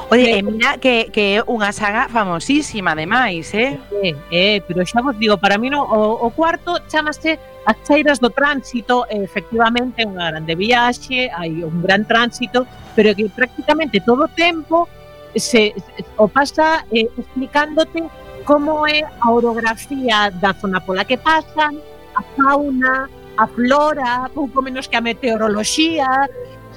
Oye, 0.10 0.36
e 0.36 0.40
eh, 0.40 0.44
mira 0.44 0.78
que, 0.78 1.12
que 1.12 1.38
é 1.38 1.44
unha 1.48 1.72
saga 1.76 2.08
famosísima 2.08 2.96
ademais, 2.96 3.52
eh? 3.54 3.76
Eh, 4.04 4.16
eh, 4.32 4.58
pero 4.66 4.84
xa 4.88 5.04
vos 5.04 5.16
digo, 5.20 5.36
para 5.38 5.60
mí 5.60 5.68
no, 5.70 5.84
o, 5.84 6.28
o 6.28 6.32
cuarto 6.32 6.80
chamase 6.88 7.40
As 7.68 7.76
cheiras 7.84 8.18
do 8.20 8.30
tránsito, 8.30 9.04
eh, 9.12 9.28
efectivamente, 9.28 10.08
unha 10.08 10.32
grande 10.32 10.56
viaxe, 10.56 11.28
hai 11.28 11.52
un 11.68 11.84
gran 11.84 12.08
tránsito, 12.08 12.64
pero 12.96 13.12
que 13.12 13.28
prácticamente 13.28 14.00
todo 14.00 14.24
o 14.24 14.32
tempo 14.32 14.88
se, 15.36 15.76
se 15.76 16.02
o 16.16 16.32
pasa 16.32 16.88
eh, 16.96 17.12
explicándote 17.20 18.08
como 18.48 18.88
é 18.88 19.04
a 19.04 19.28
orografía 19.28 20.32
da 20.32 20.56
zona 20.56 20.80
pola 20.80 21.04
que 21.04 21.20
pasan, 21.20 21.76
a 22.16 22.24
fauna, 22.40 23.12
a 23.36 23.46
flora, 23.52 24.32
pouco 24.32 24.64
menos 24.64 24.88
que 24.88 24.96
a 24.96 25.04
meteoroloxía, 25.04 26.08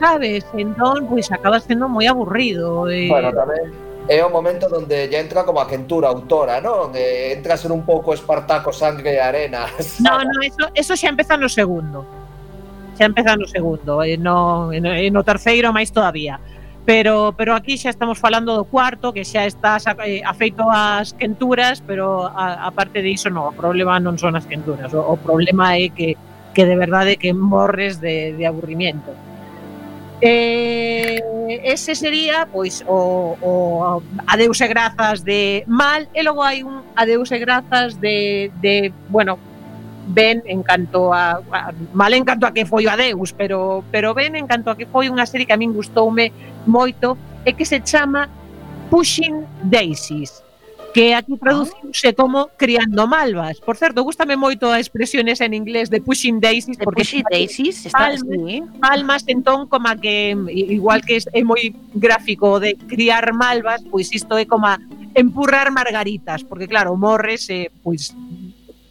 sabes? 0.01 0.49
Entón, 0.57 1.05
pois 1.07 1.29
acaba 1.29 1.61
sendo 1.61 1.85
moi 1.87 2.09
aburrido. 2.09 2.89
E... 2.89 3.13
Bueno, 3.13 3.31
tamén 3.37 3.69
é 4.09 4.25
o 4.25 4.33
momento 4.33 4.67
onde 4.73 5.07
ya 5.13 5.21
entra 5.21 5.45
como 5.45 5.61
a 5.61 5.69
quentura 5.69 6.09
autora, 6.09 6.59
non? 6.59 6.91
Eh, 6.97 7.37
entras 7.37 7.63
en 7.69 7.71
un 7.77 7.85
pouco 7.85 8.17
Espartaco, 8.17 8.73
sangre 8.73 9.15
e 9.15 9.21
arena. 9.21 9.69
No, 10.01 10.25
no, 10.25 10.41
eso, 10.41 10.67
eso 10.73 10.97
xa 10.97 11.13
empeza 11.13 11.37
eh, 11.37 11.43
no 11.45 11.53
segundo. 11.53 12.03
Xa 12.97 13.05
empeza 13.05 13.37
no 13.37 13.47
segundo, 13.47 14.01
e 14.03 14.17
no, 14.17 14.73
e 14.73 14.81
no 15.13 15.23
terceiro 15.23 15.71
máis 15.71 15.93
todavía. 15.93 16.41
Pero, 16.89 17.37
pero 17.37 17.53
aquí 17.53 17.77
xa 17.77 17.93
estamos 17.93 18.19
falando 18.19 18.57
do 18.57 18.65
cuarto, 18.65 19.13
que 19.13 19.23
xa 19.23 19.45
está 19.45 19.77
eh, 20.09 20.25
afeito 20.25 20.65
ás 20.73 21.13
quenturas, 21.13 21.85
pero 21.85 22.25
a, 22.25 22.67
a 22.67 22.71
parte 22.73 23.05
diso, 23.05 23.29
non, 23.29 23.53
o 23.53 23.55
problema 23.55 24.01
non 24.01 24.17
son 24.17 24.33
as 24.33 24.49
quenturas, 24.49 24.91
o, 24.97 25.05
o 25.05 25.15
problema 25.21 25.77
é 25.77 25.93
que, 25.93 26.17
que 26.57 26.65
de 26.65 26.75
verdade 26.75 27.21
que 27.21 27.37
morres 27.37 28.01
de, 28.01 28.33
de 28.33 28.43
aburrimiento. 28.49 29.13
Eh, 30.21 31.19
ese 31.65 31.95
sería 31.95 32.45
pois 32.45 32.85
o, 32.87 33.37
o 33.41 34.03
adeus 34.27 34.61
e 34.61 34.69
grazas 34.69 35.25
de 35.25 35.65
mal 35.67 36.05
e 36.13 36.21
logo 36.21 36.45
hai 36.45 36.61
un 36.61 36.85
adeus 36.93 37.33
e 37.33 37.41
grazas 37.41 37.97
de, 37.97 38.53
de 38.61 38.93
bueno 39.09 39.41
ben 40.13 40.45
en 40.45 40.61
canto 40.63 41.15
a, 41.15 41.41
a 41.41 41.73
mal 41.97 42.13
en 42.13 42.29
canto 42.29 42.45
a 42.45 42.53
que 42.53 42.69
foi 42.69 42.85
o 42.85 42.93
adeus 42.93 43.33
pero, 43.33 43.81
pero 43.89 44.13
ben 44.13 44.37
en 44.37 44.45
canto 44.45 44.69
a 44.69 44.77
que 44.77 44.85
foi 44.85 45.09
unha 45.09 45.25
serie 45.25 45.49
que 45.49 45.57
a 45.57 45.61
min 45.61 45.73
gustoume 45.73 46.37
moito 46.69 47.17
e 47.49 47.57
que 47.57 47.65
se 47.65 47.81
chama 47.81 48.29
Pushing 48.91 49.47
Daisies 49.63 50.43
que 50.93 51.15
aquí 51.15 51.35
ah. 51.35 51.41
traduciuse 51.41 52.15
como 52.15 52.49
criando 52.57 53.07
malvas. 53.07 53.61
Por 53.61 53.77
certo, 53.77 54.03
gustame 54.03 54.37
moito 54.37 54.71
a 54.71 54.79
expresión 54.79 55.29
esa 55.29 55.45
en 55.45 55.55
inglés 55.55 55.91
de 55.91 56.01
pushing 56.01 56.41
daisies, 56.41 56.77
porque 56.79 57.03
pushing 57.03 57.25
daisies 57.31 57.87
está 57.87 58.11
palmas, 58.11 58.23
así, 58.23 58.57
¿eh? 58.57 58.63
palmas 58.81 59.23
entón 59.27 59.67
como 59.69 59.89
que 60.01 60.35
igual 60.51 61.03
que 61.03 61.23
é 61.23 61.43
moi 61.45 61.75
gráfico 61.95 62.59
de 62.59 62.75
criar 62.91 63.33
malvas, 63.33 63.83
pois 63.91 64.11
isto 64.11 64.39
é 64.39 64.47
como 64.47 64.69
empurrar 65.15 65.71
margaritas, 65.71 66.43
porque 66.45 66.67
claro, 66.67 66.97
morres 66.97 67.47
eh, 67.51 67.71
pois 67.83 68.15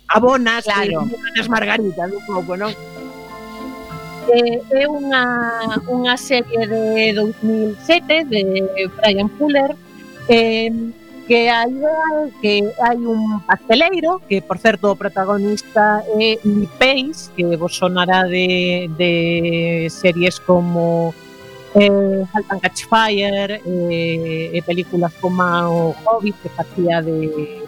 abonas 0.08 0.64
claro. 0.64 1.06
as 1.40 1.48
margaritas 1.48 2.08
un 2.12 2.24
pouco, 2.26 2.58
non? 2.58 2.72
Eh, 4.30 4.62
é 4.78 4.86
unha, 4.86 5.26
unha 5.90 6.14
serie 6.14 6.70
de 6.70 7.18
2007 7.18 8.30
de 8.30 8.42
Brian 9.02 9.30
Fuller 9.42 9.74
eh, 10.30 10.70
que 11.30 11.48
hai, 11.48 11.70
que 12.42 12.54
hai 12.82 12.98
un 12.98 13.38
pasteleiro 13.46 14.18
que, 14.28 14.42
por 14.42 14.58
certo, 14.58 14.90
o 14.90 14.98
protagonista 14.98 16.02
é 16.18 16.42
Lipéis, 16.42 17.30
que 17.38 17.46
vos 17.54 17.78
sonará 17.78 18.26
de, 18.26 18.90
de 18.98 19.14
series 19.94 20.42
como 20.42 21.14
eh, 21.78 22.26
Halt 22.34 22.50
and 22.50 22.62
Catch 22.66 22.90
Fire 22.90 23.62
eh, 23.62 24.58
e 24.58 24.60
películas 24.66 25.14
como 25.22 25.46
o 25.70 25.94
Hobbit 26.02 26.34
que 26.42 26.50
facía 26.50 27.06
de, 27.06 27.62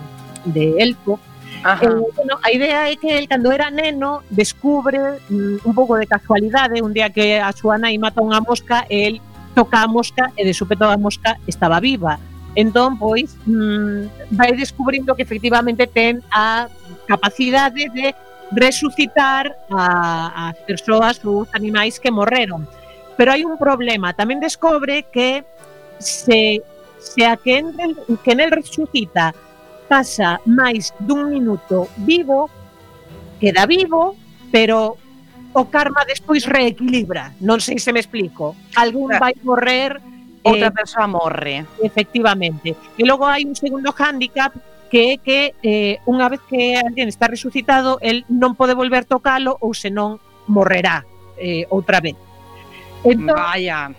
de 0.50 0.64
Elfo 0.82 1.22
Ajá. 1.62 1.86
Eh, 1.86 2.02
bueno, 2.18 2.42
a 2.42 2.50
idea 2.50 2.90
é 2.90 2.98
que 2.98 3.14
el 3.14 3.30
cando 3.30 3.54
era 3.54 3.70
neno 3.70 4.26
descubre 4.34 5.22
mm, 5.30 5.62
un 5.62 5.74
pouco 5.78 6.02
de 6.02 6.10
casualidade 6.10 6.82
un 6.82 6.98
día 6.98 7.14
que 7.14 7.38
a 7.38 7.54
súa 7.54 7.78
nai 7.78 8.02
mata 8.02 8.26
unha 8.26 8.42
mosca 8.42 8.90
e 8.90 9.06
el 9.06 9.16
toca 9.54 9.86
a 9.86 9.88
mosca 9.88 10.34
e 10.34 10.42
de 10.42 10.58
súpeto 10.58 10.90
a 10.90 10.98
mosca 10.98 11.38
estaba 11.46 11.78
viva 11.78 12.18
Entón, 12.56 13.00
pois, 13.00 13.32
mm, 13.48 14.36
vai 14.36 14.52
descubrindo 14.52 15.16
que 15.16 15.24
efectivamente 15.24 15.88
ten 15.88 16.20
a 16.32 16.68
capacidade 17.08 17.88
de 17.96 18.12
resucitar 18.52 19.56
a, 19.72 20.52
as 20.52 20.58
persoas 20.68 21.24
ou 21.24 21.48
os 21.48 21.50
animais 21.56 21.96
que 21.96 22.12
morreron. 22.12 22.68
Pero 23.16 23.32
hai 23.32 23.48
un 23.48 23.56
problema, 23.56 24.12
tamén 24.12 24.44
descobre 24.44 25.08
que 25.08 25.48
se, 25.96 26.60
se 27.00 27.24
a 27.24 27.40
que, 27.40 27.64
en, 27.64 27.96
que 28.20 28.34
nel 28.36 28.52
resucita 28.52 29.32
pasa 29.88 30.40
máis 30.44 30.92
dun 31.00 31.32
minuto 31.32 31.88
vivo, 32.04 32.52
queda 33.40 33.64
vivo, 33.64 34.20
pero 34.52 35.00
o 35.56 35.64
karma 35.72 36.04
despois 36.04 36.44
reequilibra. 36.44 37.32
Non 37.40 37.64
sei 37.64 37.80
se 37.80 37.96
me 37.96 38.04
explico. 38.04 38.56
Algún 38.76 39.16
ah. 39.16 39.20
vai 39.20 39.36
morrer 39.44 40.00
outra 40.44 40.70
eh, 40.70 40.76
persoa 40.76 41.08
morre. 41.08 41.66
Efectivamente. 41.82 42.76
E 42.98 43.04
logo 43.06 43.26
hai 43.26 43.46
un 43.46 43.54
segundo 43.54 43.94
handicap 43.94 44.54
que 44.92 45.16
é 45.16 45.18
que 45.18 45.40
eh, 45.64 46.04
unha 46.04 46.28
vez 46.28 46.44
que 46.52 46.76
alguén 46.76 47.08
está 47.08 47.32
resucitado, 47.32 47.96
el 48.04 48.28
non 48.28 48.60
pode 48.60 48.76
volver 48.76 49.08
tocalo 49.08 49.56
ou 49.64 49.72
senón 49.72 50.20
morrerá 50.52 51.08
eh, 51.40 51.64
outra 51.72 52.04
vez. 52.04 52.20
Entón, 53.08 53.40
Vaya. 53.40 53.96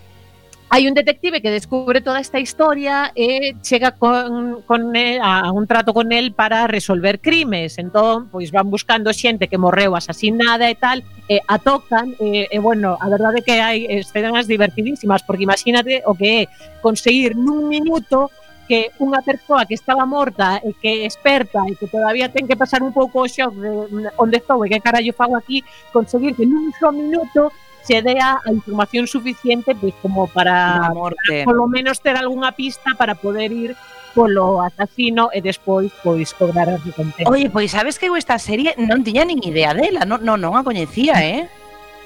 Hai 0.72 0.88
un 0.88 0.94
detective 0.96 1.42
que 1.42 1.50
descubre 1.50 2.00
toda 2.00 2.18
esta 2.18 2.40
historia 2.40 3.12
e 3.14 3.60
chega 3.60 3.92
con, 3.92 4.62
con 4.62 4.96
el, 4.96 5.20
a 5.20 5.52
un 5.52 5.66
trato 5.66 5.92
con 5.92 6.10
el 6.12 6.32
para 6.32 6.66
resolver 6.66 7.20
crimes. 7.20 7.76
Entón, 7.76 8.32
pois 8.32 8.48
van 8.48 8.72
buscando 8.72 9.12
xente 9.12 9.52
que 9.52 9.60
morreu 9.60 9.92
asasinada 9.92 10.72
e 10.72 10.76
tal, 10.80 11.04
e 11.28 11.44
atocan, 11.44 12.16
e, 12.16 12.48
e 12.48 12.56
bueno, 12.56 12.96
a 12.96 13.04
verdade 13.12 13.40
é 13.40 13.44
que 13.44 13.60
hai 13.60 13.84
escenas 14.00 14.48
divertidísimas, 14.48 15.20
porque 15.28 15.44
imagínate 15.44 16.00
o 16.08 16.16
que 16.16 16.48
é 16.48 16.48
conseguir 16.80 17.36
nun 17.36 17.68
minuto 17.68 18.32
que 18.64 18.96
unha 18.96 19.20
persoa 19.20 19.68
que 19.68 19.76
estaba 19.76 20.08
morta 20.08 20.56
e 20.64 20.72
que 20.72 21.04
experta 21.04 21.60
e 21.68 21.76
que 21.76 21.84
todavía 21.84 22.32
ten 22.32 22.48
que 22.48 22.56
pasar 22.56 22.80
un 22.80 22.96
pouco 22.96 23.20
o 23.20 23.28
xoc 23.28 23.52
de 23.60 23.68
mm, 23.92 24.16
onde 24.16 24.40
estou 24.40 24.64
e 24.64 24.72
que 24.72 24.80
carallo 24.80 25.12
fago 25.12 25.36
aquí, 25.36 25.60
conseguir 25.92 26.32
que 26.32 26.48
nun 26.48 26.72
só 26.80 26.88
minuto 26.88 27.52
se 27.82 28.02
dea 28.02 28.40
a 28.44 28.50
información 28.52 29.06
suficiente 29.06 29.74
pois 29.74 29.94
como 30.00 30.26
para, 30.28 30.90
para 30.94 31.44
polo 31.44 31.66
menos 31.66 32.00
ter 32.00 32.16
algunha 32.16 32.52
pista 32.52 32.94
para 32.96 33.14
poder 33.14 33.50
ir 33.52 33.76
polo 34.14 34.60
asasino 34.60 35.32
e 35.32 35.40
despois 35.40 35.90
pois 36.04 36.32
cobrar 36.36 36.68
as 36.68 36.84
recompensa. 36.84 37.30
Oye, 37.30 37.48
pois 37.48 37.72
sabes 37.72 37.98
que 37.98 38.06
eu 38.06 38.16
esta 38.16 38.38
serie 38.38 38.76
non 38.76 39.02
tiña 39.02 39.24
nin 39.24 39.40
idea 39.42 39.72
dela, 39.72 40.04
non, 40.04 40.20
non, 40.22 40.38
non 40.38 40.54
a 40.54 40.62
coñecía, 40.62 41.18
eh? 41.24 41.48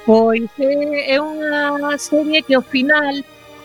Pois 0.06 0.46
é, 0.62 1.14
é 1.14 1.18
unha 1.18 1.98
serie 1.98 2.46
que 2.46 2.54
ao 2.54 2.62
final 2.62 3.10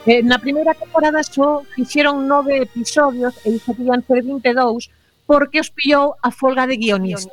eh, 0.09 0.25
na 0.25 0.41
primeira 0.41 0.73
temporada 0.73 1.21
só 1.21 1.61
fixeron 1.77 2.25
nove 2.25 2.65
episodios 2.65 3.37
e 3.45 3.53
iso 3.55 3.77
querían 3.77 4.01
ser 4.01 4.25
22 4.25 4.89
porque 5.31 5.63
os 5.63 5.71
pillou 5.71 6.19
a 6.19 6.27
folga 6.27 6.67
de 6.67 6.75
guionistas. 6.75 7.31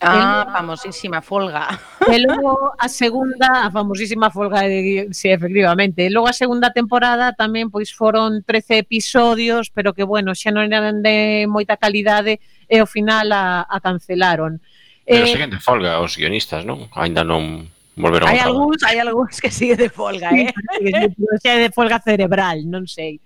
Ah, 0.00 0.48
famosísima 0.48 1.20
folga. 1.20 1.76
E 2.08 2.16
logo 2.24 2.72
a 2.80 2.88
segunda, 2.88 3.68
a 3.68 3.70
famosísima 3.70 4.32
folga 4.32 4.64
de 4.64 4.80
guionistas, 4.80 5.20
sí, 5.20 5.28
efectivamente. 5.28 6.08
E 6.08 6.08
logo 6.08 6.24
a 6.24 6.32
segunda 6.32 6.72
temporada 6.72 7.36
tamén 7.36 7.68
pois 7.68 7.92
foron 7.92 8.40
13 8.48 8.80
episodios, 8.80 9.68
pero 9.68 9.92
que 9.92 10.08
bueno, 10.08 10.32
xa 10.32 10.56
non 10.56 10.72
eran 10.72 11.04
de 11.04 11.44
moita 11.44 11.76
calidade 11.76 12.40
e 12.64 12.80
ao 12.80 12.88
final 12.88 13.28
a, 13.36 13.68
a 13.68 13.76
cancelaron. 13.84 14.64
Pero 15.04 15.28
eh, 15.28 15.36
siguen 15.36 15.52
de 15.52 15.60
folga 15.60 16.00
os 16.00 16.16
guionistas, 16.16 16.64
non? 16.64 16.88
Ainda 16.96 17.28
non 17.28 17.68
volveron 17.92 18.24
Hai 18.24 18.40
algúns, 18.40 18.80
hai 18.88 19.04
algúns 19.04 19.36
que 19.36 19.52
sigue 19.52 19.76
de 19.76 19.92
folga, 19.92 20.32
eh? 20.32 20.48
Sí, 20.80 20.88
sí, 20.88 21.12
sí, 21.44 21.48
de 21.60 21.68
folga 21.68 22.00
cerebral, 22.00 22.64
non 22.64 22.88
sei. 22.88 23.20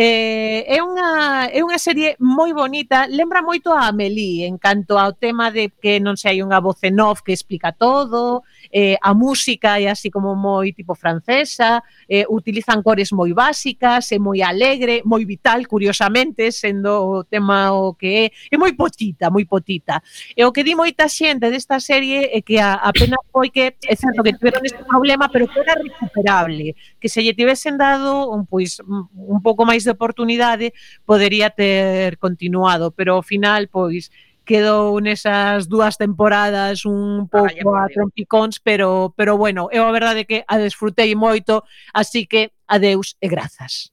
Eh, 0.00 0.62
é 0.70 0.78
unha 0.78 1.50
é 1.50 1.58
unha 1.58 1.74
serie 1.74 2.14
moi 2.22 2.54
bonita, 2.54 3.10
lembra 3.10 3.42
moito 3.42 3.74
a 3.74 3.90
Amélie 3.90 4.46
en 4.46 4.54
canto 4.54 4.94
ao 4.94 5.18
tema 5.18 5.50
de 5.50 5.74
que 5.74 5.98
non 5.98 6.14
sei, 6.14 6.38
hai 6.38 6.46
unha 6.46 6.62
voz 6.62 6.78
en 6.86 7.02
off 7.02 7.26
que 7.26 7.34
explica 7.34 7.74
todo, 7.74 8.46
eh, 8.72 8.96
a 9.00 9.14
música 9.14 9.80
é 9.80 9.88
así 9.88 10.10
como 10.10 10.34
moi 10.34 10.72
tipo 10.72 10.94
francesa, 10.94 11.82
eh, 12.08 12.24
utilizan 12.28 12.82
cores 12.82 13.12
moi 13.12 13.32
básicas, 13.32 14.12
é 14.12 14.18
moi 14.18 14.42
alegre, 14.42 15.02
moi 15.04 15.24
vital, 15.24 15.64
curiosamente, 15.66 16.52
sendo 16.52 17.20
o 17.20 17.24
tema 17.24 17.72
o 17.72 17.94
que 17.94 18.28
é, 18.28 18.54
é 18.54 18.56
moi 18.56 18.72
potita, 18.72 19.30
moi 19.30 19.44
potita. 19.44 20.02
E 20.36 20.44
o 20.44 20.52
que 20.52 20.64
di 20.64 20.74
moita 20.74 21.08
xente 21.08 21.50
desta 21.50 21.80
serie 21.80 22.30
é 22.32 22.40
que 22.42 22.58
a, 22.58 22.74
apenas 22.74 23.20
foi 23.32 23.50
que, 23.50 23.74
é 23.80 23.96
certo 23.96 24.22
que 24.22 24.32
tiveron 24.32 24.64
este 24.64 24.84
problema, 24.84 25.28
pero 25.28 25.48
que 25.48 25.60
era 25.60 25.74
recuperable, 25.74 26.74
que 27.00 27.08
se 27.08 27.22
lle 27.22 27.34
tivesen 27.34 27.78
dado 27.78 28.30
un, 28.30 28.46
pois, 28.46 28.80
un 28.84 29.40
pouco 29.42 29.64
máis 29.64 29.84
de 29.84 29.92
oportunidade, 29.92 30.72
podería 31.04 31.50
ter 31.50 32.18
continuado, 32.18 32.90
pero 32.92 33.16
ao 33.16 33.22
final, 33.22 33.68
pois, 33.68 34.10
quedou 34.48 34.96
nesas 35.04 35.68
dúas 35.68 36.00
temporadas 36.00 36.88
un 36.88 37.28
ah, 37.28 37.44
pouco 37.44 37.76
a 37.76 37.84
trompicóns, 37.92 38.56
pero, 38.64 39.12
pero 39.12 39.36
bueno, 39.36 39.68
eu 39.68 39.84
a 39.84 39.92
verdade 39.92 40.24
que 40.24 40.48
a 40.48 40.56
desfrutei 40.56 41.12
moito, 41.12 41.68
así 41.92 42.24
que 42.24 42.56
adeus 42.64 43.20
e 43.20 43.28
grazas. 43.28 43.92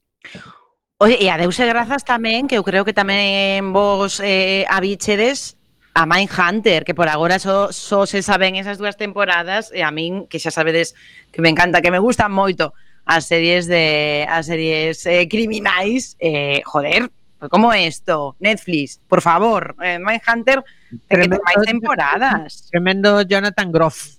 Oye, 0.95 1.19
e 1.19 1.27
adeus 1.27 1.59
e 1.59 1.67
grazas 1.67 2.07
tamén, 2.07 2.47
que 2.47 2.55
eu 2.55 2.63
creo 2.63 2.87
que 2.87 2.95
tamén 2.95 3.75
vos 3.75 4.23
eh, 4.23 4.63
abichedes 4.71 5.59
a 5.91 6.07
Mindhunter, 6.07 6.87
que 6.87 6.95
por 6.95 7.11
agora 7.11 7.35
só, 7.35 7.75
só 7.75 8.07
se 8.07 8.23
saben 8.23 8.55
esas 8.55 8.79
dúas 8.79 8.95
temporadas, 8.95 9.75
e 9.75 9.83
a 9.83 9.91
min, 9.91 10.23
que 10.31 10.39
xa 10.39 10.55
sabedes 10.55 10.95
que 11.35 11.43
me 11.43 11.51
encanta, 11.51 11.83
que 11.83 11.91
me 11.91 11.99
gustan 11.99 12.31
moito 12.31 12.71
as 13.03 13.27
series 13.27 13.67
de 13.67 14.23
as 14.23 14.47
series 14.47 15.03
eh, 15.03 15.27
criminais, 15.27 16.15
eh, 16.23 16.63
joder, 16.63 17.11
como 17.49 17.73
esto? 17.73 18.35
Netflix, 18.39 18.99
por 19.07 19.21
favor, 19.21 19.75
eh, 19.81 19.99
Mindhunter, 19.99 20.63
tremendo, 21.07 21.37
que 21.37 21.53
tomáis 21.53 21.67
temporadas. 21.67 22.67
Tremendo 22.71 23.21
Jonathan 23.21 23.71
Groff. 23.71 24.15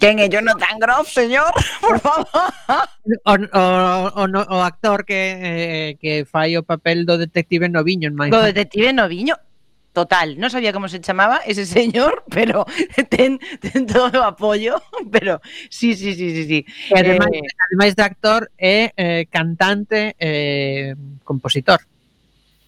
¿Quién 0.00 0.18
es 0.18 0.30
Jonathan 0.30 0.78
Groff, 0.78 1.12
señor? 1.12 1.52
Por 1.82 2.00
favor. 2.00 2.26
O, 3.24 3.32
o, 3.34 4.08
o, 4.16 4.56
o 4.56 4.62
actor 4.62 5.04
que, 5.04 5.36
eh, 5.36 5.98
que 6.00 6.24
fai 6.24 6.56
o 6.56 6.64
papel 6.64 7.04
do 7.04 7.20
detective 7.20 7.68
Noviño 7.68 8.08
en 8.08 8.16
Mindhunter. 8.16 8.40
Do 8.40 8.46
detective 8.48 8.96
Noviño 8.96 9.36
total. 9.94 10.36
Non 10.36 10.50
sabía 10.50 10.74
como 10.74 10.90
se 10.90 10.98
chamaba 10.98 11.40
ese 11.46 11.64
señor, 11.78 12.26
pero 12.28 12.66
ten, 13.08 13.38
ten 13.62 13.86
todo 13.86 14.10
o 14.20 14.26
apoio, 14.26 14.82
pero 15.14 15.40
sí, 15.70 15.94
sí, 15.94 16.12
sí, 16.12 16.34
sí, 16.34 16.42
sí. 16.44 16.60
E 16.90 16.98
ademais, 16.98 17.32
eh, 17.40 17.62
ademais 17.70 17.94
de 17.94 18.02
actor 18.02 18.50
é 18.58 18.92
eh, 18.98 19.24
cantante, 19.30 20.18
eh, 20.18 20.92
compositor. 21.22 21.80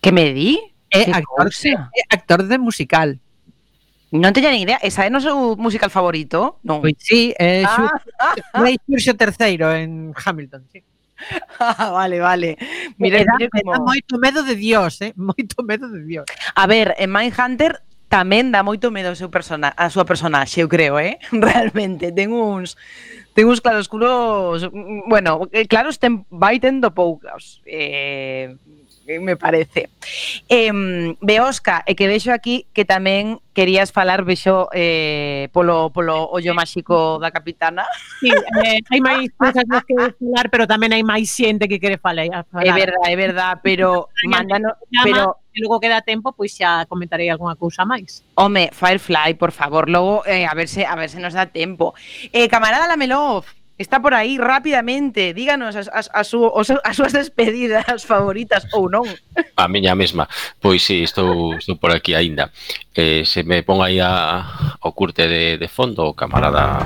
Que 0.00 0.14
me 0.14 0.32
di? 0.32 0.56
Eh, 0.88 1.04
é 1.04 1.12
actor, 1.12 1.50
é 1.50 1.74
eh, 1.74 2.06
actor 2.08 2.46
de 2.46 2.56
musical. 2.56 3.18
Non 4.14 4.30
teña 4.30 4.54
ni 4.54 4.62
idea, 4.62 4.78
esa 4.80 5.02
é 5.02 5.10
o 5.10 5.20
seu 5.20 5.36
musical 5.58 5.90
favorito? 5.90 6.62
Non. 6.62 6.78
Pois 6.78 6.94
sí, 7.02 7.34
é 7.34 7.60
eh, 7.60 7.66
ah, 7.66 7.98
Xurxo 8.86 9.12
ah, 9.12 9.18
ah. 9.18 9.18
terceiro 9.18 9.66
en 9.74 10.14
Hamilton, 10.14 10.62
sí. 10.70 10.80
Ah, 11.58 11.90
vale, 11.96 12.20
vale. 12.20 12.58
Mira, 12.98 13.18
me 13.18 13.24
dá, 13.24 13.32
como... 13.32 13.50
me 13.52 13.62
dá 13.72 13.78
moito 13.80 14.18
medo 14.18 14.42
de 14.42 14.54
Dios, 14.54 15.00
eh? 15.00 15.12
Moito 15.18 15.62
medo 15.62 15.88
de 15.88 16.04
Dios. 16.04 16.26
A 16.54 16.66
ver, 16.66 16.94
en 16.98 17.12
Mindhunter 17.12 17.80
tamén 18.06 18.54
dá 18.54 18.62
moito 18.62 18.94
medo 18.94 19.10
o 19.10 19.18
seu 19.18 19.32
persona, 19.32 19.74
a 19.74 19.90
súa 19.90 20.06
personaxe, 20.06 20.62
eu 20.62 20.70
creo, 20.70 20.94
eh? 21.02 21.18
Realmente, 21.34 22.14
ten 22.14 22.30
uns 22.30 22.78
ten 23.34 23.50
uns 23.50 23.60
claroscuros, 23.60 24.70
mm, 24.70 24.72
mm, 24.72 25.02
bueno, 25.10 25.50
eh, 25.50 25.66
claros 25.66 25.98
ten 25.98 26.22
vai 26.30 26.62
tendo 26.62 26.94
poucas. 26.94 27.60
Eh, 27.66 28.54
Eh, 29.06 29.20
me 29.20 29.36
parece. 29.36 29.88
Eh, 30.48 30.72
Beosca, 31.20 31.84
e 31.86 31.94
que 31.94 32.10
vexo 32.10 32.34
aquí 32.34 32.66
que 32.74 32.82
tamén 32.82 33.38
querías 33.54 33.94
falar, 33.94 34.26
vexo, 34.26 34.66
eh, 34.74 35.48
polo, 35.54 35.94
polo 35.94 36.26
ollo 36.26 36.52
máxico 36.58 37.22
da 37.22 37.30
capitana. 37.30 37.86
Sí, 38.18 38.28
eh, 38.28 38.82
hai 38.82 39.00
máis 39.00 39.30
cousas 39.38 39.64
que 39.86 39.94
falar, 39.94 40.50
pero 40.50 40.66
tamén 40.66 40.90
hai 40.90 41.06
máis 41.06 41.30
xente 41.30 41.70
que 41.70 41.78
quere 41.78 42.02
falar. 42.02 42.26
É 42.26 42.72
verdad, 42.74 43.06
é 43.06 43.14
verdad, 43.14 43.52
pero 43.62 44.10
mándano, 44.26 44.74
Pero, 44.90 45.38
e 45.54 45.62
logo 45.62 45.78
queda 45.78 46.02
tempo, 46.02 46.34
pois 46.34 46.50
xa 46.50 46.84
comentarei 46.90 47.30
algunha 47.30 47.54
cousa 47.54 47.86
máis. 47.86 48.26
Home, 48.34 48.74
Firefly, 48.74 49.38
por 49.38 49.54
favor, 49.54 49.86
logo 49.86 50.26
eh, 50.26 50.44
a 50.44 50.52
ver 50.52 50.66
se 50.66 50.82
a 50.82 50.98
ver 50.98 51.08
se 51.08 51.22
nos 51.22 51.32
dá 51.32 51.46
tempo. 51.46 51.94
Eh, 52.34 52.50
camarada 52.50 52.90
Lamelov, 52.90 53.46
está 53.78 54.00
por 54.00 54.14
aí 54.14 54.38
rapidamente. 54.38 55.34
Díganos 55.34 55.76
as, 55.76 55.88
as, 55.92 56.10
as, 56.12 56.26
su, 56.28 56.50
as, 56.56 56.72
as 56.84 56.96
súas 56.96 57.12
despedidas 57.16 58.04
favoritas 58.04 58.66
ou 58.72 58.88
non. 58.88 59.04
A 59.56 59.68
miña 59.68 59.94
mesma. 59.94 60.28
Pois 60.60 60.82
sí, 60.82 61.04
estou, 61.04 61.54
estou 61.56 61.76
por 61.76 61.92
aquí 61.92 62.14
aínda. 62.14 62.50
Eh, 62.96 63.24
se 63.24 63.44
me 63.44 63.62
pon 63.62 63.84
aí 63.84 64.00
a, 64.00 64.76
o 64.80 64.92
curte 64.92 65.28
de, 65.28 65.58
de 65.58 65.68
fondo, 65.68 66.08
o 66.08 66.14
camarada... 66.16 66.80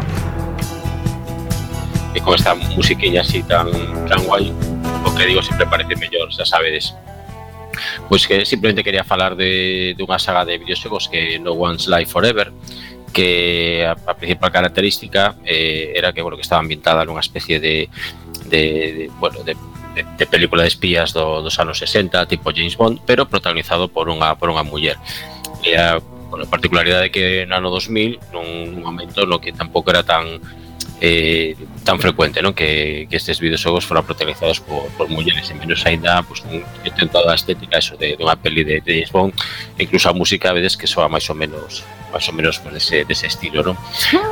E 2.10 2.18
con 2.18 2.34
esta 2.34 2.58
musiquiña 2.74 3.22
así 3.22 3.38
tan, 3.46 3.70
tan 4.10 4.26
guai, 4.26 4.50
o 5.06 5.14
que 5.14 5.30
digo 5.30 5.46
sempre 5.46 5.62
parece 5.62 5.94
mellor, 5.94 6.26
xa 6.34 6.42
sabedes. 6.42 6.90
Pois 8.08 8.26
que 8.26 8.44
simplemente 8.44 8.82
quería 8.82 9.04
falar 9.04 9.38
de 9.38 9.94
dunha 9.94 10.18
saga 10.18 10.42
de 10.42 10.58
videoxogos 10.58 11.06
que 11.06 11.38
no 11.38 11.54
One's 11.54 11.86
Life 11.86 12.10
Forever, 12.10 12.50
que 13.12 13.86
a, 13.86 13.92
a 13.92 14.14
principal 14.14 14.50
característica 14.50 15.36
eh, 15.44 15.92
era 15.94 16.12
que 16.12 16.22
bueno 16.22 16.36
que 16.36 16.46
estaba 16.46 16.60
ambientada 16.60 17.04
nunha 17.04 17.22
especie 17.22 17.58
de, 17.58 17.90
de, 18.46 18.62
de 18.94 19.10
bueno 19.18 19.42
de, 19.42 19.54
de, 19.94 20.02
de 20.04 20.26
película 20.26 20.62
de 20.62 20.70
espías 20.70 21.12
do, 21.12 21.42
dos 21.42 21.58
anos 21.58 21.78
60 21.78 22.26
tipo 22.26 22.54
James 22.54 22.76
Bond 22.76 23.02
pero 23.06 23.26
protagonizado 23.26 23.90
por 23.90 24.06
unha 24.06 24.38
por 24.38 24.50
unha 24.50 24.62
muller 24.62 24.96
e 25.66 25.74
a, 25.76 25.98
bueno, 26.30 26.46
a 26.46 26.50
particularidade 26.50 27.10
que 27.10 27.44
no 27.46 27.58
ano 27.58 27.68
2000 27.74 28.32
nun 28.32 28.78
momento 28.80 29.26
no 29.26 29.42
que 29.42 29.50
tampouco 29.50 29.90
era 29.90 30.06
tan 30.06 30.38
eh, 31.00 31.56
tan 31.82 31.98
frecuente 31.98 32.42
non? 32.44 32.54
Que, 32.54 33.08
que 33.08 33.16
estes 33.16 33.40
videoxogos 33.40 33.88
foran 33.88 34.04
protagonizados 34.04 34.60
por, 34.60 34.86
por 34.94 35.08
mulleres 35.08 35.50
e 35.50 35.54
menos 35.56 35.82
ainda 35.88 36.22
pues, 36.22 36.44
pois, 36.44 36.62
un, 36.62 36.94
ten 36.94 37.08
toda 37.08 37.32
a 37.32 37.38
estética 37.38 37.80
eso 37.80 37.96
de, 37.96 38.14
de 38.14 38.22
unha 38.22 38.36
peli 38.36 38.62
de, 38.62 38.84
de 38.84 39.02
James 39.02 39.10
Bond 39.10 39.32
e 39.80 39.88
incluso 39.88 40.06
a 40.06 40.14
música 40.14 40.52
a 40.52 40.56
veces 40.56 40.76
que 40.76 40.86
soa 40.86 41.08
máis 41.08 41.26
ou 41.26 41.36
menos 41.36 41.82
máis 42.12 42.26
ou 42.28 42.34
menos 42.34 42.58
pues, 42.58 42.74
dese, 42.74 43.06
dese 43.06 43.26
estilo, 43.26 43.62
non? 43.62 43.78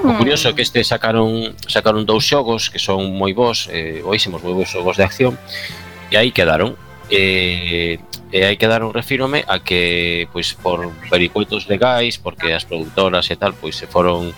O 0.04 0.10
ah. 0.10 0.18
curioso 0.18 0.50
é 0.50 0.52
que 0.52 0.62
este 0.62 0.82
sacaron 0.82 1.54
sacaron 1.64 2.04
dous 2.04 2.26
xogos 2.26 2.68
que 2.68 2.82
son 2.82 3.14
moi 3.14 3.32
bons, 3.32 3.70
eh, 3.70 4.02
oísimos 4.04 4.42
moi 4.42 4.54
bons 4.54 4.70
xogos 4.70 4.98
de 4.98 5.04
acción, 5.06 5.38
e 6.10 6.18
aí 6.18 6.30
quedaron. 6.34 6.76
Eh, 7.08 7.96
e 8.28 8.44
aí 8.44 8.60
quedaron, 8.60 8.92
refírome, 8.92 9.48
a 9.48 9.64
que 9.64 10.28
pois 10.34 10.52
por 10.52 10.92
vericuetos 11.08 11.64
legais, 11.64 12.20
porque 12.20 12.52
as 12.52 12.68
produtoras 12.68 13.24
e 13.32 13.36
tal, 13.40 13.56
pois 13.56 13.72
se 13.72 13.88
foron 13.88 14.34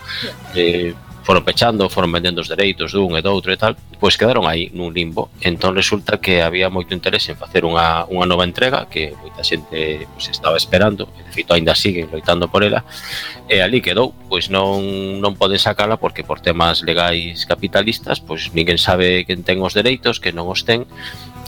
eh, 0.55 0.95
foron 1.23 1.45
pechando, 1.45 1.89
foron 1.89 2.13
vendendo 2.13 2.41
os 2.41 2.49
dereitos 2.49 2.93
dun 2.93 3.17
e 3.17 3.23
doutro 3.23 3.53
e 3.53 3.59
tal, 3.61 3.77
pois 4.01 4.17
quedaron 4.17 4.49
aí 4.49 4.73
nun 4.73 4.93
limbo. 4.93 5.29
Entón 5.45 5.77
resulta 5.77 6.19
que 6.19 6.41
había 6.41 6.73
moito 6.73 6.97
interese 6.97 7.33
en 7.33 7.39
facer 7.39 7.69
unha, 7.69 8.09
unha 8.09 8.25
nova 8.25 8.49
entrega 8.49 8.89
que 8.89 9.13
moita 9.21 9.45
xente 9.45 10.09
pois, 10.09 10.27
estaba 10.33 10.57
esperando, 10.57 11.13
e 11.21 11.25
de 11.27 11.33
feito 11.33 11.53
aínda 11.53 11.77
siguen 11.77 12.09
loitando 12.09 12.49
por 12.49 12.65
ela, 12.65 12.83
e 13.47 13.61
ali 13.61 13.85
quedou, 13.85 14.17
pois 14.29 14.49
non 14.49 14.81
non 15.21 15.37
poden 15.37 15.61
sacala 15.61 16.01
porque 16.01 16.25
por 16.25 16.41
temas 16.41 16.81
legais 16.81 17.45
capitalistas, 17.45 18.19
pois 18.19 18.51
ninguén 18.57 18.81
sabe 18.81 19.29
quen 19.29 19.45
ten 19.45 19.61
os 19.61 19.77
dereitos, 19.77 20.19
que 20.19 20.33
non 20.33 20.49
os 20.49 20.65
ten, 20.65 20.89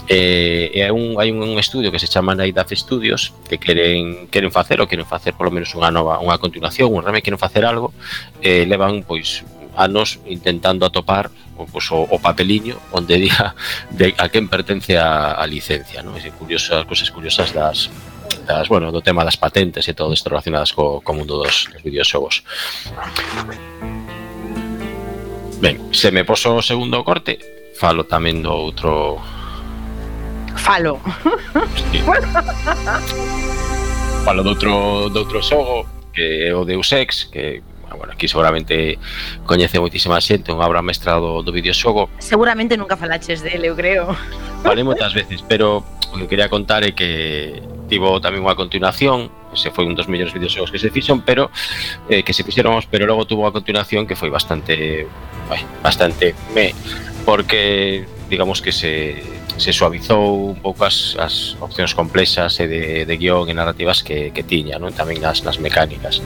Eh, 0.09 0.69
e 0.75 0.83
hai 0.83 0.91
un, 0.91 1.15
hai 1.15 1.31
un 1.31 1.55
estudio 1.55 1.87
que 1.87 1.95
se 1.95 2.11
chama 2.11 2.35
Naidaf 2.35 2.75
Studios 2.75 3.31
que 3.47 3.55
queren 3.55 4.27
queren 4.27 4.51
facer 4.51 4.83
ou 4.83 4.87
queren 4.87 5.07
facer 5.07 5.31
polo 5.31 5.47
menos 5.47 5.71
unha 5.79 5.95
nova 5.95 6.19
unha 6.19 6.35
continuación, 6.35 6.91
un 6.91 7.07
remake, 7.07 7.31
queren 7.31 7.39
facer 7.39 7.63
algo, 7.63 7.95
eh, 8.43 8.67
levan 8.67 9.07
pois 9.07 9.47
anos 9.75 10.19
intentando 10.25 10.85
atopar 10.85 11.31
o, 11.57 11.65
pues, 11.65 11.91
o, 11.91 12.01
o 12.01 12.17
papeliño 12.19 12.77
onde 12.91 13.17
diga 13.17 13.55
de 13.91 14.13
a 14.17 14.29
quen 14.29 14.47
pertence 14.49 14.97
a, 14.97 15.33
a 15.33 15.45
licencia, 15.45 16.01
non? 16.01 16.17
E 16.17 16.31
curiosas, 16.33 16.85
cosas 16.85 17.09
curiosas 17.13 17.53
das, 17.53 17.89
das, 18.45 18.67
bueno, 18.67 18.91
do 18.91 19.01
tema 19.01 19.23
das 19.23 19.37
patentes 19.37 19.87
e 19.87 19.93
todo 19.93 20.13
isto 20.13 20.29
relacionadas 20.29 20.73
co, 20.73 21.01
co 21.01 21.11
mundo 21.13 21.37
dos, 21.41 21.69
dos 21.71 21.81
videoxogos. 21.81 22.43
Ben, 25.63 25.79
se 25.95 26.11
me 26.11 26.25
poso 26.25 26.59
o 26.59 26.65
segundo 26.65 27.03
corte, 27.07 27.39
falo 27.77 28.03
tamén 28.03 28.43
do 28.43 28.51
outro... 28.51 29.21
Falo. 30.59 31.01
Falo 34.23 34.39
do 34.39 34.55
outro, 34.55 35.09
do 35.11 35.19
outro 35.19 35.43
xogo, 35.43 35.83
que 36.13 36.47
é 36.47 36.55
o 36.55 36.63
Deus 36.63 36.91
Ex, 36.95 37.27
que 37.27 37.59
Ah, 37.93 37.95
bueno, 37.95 38.13
aquí 38.13 38.27
seguramente 38.27 38.97
coñece 39.45 39.77
moitísima 39.77 40.17
xente, 40.17 40.49
unha 40.49 40.65
obra 40.65 40.81
mestra 40.81 41.21
do, 41.21 41.45
do 41.45 41.51
videoxogo. 41.53 42.09
Seguramente 42.17 42.73
nunca 42.73 42.97
falaches 42.97 43.45
dele, 43.45 43.69
eu 43.69 43.77
creo. 43.77 44.17
Falei 44.65 44.81
moitas 44.81 45.13
veces, 45.13 45.45
pero 45.45 45.85
o 46.09 46.15
que 46.17 46.25
quería 46.25 46.49
contar 46.49 46.81
é 46.81 46.97
que 46.97 47.61
tivo 47.93 48.17
tamén 48.17 48.41
unha 48.41 48.57
continuación, 48.57 49.29
se 49.53 49.69
foi 49.69 49.85
un 49.85 49.93
dos 49.93 50.09
mellores 50.09 50.33
videoxogos 50.33 50.73
que 50.73 50.81
se 50.81 50.89
fixon, 50.89 51.21
pero 51.21 51.53
eh, 52.09 52.25
que 52.25 52.33
se 52.33 52.41
fixeron, 52.41 52.81
pero 52.89 53.05
logo 53.05 53.29
tuvo 53.29 53.45
a 53.45 53.53
continuación 53.53 54.09
que 54.09 54.17
foi 54.17 54.33
bastante 54.33 55.05
vai, 55.45 55.61
bastante 55.85 56.33
me 56.57 56.73
porque 57.29 58.09
digamos 58.25 58.57
que 58.65 58.73
se 58.73 59.21
se 59.57 59.73
suavizou 59.73 60.49
un 60.53 60.57
pouco 60.57 60.85
as, 60.85 61.15
as 61.19 61.55
opcións 61.61 61.93
complexas 61.93 62.57
e 62.59 62.65
de, 62.65 62.83
de 63.05 63.15
guión 63.17 63.49
e 63.49 63.53
narrativas 63.53 64.01
que, 64.01 64.33
que 64.33 64.41
tiña, 64.41 64.81
non? 64.81 64.93
tamén 64.93 65.21
nas, 65.21 65.45
nas 65.45 65.61
mecánicas. 65.61 66.19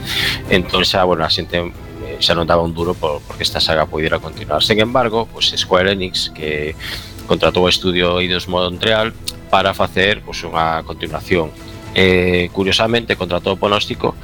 Entón 0.48 0.84
xa, 0.88 1.04
bueno, 1.04 1.24
a 1.24 1.30
xente 1.30 1.60
eh, 1.60 2.16
xa 2.20 2.32
non 2.32 2.48
daba 2.48 2.64
un 2.64 2.72
duro 2.72 2.96
por, 2.96 3.20
porque 3.28 3.44
esta 3.44 3.60
saga 3.60 3.84
pudiera 3.84 4.18
continuar. 4.18 4.64
Sen 4.64 4.80
embargo, 4.80 5.28
pues, 5.28 5.52
Square 5.52 5.92
Enix 5.92 6.32
que 6.32 6.72
contratou 7.28 7.68
o 7.68 7.70
estudio 7.70 8.16
Eidos 8.18 8.48
Montreal 8.48 9.12
para 9.52 9.76
facer 9.76 10.24
pois, 10.24 10.40
pues, 10.40 10.48
unha 10.48 10.80
continuación. 10.88 11.52
Eh, 11.92 12.48
curiosamente, 12.56 13.16
contratou 13.16 13.56
o 13.56 13.60
pronóstico 13.60 14.16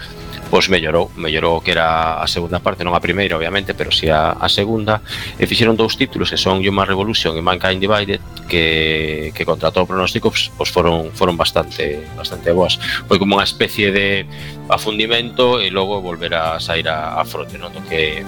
pois 0.55 0.71
mellorou, 0.71 1.11
mellorou 1.19 1.59
que 1.59 1.75
era 1.75 2.23
a 2.23 2.31
segunda 2.31 2.63
parte, 2.63 2.87
non 2.87 2.95
a 2.95 3.03
primeira 3.03 3.35
obviamente, 3.35 3.75
pero 3.75 3.91
si 3.91 4.07
a, 4.07 4.39
a 4.39 4.47
segunda, 4.47 5.03
e 5.35 5.51
fixeron 5.51 5.75
dous 5.75 5.99
títulos 5.99 6.31
que 6.31 6.39
son 6.39 6.63
Human 6.63 6.87
Revolution 6.87 7.35
e 7.35 7.43
Mankind 7.43 7.83
Divided 7.83 8.23
que, 8.47 9.35
que 9.35 9.43
contra 9.43 9.75
todo 9.75 9.91
pronóstico 9.91 10.31
pois, 10.31 10.55
pois 10.55 10.71
foron 10.71 11.11
foron 11.11 11.35
bastante 11.35 12.07
bastante 12.15 12.55
boas. 12.55 12.79
Foi 13.11 13.19
como 13.19 13.35
unha 13.35 13.43
especie 13.43 13.91
de 13.91 14.31
afundimento 14.71 15.59
e 15.59 15.75
logo 15.75 15.99
volver 15.99 16.39
a 16.39 16.63
sair 16.63 16.87
a, 16.87 17.19
a 17.19 17.27
frote, 17.27 17.59
non? 17.59 17.75
Do 17.75 17.83
que 17.91 18.23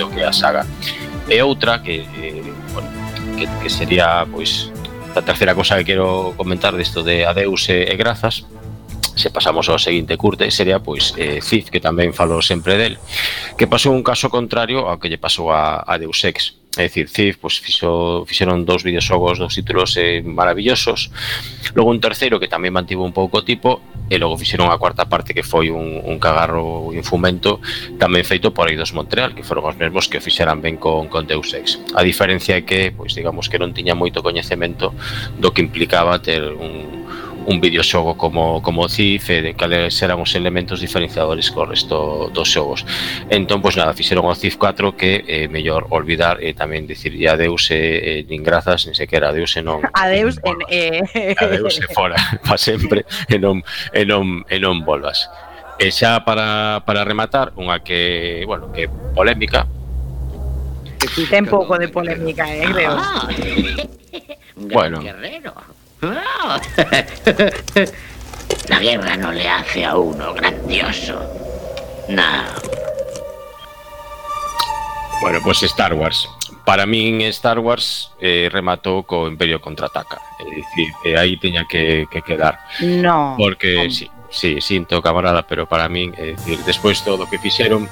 do 0.00 0.08
que 0.08 0.24
a 0.24 0.32
saga. 0.32 0.64
E 1.28 1.44
outra 1.44 1.84
que, 1.84 2.08
eh, 2.08 2.40
bueno, 2.72 2.88
que, 3.36 3.44
que 3.44 3.68
sería 3.68 4.24
pois 4.24 4.72
a 5.12 5.20
terceira 5.20 5.52
cosa 5.52 5.76
que 5.76 5.92
quero 5.92 6.32
comentar 6.40 6.72
disto 6.72 7.04
de 7.04 7.28
Adeus 7.28 7.68
e, 7.68 7.84
e 7.84 7.94
Grazas, 8.00 8.48
se 9.16 9.30
pasamos 9.30 9.68
ao 9.68 9.78
seguinte 9.78 10.16
curte 10.16 10.50
sería 10.50 10.78
pois 10.78 11.14
eh, 11.16 11.40
Cid, 11.42 11.70
que 11.70 11.82
tamén 11.82 12.14
falou 12.14 12.42
sempre 12.42 12.78
del, 12.78 12.98
que 13.58 13.66
pasou 13.66 13.94
un 13.94 14.06
caso 14.06 14.30
contrario 14.30 14.86
ao 14.86 14.98
que 14.98 15.10
lle 15.10 15.20
pasou 15.20 15.50
a, 15.50 15.82
a 15.82 15.94
Deus 15.98 16.22
Ex. 16.24 16.60
É 16.78 16.86
dicir, 16.86 17.08
Cif, 17.08 17.38
pois, 17.42 17.58
fixo, 17.58 18.22
fixeron 18.30 18.62
dous 18.62 18.86
videoxogos, 18.86 19.42
dous 19.42 19.50
títulos 19.50 19.98
eh, 19.98 20.22
maravillosos 20.22 21.10
Logo 21.74 21.90
un 21.90 21.98
terceiro 21.98 22.38
que 22.38 22.46
tamén 22.46 22.70
mantivo 22.70 23.02
un 23.02 23.10
pouco 23.10 23.42
tipo 23.42 23.82
E 24.06 24.22
logo 24.22 24.38
fixeron 24.38 24.70
a 24.70 24.78
cuarta 24.78 25.10
parte 25.10 25.34
que 25.34 25.42
foi 25.42 25.66
un, 25.74 25.98
un 25.98 26.22
cagarro 26.22 26.94
e 26.94 27.02
un 27.02 27.02
fumento 27.02 27.58
Tamén 27.98 28.22
feito 28.22 28.54
por 28.54 28.70
Eidos 28.70 28.94
Montreal, 28.94 29.34
que 29.34 29.42
foron 29.42 29.66
os 29.66 29.74
mesmos 29.74 30.06
que 30.06 30.22
fixeran 30.22 30.62
ben 30.62 30.78
con, 30.78 31.10
con 31.10 31.26
Deus 31.26 31.50
Ex 31.58 31.82
A 31.98 32.06
diferencia 32.06 32.54
é 32.54 32.62
que, 32.62 32.94
pois 32.94 33.18
digamos 33.18 33.50
que 33.50 33.58
non 33.58 33.74
tiña 33.74 33.98
moito 33.98 34.22
coñecemento 34.22 34.94
do 35.42 35.50
que 35.50 35.66
implicaba 35.66 36.22
ter 36.22 36.54
un, 36.54 36.99
un 37.46 37.60
videoxogo 37.60 38.16
como, 38.16 38.62
como 38.62 38.88
CIF 38.88 39.30
e 39.30 39.38
eh, 39.38 39.42
de 39.42 39.52
cales 39.54 39.96
eran 40.02 40.20
os 40.20 40.34
elementos 40.36 40.80
diferenciadores 40.80 41.50
co 41.50 41.64
resto 41.64 42.28
dos 42.30 42.48
xogos. 42.48 42.84
Entón, 43.32 43.64
pois 43.64 43.76
nada, 43.76 43.96
fixeron 43.96 44.28
o 44.28 44.34
CIF 44.36 44.60
4 44.60 44.96
que 44.96 45.24
é 45.24 45.44
eh, 45.44 45.48
mellor 45.48 45.88
olvidar 45.90 46.42
e 46.44 46.52
eh, 46.52 46.54
tamén 46.54 46.84
dicir 46.84 47.16
adeus 47.26 47.72
e 47.72 47.76
eh, 47.76 48.20
eh, 48.20 48.20
nin 48.28 48.44
grazas, 48.44 48.84
nin 48.84 48.94
sequera 48.94 49.32
adeus 49.32 49.56
e 49.56 49.62
non... 49.64 49.80
Adeus 49.96 50.36
e 50.42 50.48
en, 50.48 50.58
eh... 50.68 51.34
Adeus 51.40 51.80
e 51.80 51.86
fora, 51.90 52.18
pa 52.46 52.60
sempre 52.60 53.08
e 53.26 53.40
non, 53.40 53.64
e 53.96 54.02
non, 54.04 54.44
e 54.46 54.56
non 54.60 54.84
volvas. 54.84 55.26
E 55.80 55.88
xa 55.88 56.20
para, 56.28 56.84
para 56.84 57.08
rematar, 57.08 57.56
unha 57.56 57.80
que, 57.80 58.44
bueno, 58.44 58.68
que 58.70 58.86
polémica, 59.16 59.64
Ten 61.32 61.48
pouco 61.48 61.80
de 61.80 61.88
polémica, 61.88 62.44
eh, 62.44 62.68
creo. 62.68 62.92
Ah, 62.92 63.24
bueno. 64.56 65.00
Guerrero. 65.00 65.79
La 68.68 68.80
guerra 68.80 69.16
no 69.16 69.32
le 69.32 69.48
hace 69.48 69.84
a 69.84 69.96
uno 69.96 70.32
grandioso. 70.32 71.20
No. 72.08 72.22
Bueno, 75.20 75.38
pois 75.44 75.62
Star 75.62 75.94
Wars. 75.94 76.28
Para 76.64 76.86
min 76.86 77.20
Star 77.22 77.58
Wars 77.58 78.12
eh, 78.20 78.48
rematou 78.50 79.04
co 79.04 79.28
Imperio 79.28 79.60
Contraataca. 79.60 80.20
É 80.40 80.44
dicir, 80.44 80.88
eh, 81.04 81.18
aí 81.18 81.36
teña 81.36 81.66
que, 81.68 82.06
que 82.10 82.22
quedar. 82.22 82.58
No. 82.80 83.34
Porque, 83.36 83.90
sí, 83.90 84.10
sí, 84.30 84.60
sinto 84.60 85.02
camarada, 85.02 85.42
pero 85.42 85.66
para 85.66 85.88
min, 85.88 86.14
é 86.16 86.32
dicir, 86.32 86.58
despois 86.64 87.04
todo 87.04 87.24
o 87.24 87.28
que 87.28 87.38
fixeron, 87.38 87.88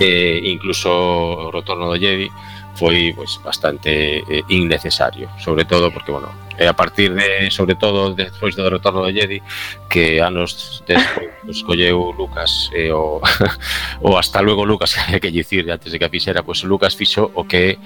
eh, 0.00 0.40
incluso 0.44 1.50
retorno 1.50 1.88
do 1.88 1.96
Jedi, 1.96 2.28
foi 2.74 3.14
pues, 3.14 3.40
bastante 3.42 4.20
eh, 4.20 4.44
innecesario, 4.48 5.30
sobre 5.38 5.64
todo 5.64 5.90
porque, 5.90 6.12
bueno, 6.12 6.28
E 6.58 6.66
a 6.66 6.74
partir 6.74 7.10
de, 7.14 7.50
sobre 7.50 7.74
todo, 7.74 8.14
despois 8.14 8.54
do 8.54 8.68
retorno 8.70 9.02
do 9.02 9.10
Jedi, 9.10 9.42
que 9.90 10.22
anos 10.22 10.82
despois 10.86 11.30
escolleu 11.50 12.14
Lucas 12.14 12.70
e 12.70 12.90
o, 12.94 13.18
o 14.06 14.18
hasta 14.18 14.42
luego 14.42 14.64
Lucas, 14.64 14.94
que 14.94 15.18
hai 15.18 15.20
que 15.20 15.34
dicir 15.34 15.66
antes 15.66 15.90
de 15.90 15.98
que 15.98 16.06
a 16.06 16.12
fixera, 16.12 16.46
pois 16.46 16.62
pues, 16.62 16.70
Lucas 16.70 16.94
fixo 16.94 17.30
o 17.34 17.42
que 17.42 17.78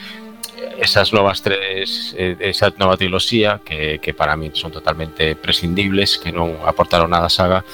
esas 0.78 1.12
novas 1.12 1.42
tres 1.42 2.14
esa 2.18 2.70
nova 2.78 2.96
triloxía 2.96 3.60
que, 3.64 3.98
que 3.98 4.14
para 4.14 4.36
min 4.36 4.54
son 4.54 4.70
totalmente 4.70 5.34
prescindibles 5.34 6.18
que 6.18 6.30
non 6.30 6.54
aportaron 6.66 7.10
nada 7.10 7.26
a 7.26 7.32
saga 7.32 7.66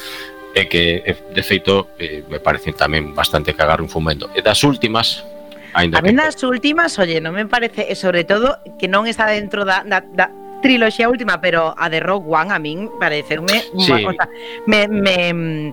e 0.54 0.68
que 0.70 1.02
de 1.04 1.42
feito 1.42 1.92
me 2.30 2.40
parecen 2.40 2.72
tamén 2.76 3.12
bastante 3.12 3.52
cagar 3.52 3.82
un 3.82 3.90
fumendo. 3.90 4.30
e 4.32 4.40
das 4.40 4.62
últimas 4.64 5.24
Ainda 5.74 5.98
a 5.98 6.02
mí 6.02 6.14
nas 6.14 6.38
últimas, 6.46 6.94
oye, 7.02 7.18
non 7.18 7.34
me 7.34 7.50
parece, 7.50 7.90
e 7.90 7.98
sobre 7.98 8.22
todo 8.22 8.62
que 8.78 8.86
non 8.86 9.10
está 9.10 9.26
dentro 9.26 9.66
da, 9.66 9.82
da, 9.82 10.06
da 10.06 10.30
triloxía 10.64 11.12
última, 11.12 11.44
pero 11.44 11.76
a 11.76 11.92
de 11.92 12.00
Rogue 12.00 12.24
One 12.32 12.48
a 12.48 12.58
min 12.58 12.88
parecerme 12.96 13.60
sí. 13.60 13.92
unha 13.92 14.00
cosa. 14.00 14.24
Me, 14.64 14.88
me 14.88 15.16
mm, 15.28 15.68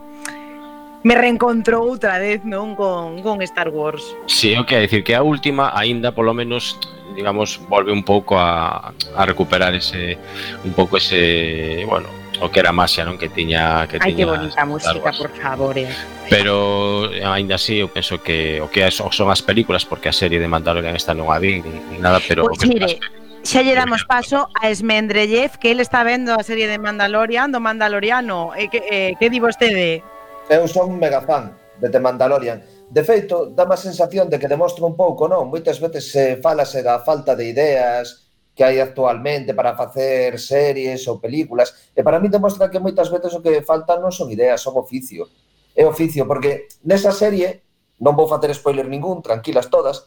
me 1.08 1.16
reencontrou 1.16 1.88
outra 1.88 2.20
vez, 2.20 2.44
non, 2.44 2.76
con, 2.76 3.24
con 3.24 3.42
Star 3.42 3.72
Wars. 3.72 4.04
Si, 4.28 4.52
sí, 4.52 4.60
o 4.60 4.68
que 4.68 4.76
a 4.76 4.84
decir 4.84 5.02
que 5.02 5.16
a 5.16 5.24
última 5.24 5.72
aínda 5.74 6.12
polo 6.12 6.36
menos 6.36 6.78
digamos 7.16 7.60
volve 7.68 7.92
un 7.92 8.04
pouco 8.04 8.40
a, 8.40 8.92
a 8.92 9.22
recuperar 9.26 9.76
ese 9.76 10.18
un 10.64 10.72
pouco 10.72 10.96
ese, 10.96 11.84
bueno, 11.88 12.08
o 12.42 12.50
que 12.50 12.60
era 12.60 12.72
máxia, 12.72 13.06
non, 13.06 13.18
que 13.18 13.30
tiña 13.30 13.86
que 13.88 13.98
Ai, 14.02 14.12
tiña 14.12 14.18
que 14.18 14.26
bonita 14.26 14.64
música, 14.66 15.10
por 15.14 15.32
favor. 15.38 15.76
Eh. 15.78 15.90
Pero 16.30 17.12
eh, 17.14 17.26
aínda 17.26 17.56
así 17.56 17.80
eu 17.80 17.90
penso 17.90 18.22
que 18.22 18.62
o 18.62 18.68
que 18.70 18.86
son 18.92 19.30
as 19.30 19.42
películas 19.42 19.86
porque 19.86 20.10
a 20.10 20.16
serie 20.16 20.40
de 20.40 20.48
Mandalorian 20.48 20.96
esta 20.96 21.14
non 21.14 21.30
a 21.30 21.38
vi 21.38 21.62
ni, 21.62 21.72
ni 21.92 21.98
nada, 21.98 22.22
pero 22.24 22.46
pues, 22.46 22.58
o 22.58 22.62
que 22.62 22.68
mire, 22.70 22.98
Xa 23.42 23.66
lle 23.66 23.74
damos 23.74 24.06
paso 24.06 24.54
a 24.54 24.70
Esmendrellev, 24.70 25.58
que 25.58 25.74
ele 25.74 25.82
está 25.82 26.06
vendo 26.06 26.38
a 26.38 26.46
serie 26.46 26.70
de 26.70 26.78
Mandalorian, 26.78 27.50
do 27.50 27.58
Mandaloriano. 27.58 28.54
E 28.54 28.66
eh, 28.66 28.68
que, 28.70 28.80
eh, 28.86 29.12
que 29.18 29.34
di 29.34 29.42
vostede? 29.42 30.06
Eu 30.46 30.70
son 30.70 30.94
un 30.94 31.02
mega 31.02 31.26
fan 31.26 31.58
de 31.82 31.90
The 31.90 31.98
Mandalorian. 31.98 32.62
De 32.86 33.02
feito, 33.02 33.50
dá 33.50 33.66
má 33.66 33.74
sensación 33.82 34.30
de 34.30 34.38
que 34.38 34.46
demostra 34.46 34.86
un 34.86 34.94
pouco, 34.94 35.26
non? 35.26 35.50
Moitas 35.50 35.82
veces 35.82 36.14
se 36.14 36.38
falase 36.38 36.86
da 36.86 37.02
falta 37.02 37.34
de 37.34 37.50
ideas 37.50 38.30
que 38.54 38.62
hai 38.62 38.78
actualmente 38.78 39.58
para 39.58 39.74
facer 39.74 40.38
series 40.38 41.02
ou 41.10 41.18
películas, 41.18 41.90
e 41.98 42.06
para 42.06 42.22
mí 42.22 42.30
demostra 42.30 42.70
que 42.70 42.78
moitas 42.78 43.10
veces 43.10 43.34
o 43.34 43.42
que 43.42 43.66
faltan 43.66 44.06
non 44.06 44.14
son 44.14 44.30
ideas, 44.30 44.62
son 44.62 44.78
oficio. 44.78 45.26
É 45.74 45.82
oficio, 45.82 46.30
porque 46.30 46.70
nesa 46.86 47.10
serie 47.10 47.66
Non 48.02 48.18
vou 48.18 48.26
facer 48.26 48.50
spoiler 48.58 48.90
ningún, 48.90 49.22
tranquilas 49.22 49.70
todas, 49.70 50.02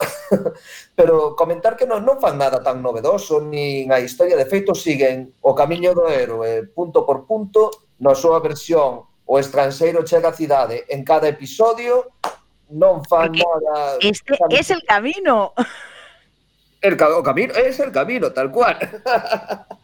pero 0.98 1.38
comentar 1.38 1.78
que 1.78 1.86
non, 1.86 2.02
non 2.02 2.18
fan 2.18 2.34
nada 2.34 2.58
tan 2.58 2.82
novedoso, 2.82 3.38
nin 3.38 3.94
a 3.94 4.02
historia 4.02 4.34
de 4.34 4.50
feito 4.50 4.74
siguen 4.74 5.30
o 5.46 5.54
camiño 5.54 5.94
do 5.94 6.10
héroe 6.10 6.66
punto 6.74 7.06
por 7.06 7.22
punto, 7.22 7.70
na 8.02 8.18
súa 8.18 8.42
versión 8.42 9.06
o 9.06 9.34
estranxeiro 9.38 10.02
chega 10.02 10.34
á 10.34 10.36
cidade 10.36 10.90
en 10.90 11.06
cada 11.06 11.30
episodio, 11.30 12.18
non 12.74 13.06
fan 13.06 13.30
Porque 13.30 13.46
nada... 13.46 14.02
Este 14.02 14.34
es 14.50 14.68
el 14.74 14.82
camino. 14.82 15.54
El, 16.84 17.00
o 17.00 17.22
camino, 17.22 17.54
es 17.54 17.80
el 17.80 17.90
camino, 17.90 18.30
tal 18.32 18.50
cual. 18.50 18.76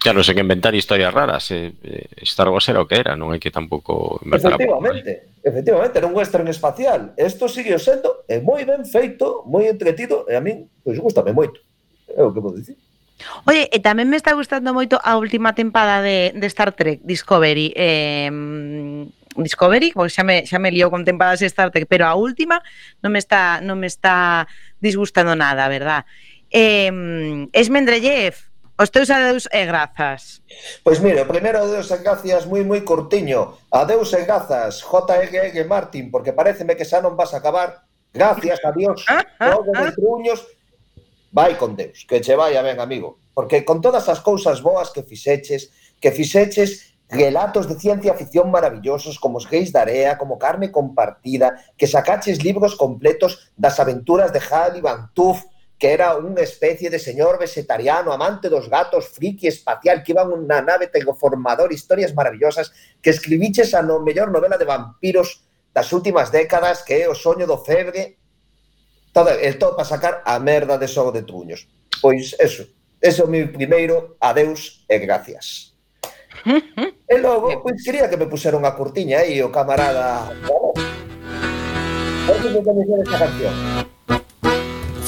Claro, 0.00 0.24
sé 0.24 0.34
que 0.34 0.40
inventar 0.40 0.74
historias 0.74 1.12
raras. 1.12 1.50
Eh, 1.50 1.74
eh 1.82 2.06
Star 2.22 2.48
Wars 2.48 2.66
era 2.70 2.80
o 2.80 2.88
que 2.88 2.96
era, 2.96 3.16
non 3.16 3.32
hai 3.32 3.40
que 3.40 3.52
tampouco 3.52 4.16
inventar 4.24 4.56
¿eh? 4.56 4.64
Efectivamente, 4.64 5.12
efectivamente, 5.44 5.94
era 6.00 6.08
un 6.08 6.16
western 6.16 6.48
espacial. 6.48 7.12
Isto 7.20 7.52
sigue 7.52 7.76
sendo 7.76 8.24
é 8.24 8.36
eh, 8.36 8.40
moi 8.40 8.64
ben 8.64 8.88
feito, 8.88 9.44
moi 9.44 9.68
entretido, 9.68 10.24
e 10.24 10.36
a 10.36 10.40
min, 10.40 10.72
pois, 10.80 10.96
gustame 10.96 11.36
moito. 11.36 11.60
É 12.16 12.24
o 12.24 12.32
que 12.32 12.40
vou 12.40 12.56
dicir. 12.56 12.80
Oye, 13.44 13.68
e 13.68 13.78
tamén 13.84 14.08
me 14.08 14.16
está 14.16 14.32
gustando 14.32 14.72
moito 14.72 14.96
a 15.04 15.20
última 15.20 15.52
tempada 15.52 16.00
de, 16.00 16.32
de 16.32 16.46
Star 16.48 16.72
Trek 16.72 17.04
Discovery. 17.04 17.76
Eh, 17.76 18.32
Discovery, 19.36 19.92
porque 19.92 20.10
xa 20.10 20.24
me, 20.24 20.48
xa 20.48 20.58
me 20.58 20.72
lío 20.72 20.90
con 20.90 21.04
tempadas 21.04 21.40
de 21.40 21.46
Star 21.46 21.70
Trek, 21.70 21.86
pero 21.88 22.08
a 22.08 22.16
última 22.16 22.64
non 23.04 23.12
me 23.12 23.20
está, 23.20 23.60
non 23.62 23.78
me 23.78 23.86
está 23.86 24.48
disgustando 24.82 25.36
nada, 25.38 25.68
verdad? 25.68 26.02
eh, 26.50 26.90
Esmendrellev, 27.52 28.34
os 28.80 28.90
teus 28.90 29.10
adeus 29.10 29.46
e 29.52 29.64
grazas. 29.66 30.42
Pois 30.82 30.98
mire, 31.00 31.20
o 31.20 31.28
primeiro 31.28 31.60
adeus 31.60 31.90
e 31.90 31.98
gracias 32.00 32.46
moi 32.46 32.64
moi 32.64 32.80
curtiño. 32.80 33.60
Adeus 33.68 34.12
e 34.16 34.24
grazas, 34.24 34.80
J.G.G. 34.80 35.64
Martin, 35.68 36.10
porque 36.10 36.32
pareceme 36.32 36.76
que 36.76 36.88
xa 36.88 37.04
non 37.04 37.12
vas 37.12 37.36
a 37.36 37.44
acabar. 37.44 37.84
Gracias 38.08 38.58
adiós. 38.64 39.04
Dios, 39.04 39.06
ah, 39.06 39.22
ah, 39.38 39.50
todos 39.54 39.76
os 39.76 39.88
ah. 39.88 39.94
truños. 39.94 40.40
Vai 41.30 41.54
con 41.54 41.76
Deus, 41.76 42.08
que 42.08 42.18
che 42.18 42.34
vai 42.34 42.56
a 42.56 42.62
ben, 42.64 42.80
amigo. 42.80 43.20
Porque 43.36 43.62
con 43.62 43.78
todas 43.84 44.08
as 44.08 44.18
cousas 44.18 44.58
boas 44.64 44.90
que 44.90 45.04
fixeches, 45.04 45.70
que 46.00 46.10
fixeches 46.10 46.90
relatos 47.10 47.68
de 47.68 47.78
ciencia 47.78 48.14
ficción 48.14 48.50
maravillosos 48.50 49.18
como 49.18 49.38
os 49.38 49.46
gays 49.46 49.70
da 49.70 49.82
area, 49.82 50.16
como 50.16 50.38
carne 50.38 50.72
compartida, 50.72 51.58
que 51.76 51.86
sacaches 51.86 52.42
libros 52.42 52.74
completos 52.74 53.52
das 53.56 53.78
aventuras 53.78 54.32
de 54.32 54.40
Hal 54.40 54.80
Van 54.80 55.10
Tuff, 55.12 55.44
que 55.80 55.96
era 55.96 56.12
unha 56.12 56.44
especie 56.44 56.92
de 56.92 57.00
señor 57.00 57.40
vegetariano, 57.40 58.12
amante 58.12 58.52
dos 58.52 58.68
gatos, 58.68 59.08
friki 59.16 59.48
espacial, 59.48 60.04
que 60.04 60.12
iba 60.12 60.28
unha 60.28 60.60
nave 60.60 60.92
tegoformador, 60.92 61.72
historias 61.72 62.12
maravillosas, 62.12 62.68
que 63.00 63.08
escribiches 63.08 63.72
a 63.72 63.80
no 63.80 63.96
mellor 64.04 64.28
novela 64.28 64.60
de 64.60 64.68
vampiros 64.68 65.40
das 65.72 65.88
últimas 65.96 66.28
décadas, 66.28 66.84
que 66.84 67.00
é 67.00 67.08
o 67.08 67.16
soño 67.16 67.48
do 67.48 67.56
febre, 67.56 68.20
todo, 69.16 69.32
el 69.32 69.56
todo 69.56 69.72
para 69.72 69.88
sacar 69.88 70.20
a 70.28 70.36
merda 70.36 70.76
de 70.76 70.84
xogo 70.84 71.16
de 71.16 71.24
truños. 71.24 71.64
Pois 72.04 72.36
eso, 72.36 72.68
ese 73.00 73.22
é 73.22 73.24
o 73.24 73.32
meu 73.32 73.48
primeiro 73.48 74.20
adeus 74.20 74.84
e 74.84 75.00
gracias. 75.00 75.72
e 77.08 77.16
logo, 77.16 77.56
pois 77.64 77.80
quería 77.80 78.04
que 78.12 78.20
me 78.20 78.28
pusera 78.28 78.60
unha 78.60 78.76
curtiña 78.76 79.24
aí 79.24 79.40
o 79.40 79.48
camarada... 79.48 80.28
Vamos 82.28 82.44
a 82.44 83.00
esa 83.00 83.16
canción. 83.16 83.99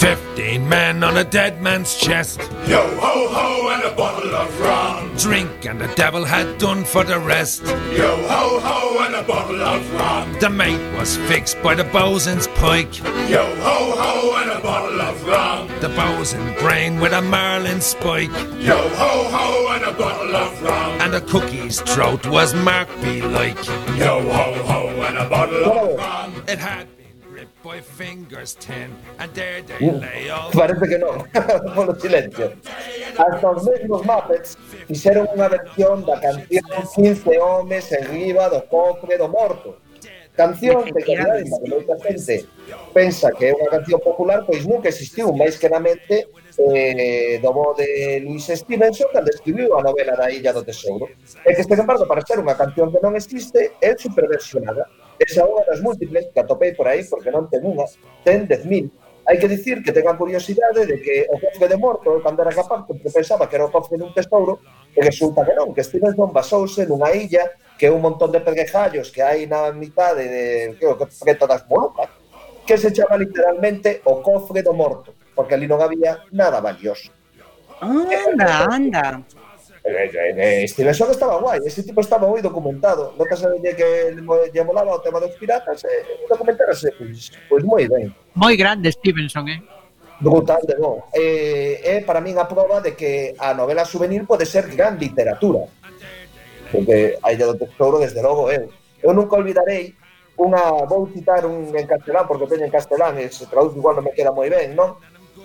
Fifteen 0.02 0.68
men 0.68 1.04
on 1.04 1.16
a 1.16 1.22
dead 1.22 1.62
man's 1.62 1.94
chest. 1.94 2.40
Yo 2.66 2.82
ho 2.98 3.28
ho 3.28 3.68
and 3.68 3.84
a 3.84 3.94
bottle 3.94 4.34
of 4.34 4.60
rum. 4.60 5.16
Drink 5.16 5.64
and 5.64 5.80
the 5.80 5.86
devil 5.94 6.24
had 6.24 6.58
done 6.58 6.82
for 6.82 7.04
the 7.04 7.20
rest. 7.20 7.62
Yo 7.62 8.16
ho 8.26 8.58
ho 8.58 8.98
and 9.04 9.14
a 9.14 9.22
bottle 9.22 9.62
of 9.62 9.94
rum. 9.94 10.32
The 10.40 10.50
mate 10.50 10.98
was 10.98 11.16
fixed 11.28 11.62
by 11.62 11.76
the 11.76 11.84
bosun's 11.84 12.48
pike. 12.48 12.98
Yo 13.30 13.44
ho 13.60 13.78
ho 13.96 14.42
and 14.42 14.50
a 14.50 14.60
bottle 14.60 15.00
of 15.00 15.24
rum. 15.24 15.68
The 15.80 15.90
bosun 15.90 16.52
brain 16.58 16.98
with 16.98 17.12
a 17.12 17.22
marlin 17.22 17.80
spike. 17.80 18.32
Yo 18.58 18.76
ho 18.76 19.12
ho 19.30 19.68
and 19.72 19.84
a 19.84 19.92
bottle 19.92 20.34
of 20.34 20.62
rum. 20.64 21.00
And 21.00 21.12
the 21.12 21.20
cookie's 21.20 21.80
throat 21.80 22.26
was 22.26 22.54
marked 22.54 23.00
be 23.02 23.22
like. 23.22 23.64
Yo 23.96 24.20
ho 24.32 24.64
ho 24.64 24.88
and 25.06 25.18
a 25.18 25.28
bottle 25.28 25.64
of 25.64 25.76
oh. 25.76 25.96
rum. 25.96 26.42
It 26.48 26.58
had 26.58 26.88
boy 27.62 27.80
fingers 27.80 28.54
ten, 28.54 28.90
and 29.18 29.32
there 29.34 29.62
they 29.62 29.90
lay 29.90 30.30
all... 30.30 30.50
Parece 30.52 30.88
que 30.88 30.98
non, 31.04 31.22
polo 31.74 31.94
silencio. 31.94 32.52
Hasta 33.16 33.50
os 33.50 33.64
mesmos 33.64 34.02
Muppets 34.02 34.58
fixeron 34.88 35.30
unha 35.30 35.46
versión 35.46 36.02
da 36.02 36.18
canción 36.18 36.66
15 36.66 37.38
homes 37.38 37.86
enriba 37.94 38.50
do 38.50 38.66
cofre 38.66 39.14
do 39.14 39.30
morto. 39.30 39.78
Canción 40.34 40.88
de 40.88 41.00
calidade 41.04 41.44
que 41.44 41.68
moita 41.68 41.94
xente 42.02 42.48
pensa 42.96 43.30
que 43.30 43.52
é 43.52 43.54
unha 43.54 43.68
canción 43.70 44.00
popular, 44.00 44.42
pois 44.48 44.64
nunca 44.64 44.88
existiu, 44.88 45.30
máis 45.30 45.60
que 45.60 45.68
na 45.68 45.78
mente 45.78 46.26
eh, 46.58 47.38
do 47.38 47.52
bo 47.52 47.76
de 47.76 48.24
Luis 48.24 48.48
Stevenson 48.48 49.12
cando 49.12 49.30
escribiu 49.30 49.76
a 49.76 49.84
novela 49.84 50.16
da 50.16 50.32
Illa 50.32 50.50
do 50.56 50.64
Tesouro. 50.64 51.06
É 51.46 51.52
que 51.54 51.62
este 51.62 51.76
embargo, 51.76 52.08
para 52.08 52.24
ser 52.26 52.40
unha 52.40 52.56
canción 52.56 52.90
que 52.90 52.98
non 53.04 53.14
existe, 53.14 53.76
é 53.78 53.92
superversionada 53.94 54.88
Desahóganos 55.18 55.80
múltiples, 55.82 56.28
que 56.32 56.40
atopei 56.40 56.72
por 56.72 56.88
aí, 56.88 57.04
porque 57.04 57.30
non 57.30 57.48
ten 57.48 57.62
unhas, 57.62 57.98
ten 58.24 58.48
10.000. 58.48 58.90
Hai 59.22 59.38
que 59.38 59.46
dicir 59.46 59.86
que 59.86 59.94
tengan 59.94 60.18
curiosidade 60.18 60.82
de 60.82 60.98
que 60.98 61.30
o 61.30 61.38
cofre 61.38 61.70
de 61.70 61.78
morto, 61.78 62.18
cando 62.24 62.42
era 62.42 62.50
capaz, 62.50 62.82
porque 62.82 63.06
pensaba 63.06 63.46
que 63.46 63.54
era 63.54 63.66
o 63.66 63.70
cofre 63.70 63.94
dun 63.94 64.10
tesouro, 64.10 64.58
e 64.90 64.98
resulta 64.98 65.46
que 65.46 65.54
non, 65.54 65.70
que 65.70 65.86
Stevenson 65.86 66.34
basouse 66.34 66.82
nunha 66.90 67.14
illa 67.14 67.46
que 67.78 67.86
é 67.86 67.90
un 67.90 68.02
montón 68.02 68.30
de 68.30 68.38
perguejallos 68.38 69.10
que 69.10 69.22
hai 69.22 69.46
na 69.46 69.74
mitade 69.74 70.26
de, 70.26 70.74
que 70.78 70.86
que 70.86 71.06
preto 71.18 71.46
das 71.50 71.66
Molucas, 71.66 72.10
que 72.66 72.78
se 72.78 72.94
chama 72.94 73.18
literalmente 73.18 74.02
o 74.06 74.22
cofre 74.22 74.62
do 74.62 74.74
morto, 74.74 75.14
porque 75.34 75.54
ali 75.54 75.66
non 75.66 75.82
había 75.82 76.22
nada 76.30 76.62
valioso. 76.62 77.10
Anda, 77.82 78.70
anda. 78.70 79.22
Eh, 79.84 80.62
eh, 80.62 80.68
Steven 80.68 80.94
Seagal 80.94 81.14
estaba 81.14 81.38
guai, 81.38 81.58
ese 81.66 81.82
tipo 81.82 82.00
estaba 82.00 82.30
moi 82.30 82.38
documentado. 82.38 83.14
Notas 83.18 83.42
a 83.42 83.50
que 83.50 84.14
lle 84.14 84.62
molaba 84.62 84.94
o 84.94 85.02
tema 85.02 85.18
dos 85.18 85.34
piratas 85.34 85.82
e 85.82 85.90
eh, 85.90 86.26
documentarase, 86.30 86.94
pois, 86.94 87.34
pois 87.50 87.62
moi 87.66 87.88
ben. 87.90 88.14
Moi 88.38 88.54
grande 88.54 88.94
Stevenson, 88.94 89.48
eh? 89.50 89.58
Brutal 90.22 90.62
de 90.62 90.78
bon. 90.78 91.02
Eh, 91.10 91.82
é 91.82 91.98
eh, 91.98 92.00
para 92.06 92.22
min 92.22 92.38
a 92.38 92.46
prova 92.46 92.78
de 92.78 92.94
que 92.94 93.34
a 93.34 93.54
novela 93.58 93.82
juvenil 93.82 94.22
pode 94.22 94.46
ser 94.46 94.70
gran 94.70 94.94
literatura. 94.94 95.66
Porque 96.70 97.18
a 97.18 97.32
Illa 97.34 97.50
do 97.50 97.58
Tesouro, 97.58 97.98
desde 97.98 98.22
logo, 98.22 98.50
eu. 98.50 98.62
Eh. 98.62 98.68
Eu 99.02 99.12
nunca 99.12 99.34
olvidarei 99.34 99.98
unha, 100.38 100.86
vou 100.86 101.10
citar 101.10 101.44
un 101.44 101.74
en 101.74 101.86
castelán, 101.90 102.30
porque 102.30 102.46
teño 102.46 102.64
en 102.64 102.72
castelán 102.72 103.18
e 103.18 103.26
se 103.34 103.50
traduce 103.50 103.76
igual 103.76 103.98
non 103.98 104.06
me 104.06 104.14
queda 104.14 104.30
moi 104.30 104.46
ben, 104.46 104.78
non? 104.78 104.94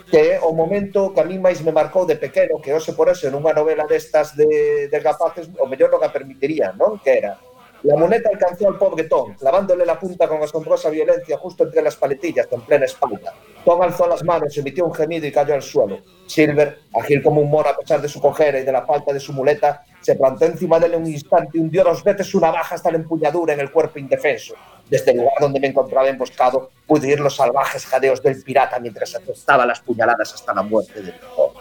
que 0.09 0.17
é 0.17 0.39
o 0.39 0.51
momento 0.51 1.11
que 1.13 1.21
a 1.21 1.27
mí 1.27 1.39
máis 1.39 1.59
me 1.63 1.71
marcou 1.71 2.05
de 2.05 2.15
pequeno, 2.15 2.59
que 2.61 2.71
hoxe 2.71 2.93
por 2.93 3.07
hoxe 3.07 3.31
nunha 3.31 3.55
novela 3.55 3.87
destas 3.87 4.35
de, 4.35 4.87
de 4.87 4.99
capaces, 4.99 5.47
o 5.59 5.65
mellor 5.67 5.91
non 5.91 6.03
a 6.03 6.13
permitiría, 6.13 6.71
non? 6.75 6.99
Que 6.99 7.23
era 7.23 7.39
La 7.83 7.95
moneta 7.95 8.29
alcanzó 8.29 8.67
al 8.67 8.77
pobre 8.77 9.03
Tom, 9.03 9.35
clavándole 9.35 9.85
la 9.85 9.99
punta 9.99 10.27
con 10.27 10.41
asombrosa 10.41 10.89
violencia 10.89 11.37
justo 11.37 11.63
entre 11.63 11.81
las 11.81 11.95
paletillas, 11.95 12.47
en 12.51 12.61
plena 12.61 12.85
espalda. 12.85 13.33
Tom 13.63 13.81
alzó 13.81 14.07
las 14.07 14.23
manos, 14.23 14.57
emitió 14.57 14.85
un 14.85 14.93
gemido 14.93 15.27
y 15.27 15.31
cayó 15.31 15.53
al 15.53 15.61
suelo. 15.61 15.99
Silver, 16.25 16.79
ágil 16.99 17.21
como 17.21 17.41
un 17.41 17.49
mono 17.49 17.69
a 17.69 17.77
pesar 17.77 18.01
de 18.01 18.09
su 18.09 18.19
cojera 18.19 18.59
y 18.59 18.63
de 18.63 18.71
la 18.71 18.85
falta 18.85 19.13
de 19.13 19.19
su 19.19 19.31
muleta, 19.31 19.83
se 20.01 20.15
plantó 20.15 20.45
encima 20.45 20.79
de 20.79 20.87
él 20.87 20.95
un 20.95 21.07
instante 21.07 21.57
y 21.57 21.61
hundió 21.61 21.83
dos 21.83 22.03
veces 22.03 22.27
su 22.27 22.39
navaja 22.39 22.75
hasta 22.75 22.91
la 22.91 22.97
empuñadura 22.97 23.53
en 23.53 23.59
el 23.59 23.71
cuerpo 23.71 23.99
indefenso. 23.99 24.55
Desde 24.89 25.11
el 25.11 25.17
lugar 25.17 25.35
donde 25.39 25.59
me 25.59 25.67
encontraba 25.67 26.07
emboscado, 26.07 26.71
pude 26.85 27.07
oír 27.07 27.19
los 27.19 27.35
salvajes 27.35 27.85
jadeos 27.85 28.23
del 28.23 28.41
pirata 28.41 28.79
mientras 28.79 29.15
asestaba 29.15 29.65
las 29.65 29.81
puñaladas 29.81 30.33
hasta 30.33 30.53
la 30.53 30.63
muerte 30.63 31.01
del 31.01 31.19
Tom. 31.19 31.51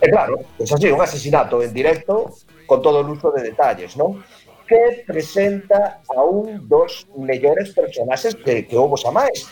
E 0.00 0.10
claro, 0.10 0.38
pues 0.56 0.72
así, 0.72 0.90
un 0.90 1.00
asesinato 1.00 1.62
en 1.62 1.72
directo 1.72 2.30
con 2.66 2.82
todo 2.82 3.00
el 3.00 3.08
uso 3.08 3.30
de 3.30 3.42
detalles, 3.42 3.96
¿no? 3.96 4.22
que 4.68 5.04
presenta 5.06 6.04
a 6.04 6.22
un 6.22 6.68
dos 6.68 7.08
mellores 7.16 7.72
personaxes 7.72 8.36
que, 8.36 8.68
que 8.68 8.76
houve 8.76 9.00
a 9.08 9.10
máis. 9.10 9.48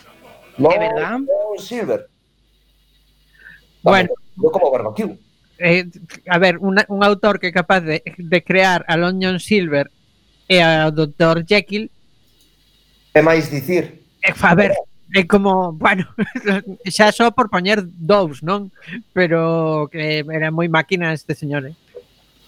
No, 0.61 0.71
é 0.71 0.79
verdad? 0.79 1.19
No 1.19 1.57
Silver. 1.57 2.07
Bueno, 3.83 4.13
Yo 4.37 4.51
como 4.53 4.71
barbecue. 4.71 5.17
Eh, 5.59 5.89
a 6.29 6.39
ver, 6.39 6.59
un, 6.59 6.77
un 6.89 7.01
autor 7.03 7.41
que 7.41 7.49
é 7.49 7.53
capaz 7.53 7.81
de, 7.81 8.05
de 8.05 8.39
crear 8.45 8.85
a 8.85 8.95
London 9.01 9.41
Silver 9.41 9.89
e 10.45 10.61
ao 10.61 10.93
Dr. 10.93 11.49
Jekyll 11.49 11.89
é 13.17 13.23
máis 13.25 13.49
dicir. 13.49 14.05
É, 14.21 14.29
eh, 14.29 14.35
a 14.37 14.55
ver, 14.55 14.77
é 15.15 15.25
como, 15.25 15.73
bueno, 15.73 16.05
xa 16.85 17.09
só 17.17 17.33
por 17.33 17.49
poñer 17.49 17.81
dous, 17.81 18.45
non? 18.45 18.69
Pero 19.17 19.89
que 19.89 20.21
era 20.21 20.53
moi 20.53 20.69
máquina 20.69 21.17
este 21.17 21.33
señor, 21.33 21.65
eh? 21.65 21.75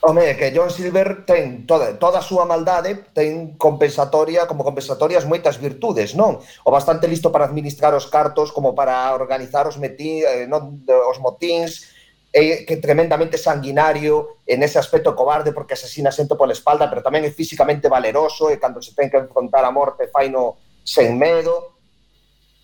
Home, 0.00 0.36
que 0.36 0.52
John 0.54 0.70
Silver 0.70 1.26
ten 1.26 1.66
toda, 1.66 1.98
toda 1.98 2.22
a 2.22 2.22
súa 2.22 2.46
maldade 2.46 3.10
ten 3.10 3.58
compensatoria 3.58 4.46
como 4.46 4.62
compensatorias 4.62 5.26
moitas 5.26 5.58
virtudes, 5.58 6.14
non? 6.14 6.38
O 6.62 6.70
bastante 6.70 7.10
listo 7.10 7.34
para 7.34 7.50
administrar 7.50 7.90
os 7.98 8.06
cartos 8.06 8.54
como 8.54 8.78
para 8.78 9.10
organizar 9.10 9.66
os, 9.66 9.74
meti, 9.74 10.22
eh, 10.22 10.46
non, 10.46 10.86
os 10.86 11.18
motins, 11.18 11.90
é 12.30 12.62
que 12.62 12.78
tremendamente 12.78 13.34
sanguinario 13.40 14.38
en 14.46 14.62
ese 14.62 14.78
aspecto 14.78 15.18
cobarde 15.18 15.50
porque 15.50 15.74
asesina 15.74 16.14
xente 16.14 16.38
pola 16.38 16.54
espalda, 16.54 16.86
pero 16.86 17.02
tamén 17.02 17.26
é 17.26 17.34
físicamente 17.34 17.90
valeroso 17.90 18.54
e 18.54 18.60
cando 18.60 18.78
se 18.78 18.94
ten 18.94 19.10
que 19.10 19.18
enfrontar 19.18 19.66
a 19.66 19.74
morte 19.74 20.06
faino 20.14 20.62
sen 20.86 21.18
medo. 21.18 21.74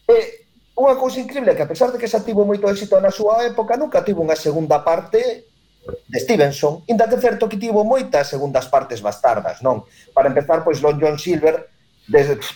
E 0.07 0.47
unha 0.79 0.95
cousa 0.95 1.19
increíble 1.19 1.59
que 1.59 1.67
a 1.67 1.71
pesar 1.71 1.91
de 1.91 1.99
que 1.99 2.07
xa 2.07 2.23
tivo 2.23 2.47
moito 2.47 2.71
éxito 2.71 2.95
na 3.03 3.11
súa 3.11 3.43
época, 3.43 3.75
nunca 3.75 4.07
tivo 4.07 4.23
unha 4.23 4.39
segunda 4.39 4.85
parte 4.87 5.51
de 5.85 6.19
Stevenson, 6.21 6.83
inda 6.87 7.09
que 7.09 7.21
certo 7.21 7.49
que 7.49 7.61
tivo 7.61 7.85
moitas 7.85 8.29
segundas 8.29 8.67
partes 8.69 9.05
bastardas, 9.05 9.61
non? 9.61 9.85
Para 10.17 10.33
empezar, 10.33 10.65
pois 10.65 10.81
Long 10.81 10.97
John 10.97 11.21
Silver 11.21 11.75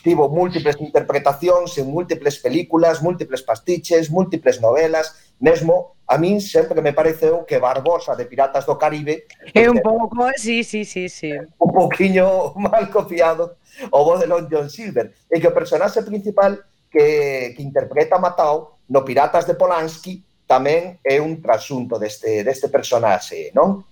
tivo 0.05 0.29
múltiples 0.29 0.77
interpretacións 0.81 1.77
en 1.79 1.89
múltiples 1.89 2.39
películas, 2.39 3.01
múltiples 3.01 3.43
pastiches, 3.43 4.11
múltiples 4.11 4.61
novelas, 4.61 5.33
mesmo 5.41 5.97
a 6.09 6.17
min 6.17 6.41
sempre 6.41 6.81
me 6.81 6.93
pareceu 6.93 7.45
que 7.45 7.61
Barbosa 7.61 8.17
de 8.17 8.25
Piratas 8.25 8.65
do 8.65 8.77
Caribe 8.77 9.29
é 9.53 9.69
un 9.69 9.81
pouco, 9.81 10.29
sí, 10.37 10.65
sí, 10.65 10.85
sí, 10.85 11.09
sí. 11.09 11.33
Un 11.61 11.73
poquinho 11.73 12.53
mal 12.57 12.89
copiado 12.89 13.57
o 13.93 14.05
voz 14.05 14.21
de 14.21 14.27
Long 14.27 14.49
John 14.49 14.69
Silver, 14.69 15.13
e 15.29 15.41
que 15.41 15.49
o 15.49 15.57
personaxe 15.57 16.03
principal 16.03 16.65
que, 16.91 17.53
que 17.57 17.63
interpreta 17.63 18.19
Matao 18.19 18.81
no 18.89 19.05
Piratas 19.05 19.47
de 19.47 19.55
Polanski 19.55 20.25
tamén 20.49 20.97
é 21.05 21.21
un 21.21 21.45
trasunto 21.45 22.01
deste, 22.01 22.41
deste 22.41 22.73
personaxe, 22.73 23.53
non? 23.53 23.85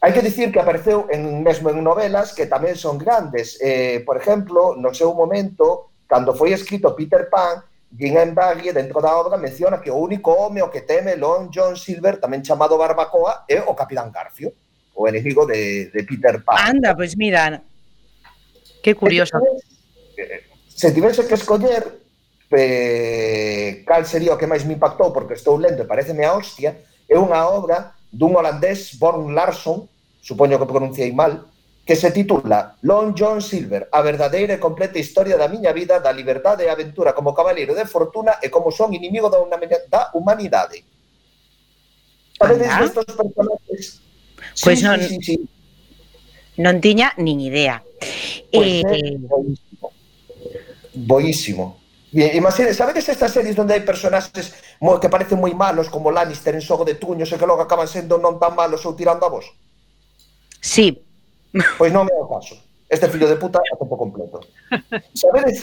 Hai 0.00 0.16
que 0.16 0.24
dicir 0.24 0.48
que 0.48 0.62
apareceu 0.62 1.10
en, 1.12 1.44
mesmo 1.44 1.68
en 1.68 1.82
novelas 1.84 2.32
que 2.32 2.48
tamén 2.48 2.78
son 2.78 2.96
grandes. 2.96 3.60
Eh, 3.60 4.00
por 4.06 4.16
exemplo, 4.16 4.78
no 4.78 4.94
seu 4.96 5.12
momento, 5.12 5.92
cando 6.08 6.32
foi 6.32 6.56
escrito 6.56 6.96
Peter 6.96 7.28
Pan, 7.28 7.60
Jim 7.92 8.16
Embaghi, 8.16 8.72
dentro 8.72 9.02
da 9.02 9.12
obra, 9.18 9.36
menciona 9.36 9.82
que 9.82 9.90
o 9.90 9.98
único 9.98 10.32
home 10.32 10.62
o 10.62 10.70
que 10.70 10.86
teme 10.86 11.18
Lon 11.18 11.50
John 11.52 11.76
Silver, 11.76 12.16
tamén 12.16 12.40
chamado 12.40 12.80
Barbacoa, 12.80 13.44
é 13.44 13.60
o 13.60 13.76
Capitán 13.76 14.08
Garfio, 14.08 14.54
o 14.94 15.04
enemigo 15.04 15.44
de, 15.44 15.92
de 15.92 16.00
Peter 16.06 16.40
Pan. 16.40 16.56
Anda, 16.56 16.96
pois 16.96 17.12
pues 17.12 17.20
mira, 17.20 17.60
que 18.80 18.94
curioso. 18.94 19.36
Eh, 20.16 20.48
se 20.64 20.96
tivese 20.96 21.28
que 21.28 21.36
escoller, 21.36 21.99
eh, 22.50 23.84
cal 23.86 24.06
sería 24.06 24.34
o 24.34 24.38
que 24.38 24.50
máis 24.50 24.66
me 24.66 24.74
impactou, 24.74 25.14
porque 25.14 25.38
estou 25.38 25.54
lendo 25.54 25.82
e 25.82 25.90
pareceme 25.90 26.26
a 26.26 26.34
hostia, 26.34 26.82
é 27.06 27.16
unha 27.18 27.46
obra 27.46 27.94
dun 28.10 28.34
holandés, 28.34 28.98
Born 28.98 29.34
Larsson, 29.34 29.86
supoño 30.20 30.58
que 30.58 30.66
pronunciei 30.66 31.14
mal, 31.14 31.46
que 31.86 31.96
se 31.96 32.10
titula 32.10 32.76
Long 32.82 33.14
John 33.14 33.40
Silver, 33.42 33.88
a 33.90 34.02
verdadeira 34.02 34.54
e 34.54 34.62
completa 34.62 34.98
historia 34.98 35.38
da 35.38 35.48
miña 35.48 35.72
vida, 35.72 35.98
da 35.98 36.14
liberdade 36.14 36.66
e 36.66 36.70
aventura 36.70 37.14
como 37.14 37.34
cabaleiro 37.34 37.74
de 37.74 37.86
fortuna 37.86 38.38
e 38.42 38.50
como 38.50 38.70
son 38.70 38.94
inimigo 38.94 39.30
da, 39.30 39.38
una, 39.38 39.58
da 39.90 40.10
humanidade. 40.14 40.84
Sabedes 42.38 42.70
estos 42.82 43.04
personajes? 43.04 44.02
Pois 44.38 44.62
pues 44.62 44.78
sí, 44.78 44.84
non, 44.84 44.98
sí, 45.02 45.18
sí, 45.18 45.18
sí. 45.22 45.36
non 46.58 46.78
tiña 46.78 47.14
nin 47.18 47.42
idea. 47.42 47.82
Pois 48.50 48.82
pues 48.82 49.02
eh, 49.02 49.18
boísimo. 49.26 49.86
boísimo. 50.94 51.79
Imagine, 52.12 52.74
sabedes 52.74 53.08
estas 53.08 53.30
series 53.30 53.54
onde 53.54 53.70
hai 53.70 53.86
personaxes 53.86 54.50
mo, 54.82 54.98
que 54.98 55.06
parecen 55.06 55.38
moi 55.38 55.54
malos, 55.54 55.86
como 55.86 56.10
Lannister 56.10 56.58
en 56.58 56.64
Xogo 56.64 56.82
de 56.82 56.98
Tuños, 56.98 57.30
e 57.30 57.38
que 57.38 57.46
logo 57.46 57.62
acaban 57.62 57.86
sendo 57.86 58.18
non 58.18 58.42
tan 58.42 58.58
malos 58.58 58.82
ou 58.82 58.98
tirando 58.98 59.22
a 59.22 59.30
vos? 59.30 59.46
Sí. 60.58 60.98
Pois 61.78 61.94
non 61.94 62.10
me 62.10 62.14
o 62.18 62.26
caso. 62.26 62.58
Este 62.90 63.06
fillo 63.06 63.30
de 63.30 63.38
puta 63.38 63.62
é 63.62 63.78
tempo 63.78 63.94
completo. 63.94 64.42
Sabedes 65.14 65.62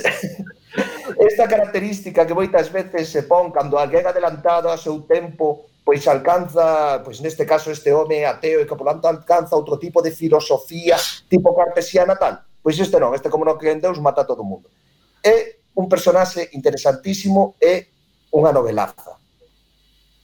esta 1.28 1.52
característica 1.52 2.24
que 2.24 2.32
moitas 2.32 2.72
veces 2.72 3.12
se 3.12 3.28
pon 3.28 3.52
cando 3.52 3.76
alguén 3.76 4.08
adelantado 4.08 4.72
a 4.72 4.80
seu 4.80 5.04
tempo 5.04 5.68
pois 5.84 6.08
alcanza, 6.08 7.04
pois 7.04 7.20
neste 7.20 7.44
caso 7.44 7.72
este 7.72 7.92
home 7.92 8.24
ateo 8.24 8.64
e 8.64 8.68
que 8.68 8.76
por 8.76 8.88
tanto 8.88 9.12
alcanza 9.12 9.60
outro 9.60 9.76
tipo 9.76 10.00
de 10.00 10.16
filosofía 10.16 10.96
tipo 11.28 11.52
cartesiana 11.52 12.16
tal. 12.16 12.40
Pois 12.64 12.80
este 12.80 12.96
non, 12.96 13.12
este 13.12 13.28
como 13.28 13.44
non 13.44 13.60
que 13.60 13.72
en 13.72 13.84
Deus 13.84 14.00
mata 14.00 14.24
a 14.24 14.28
todo 14.28 14.44
o 14.44 14.48
mundo. 14.48 14.72
E 15.20 15.57
un 15.78 15.86
personaxe 15.86 16.50
interesantísimo 16.58 17.56
e 17.62 17.86
unha 18.34 18.50
novelaza. 18.50 19.14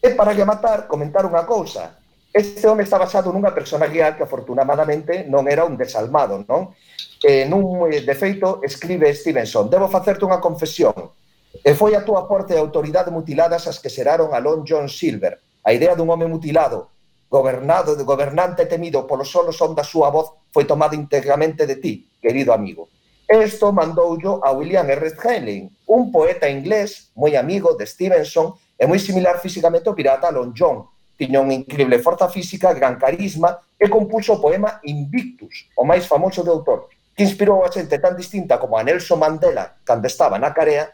E 0.01 0.11
para 0.17 0.33
rematar, 0.33 0.89
comentar 0.89 1.23
unha 1.29 1.45
cousa. 1.45 2.01
Este 2.33 2.65
home 2.65 2.81
está 2.81 2.97
basado 2.97 3.29
nunha 3.29 3.53
persona 3.53 3.85
real 3.85 4.17
que 4.17 4.25
afortunadamente 4.25 5.29
non 5.29 5.45
era 5.45 5.61
un 5.61 5.77
desalmado, 5.77 6.41
non? 6.49 6.73
E 7.21 7.45
nun, 7.45 7.85
de 7.87 8.15
feito, 8.17 8.65
escribe 8.65 9.13
Stevenson, 9.13 9.69
debo 9.69 9.85
facerte 9.85 10.25
unha 10.25 10.41
confesión. 10.41 11.13
E 11.61 11.77
foi 11.77 11.93
a 11.93 12.01
túa 12.01 12.25
porte 12.25 12.57
de 12.57 12.59
autoridade 12.59 13.13
mutiladas 13.13 13.69
as 13.69 13.77
que 13.77 13.93
xeraron 13.93 14.33
a 14.33 14.41
Lon 14.41 14.65
John 14.65 14.89
Silver. 14.89 15.37
A 15.61 15.69
idea 15.69 15.93
dun 15.93 16.09
home 16.09 16.25
mutilado, 16.25 16.89
gobernado, 17.29 17.93
gobernante 18.01 18.65
temido 18.65 19.05
polo 19.05 19.23
solo 19.23 19.53
son 19.53 19.77
da 19.77 19.85
súa 19.85 20.09
voz, 20.09 20.33
foi 20.49 20.65
tomada 20.65 20.97
íntegramente 20.97 21.69
de 21.69 21.77
ti, 21.77 22.09
querido 22.17 22.51
amigo. 22.51 22.89
Esto 23.27 23.71
mandoullo 23.71 24.43
a 24.43 24.51
William 24.51 24.89
R. 24.89 25.13
Henley, 25.23 25.69
un 25.87 26.11
poeta 26.11 26.49
inglés 26.49 27.11
moi 27.15 27.33
amigo 27.35 27.73
de 27.73 27.87
Stevenson 27.87 28.53
e 28.77 28.85
moi 28.85 28.99
similar 28.99 29.39
físicamente 29.39 29.87
ao 29.87 29.95
pirata 29.95 30.31
Long 30.31 30.51
John. 30.51 30.85
Tiña 31.17 31.39
unha 31.39 31.55
increíble 31.55 32.01
forza 32.01 32.27
física, 32.27 32.73
gran 32.73 32.99
carisma 32.99 33.61
e 33.79 33.87
compuso 33.87 34.35
o 34.35 34.41
poema 34.41 34.81
Invictus, 34.83 35.69
o 35.77 35.85
máis 35.85 36.05
famoso 36.05 36.43
do 36.43 36.51
autor, 36.51 36.89
que 37.15 37.23
inspirou 37.23 37.63
a 37.63 37.71
xente 37.71 38.01
tan 38.01 38.17
distinta 38.17 38.57
como 38.57 38.75
a 38.75 38.83
Nelson 38.83 39.21
Mandela 39.21 39.77
cando 39.85 40.09
estaba 40.09 40.41
na 40.41 40.51
carea 40.51 40.89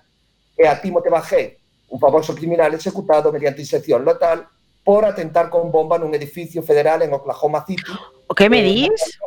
e 0.60 0.68
a 0.68 0.76
Timothy 0.76 1.10
Bagé, 1.10 1.44
un 1.90 2.00
famoso 2.00 2.36
criminal 2.36 2.74
executado 2.76 3.32
mediante 3.32 3.64
inserción 3.64 4.04
letal 4.06 4.46
por 4.84 5.06
atentar 5.06 5.50
con 5.50 5.72
bomba 5.72 5.98
nun 5.98 6.12
edificio 6.14 6.62
federal 6.62 7.02
en 7.02 7.16
Oklahoma 7.16 7.64
City. 7.66 7.94
O 8.28 8.36
que 8.36 8.52
me 8.52 8.60
eh, 8.60 8.68
dís? 8.68 9.18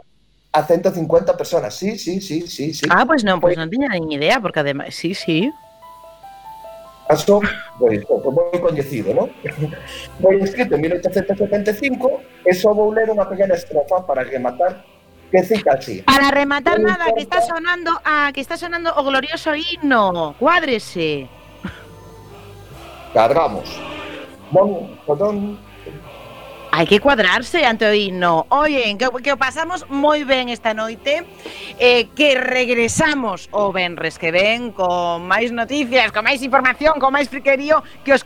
a 0.52 0.62
150 0.62 1.36
personas. 1.36 1.74
Sí, 1.74 1.98
sí, 1.98 2.20
sí, 2.20 2.46
sí, 2.46 2.74
sí. 2.74 2.86
Ah, 2.92 3.08
pois 3.08 3.24
non, 3.24 3.40
pois 3.40 3.56
non 3.56 3.72
tiña 3.72 3.88
nin 3.88 4.12
idea, 4.12 4.36
porque 4.38 4.60
ademais, 4.60 4.92
sí, 4.92 5.16
sí. 5.16 5.48
Caso, 7.08 7.40
pois, 7.80 8.04
moi 8.08 8.60
coñecido, 8.60 9.16
non? 9.16 9.32
Foi 10.20 10.36
escrito 10.44 10.76
en 10.76 10.86
1875 10.86 12.44
e 12.44 12.52
só 12.52 12.76
vou 12.76 12.92
ler 12.92 13.08
unha 13.08 13.24
pequena 13.24 13.56
estrofa 13.56 14.04
para 14.04 14.22
rematar 14.24 14.84
que 15.32 15.40
cita 15.42 15.80
así. 15.80 16.04
Para 16.04 16.28
rematar 16.28 16.76
nada, 16.78 17.08
que 17.16 17.24
está 17.24 17.40
sonando 17.40 17.96
a 18.04 18.28
que 18.36 18.44
está 18.44 18.60
sonando 18.60 18.92
o 18.92 19.00
glorioso 19.02 19.56
himno. 19.56 20.36
Cuádrese. 20.36 21.28
Cargamos. 23.16 23.68
Bon, 24.52 24.96
perdón, 25.08 25.56
Hai 26.74 26.86
que 26.86 27.00
cuadrarse 27.00 27.66
ante 27.66 27.84
o 27.84 27.92
himno. 27.92 28.46
Oye, 28.48 28.96
que, 28.96 29.06
que 29.22 29.32
o 29.32 29.36
pasamos 29.36 29.84
moi 29.92 30.24
ben 30.24 30.48
esta 30.48 30.72
noite, 30.72 31.20
eh, 31.76 32.08
que 32.16 32.32
regresamos 32.32 33.52
o 33.52 33.76
venres 33.76 34.16
que 34.16 34.32
ven 34.32 34.72
con 34.72 35.24
máis 35.28 35.52
noticias, 35.52 36.16
con 36.16 36.24
máis 36.24 36.40
información, 36.40 36.96
con 36.96 37.12
máis 37.12 37.28
friquerío 37.28 37.84
que 38.04 38.12
os 38.12 38.20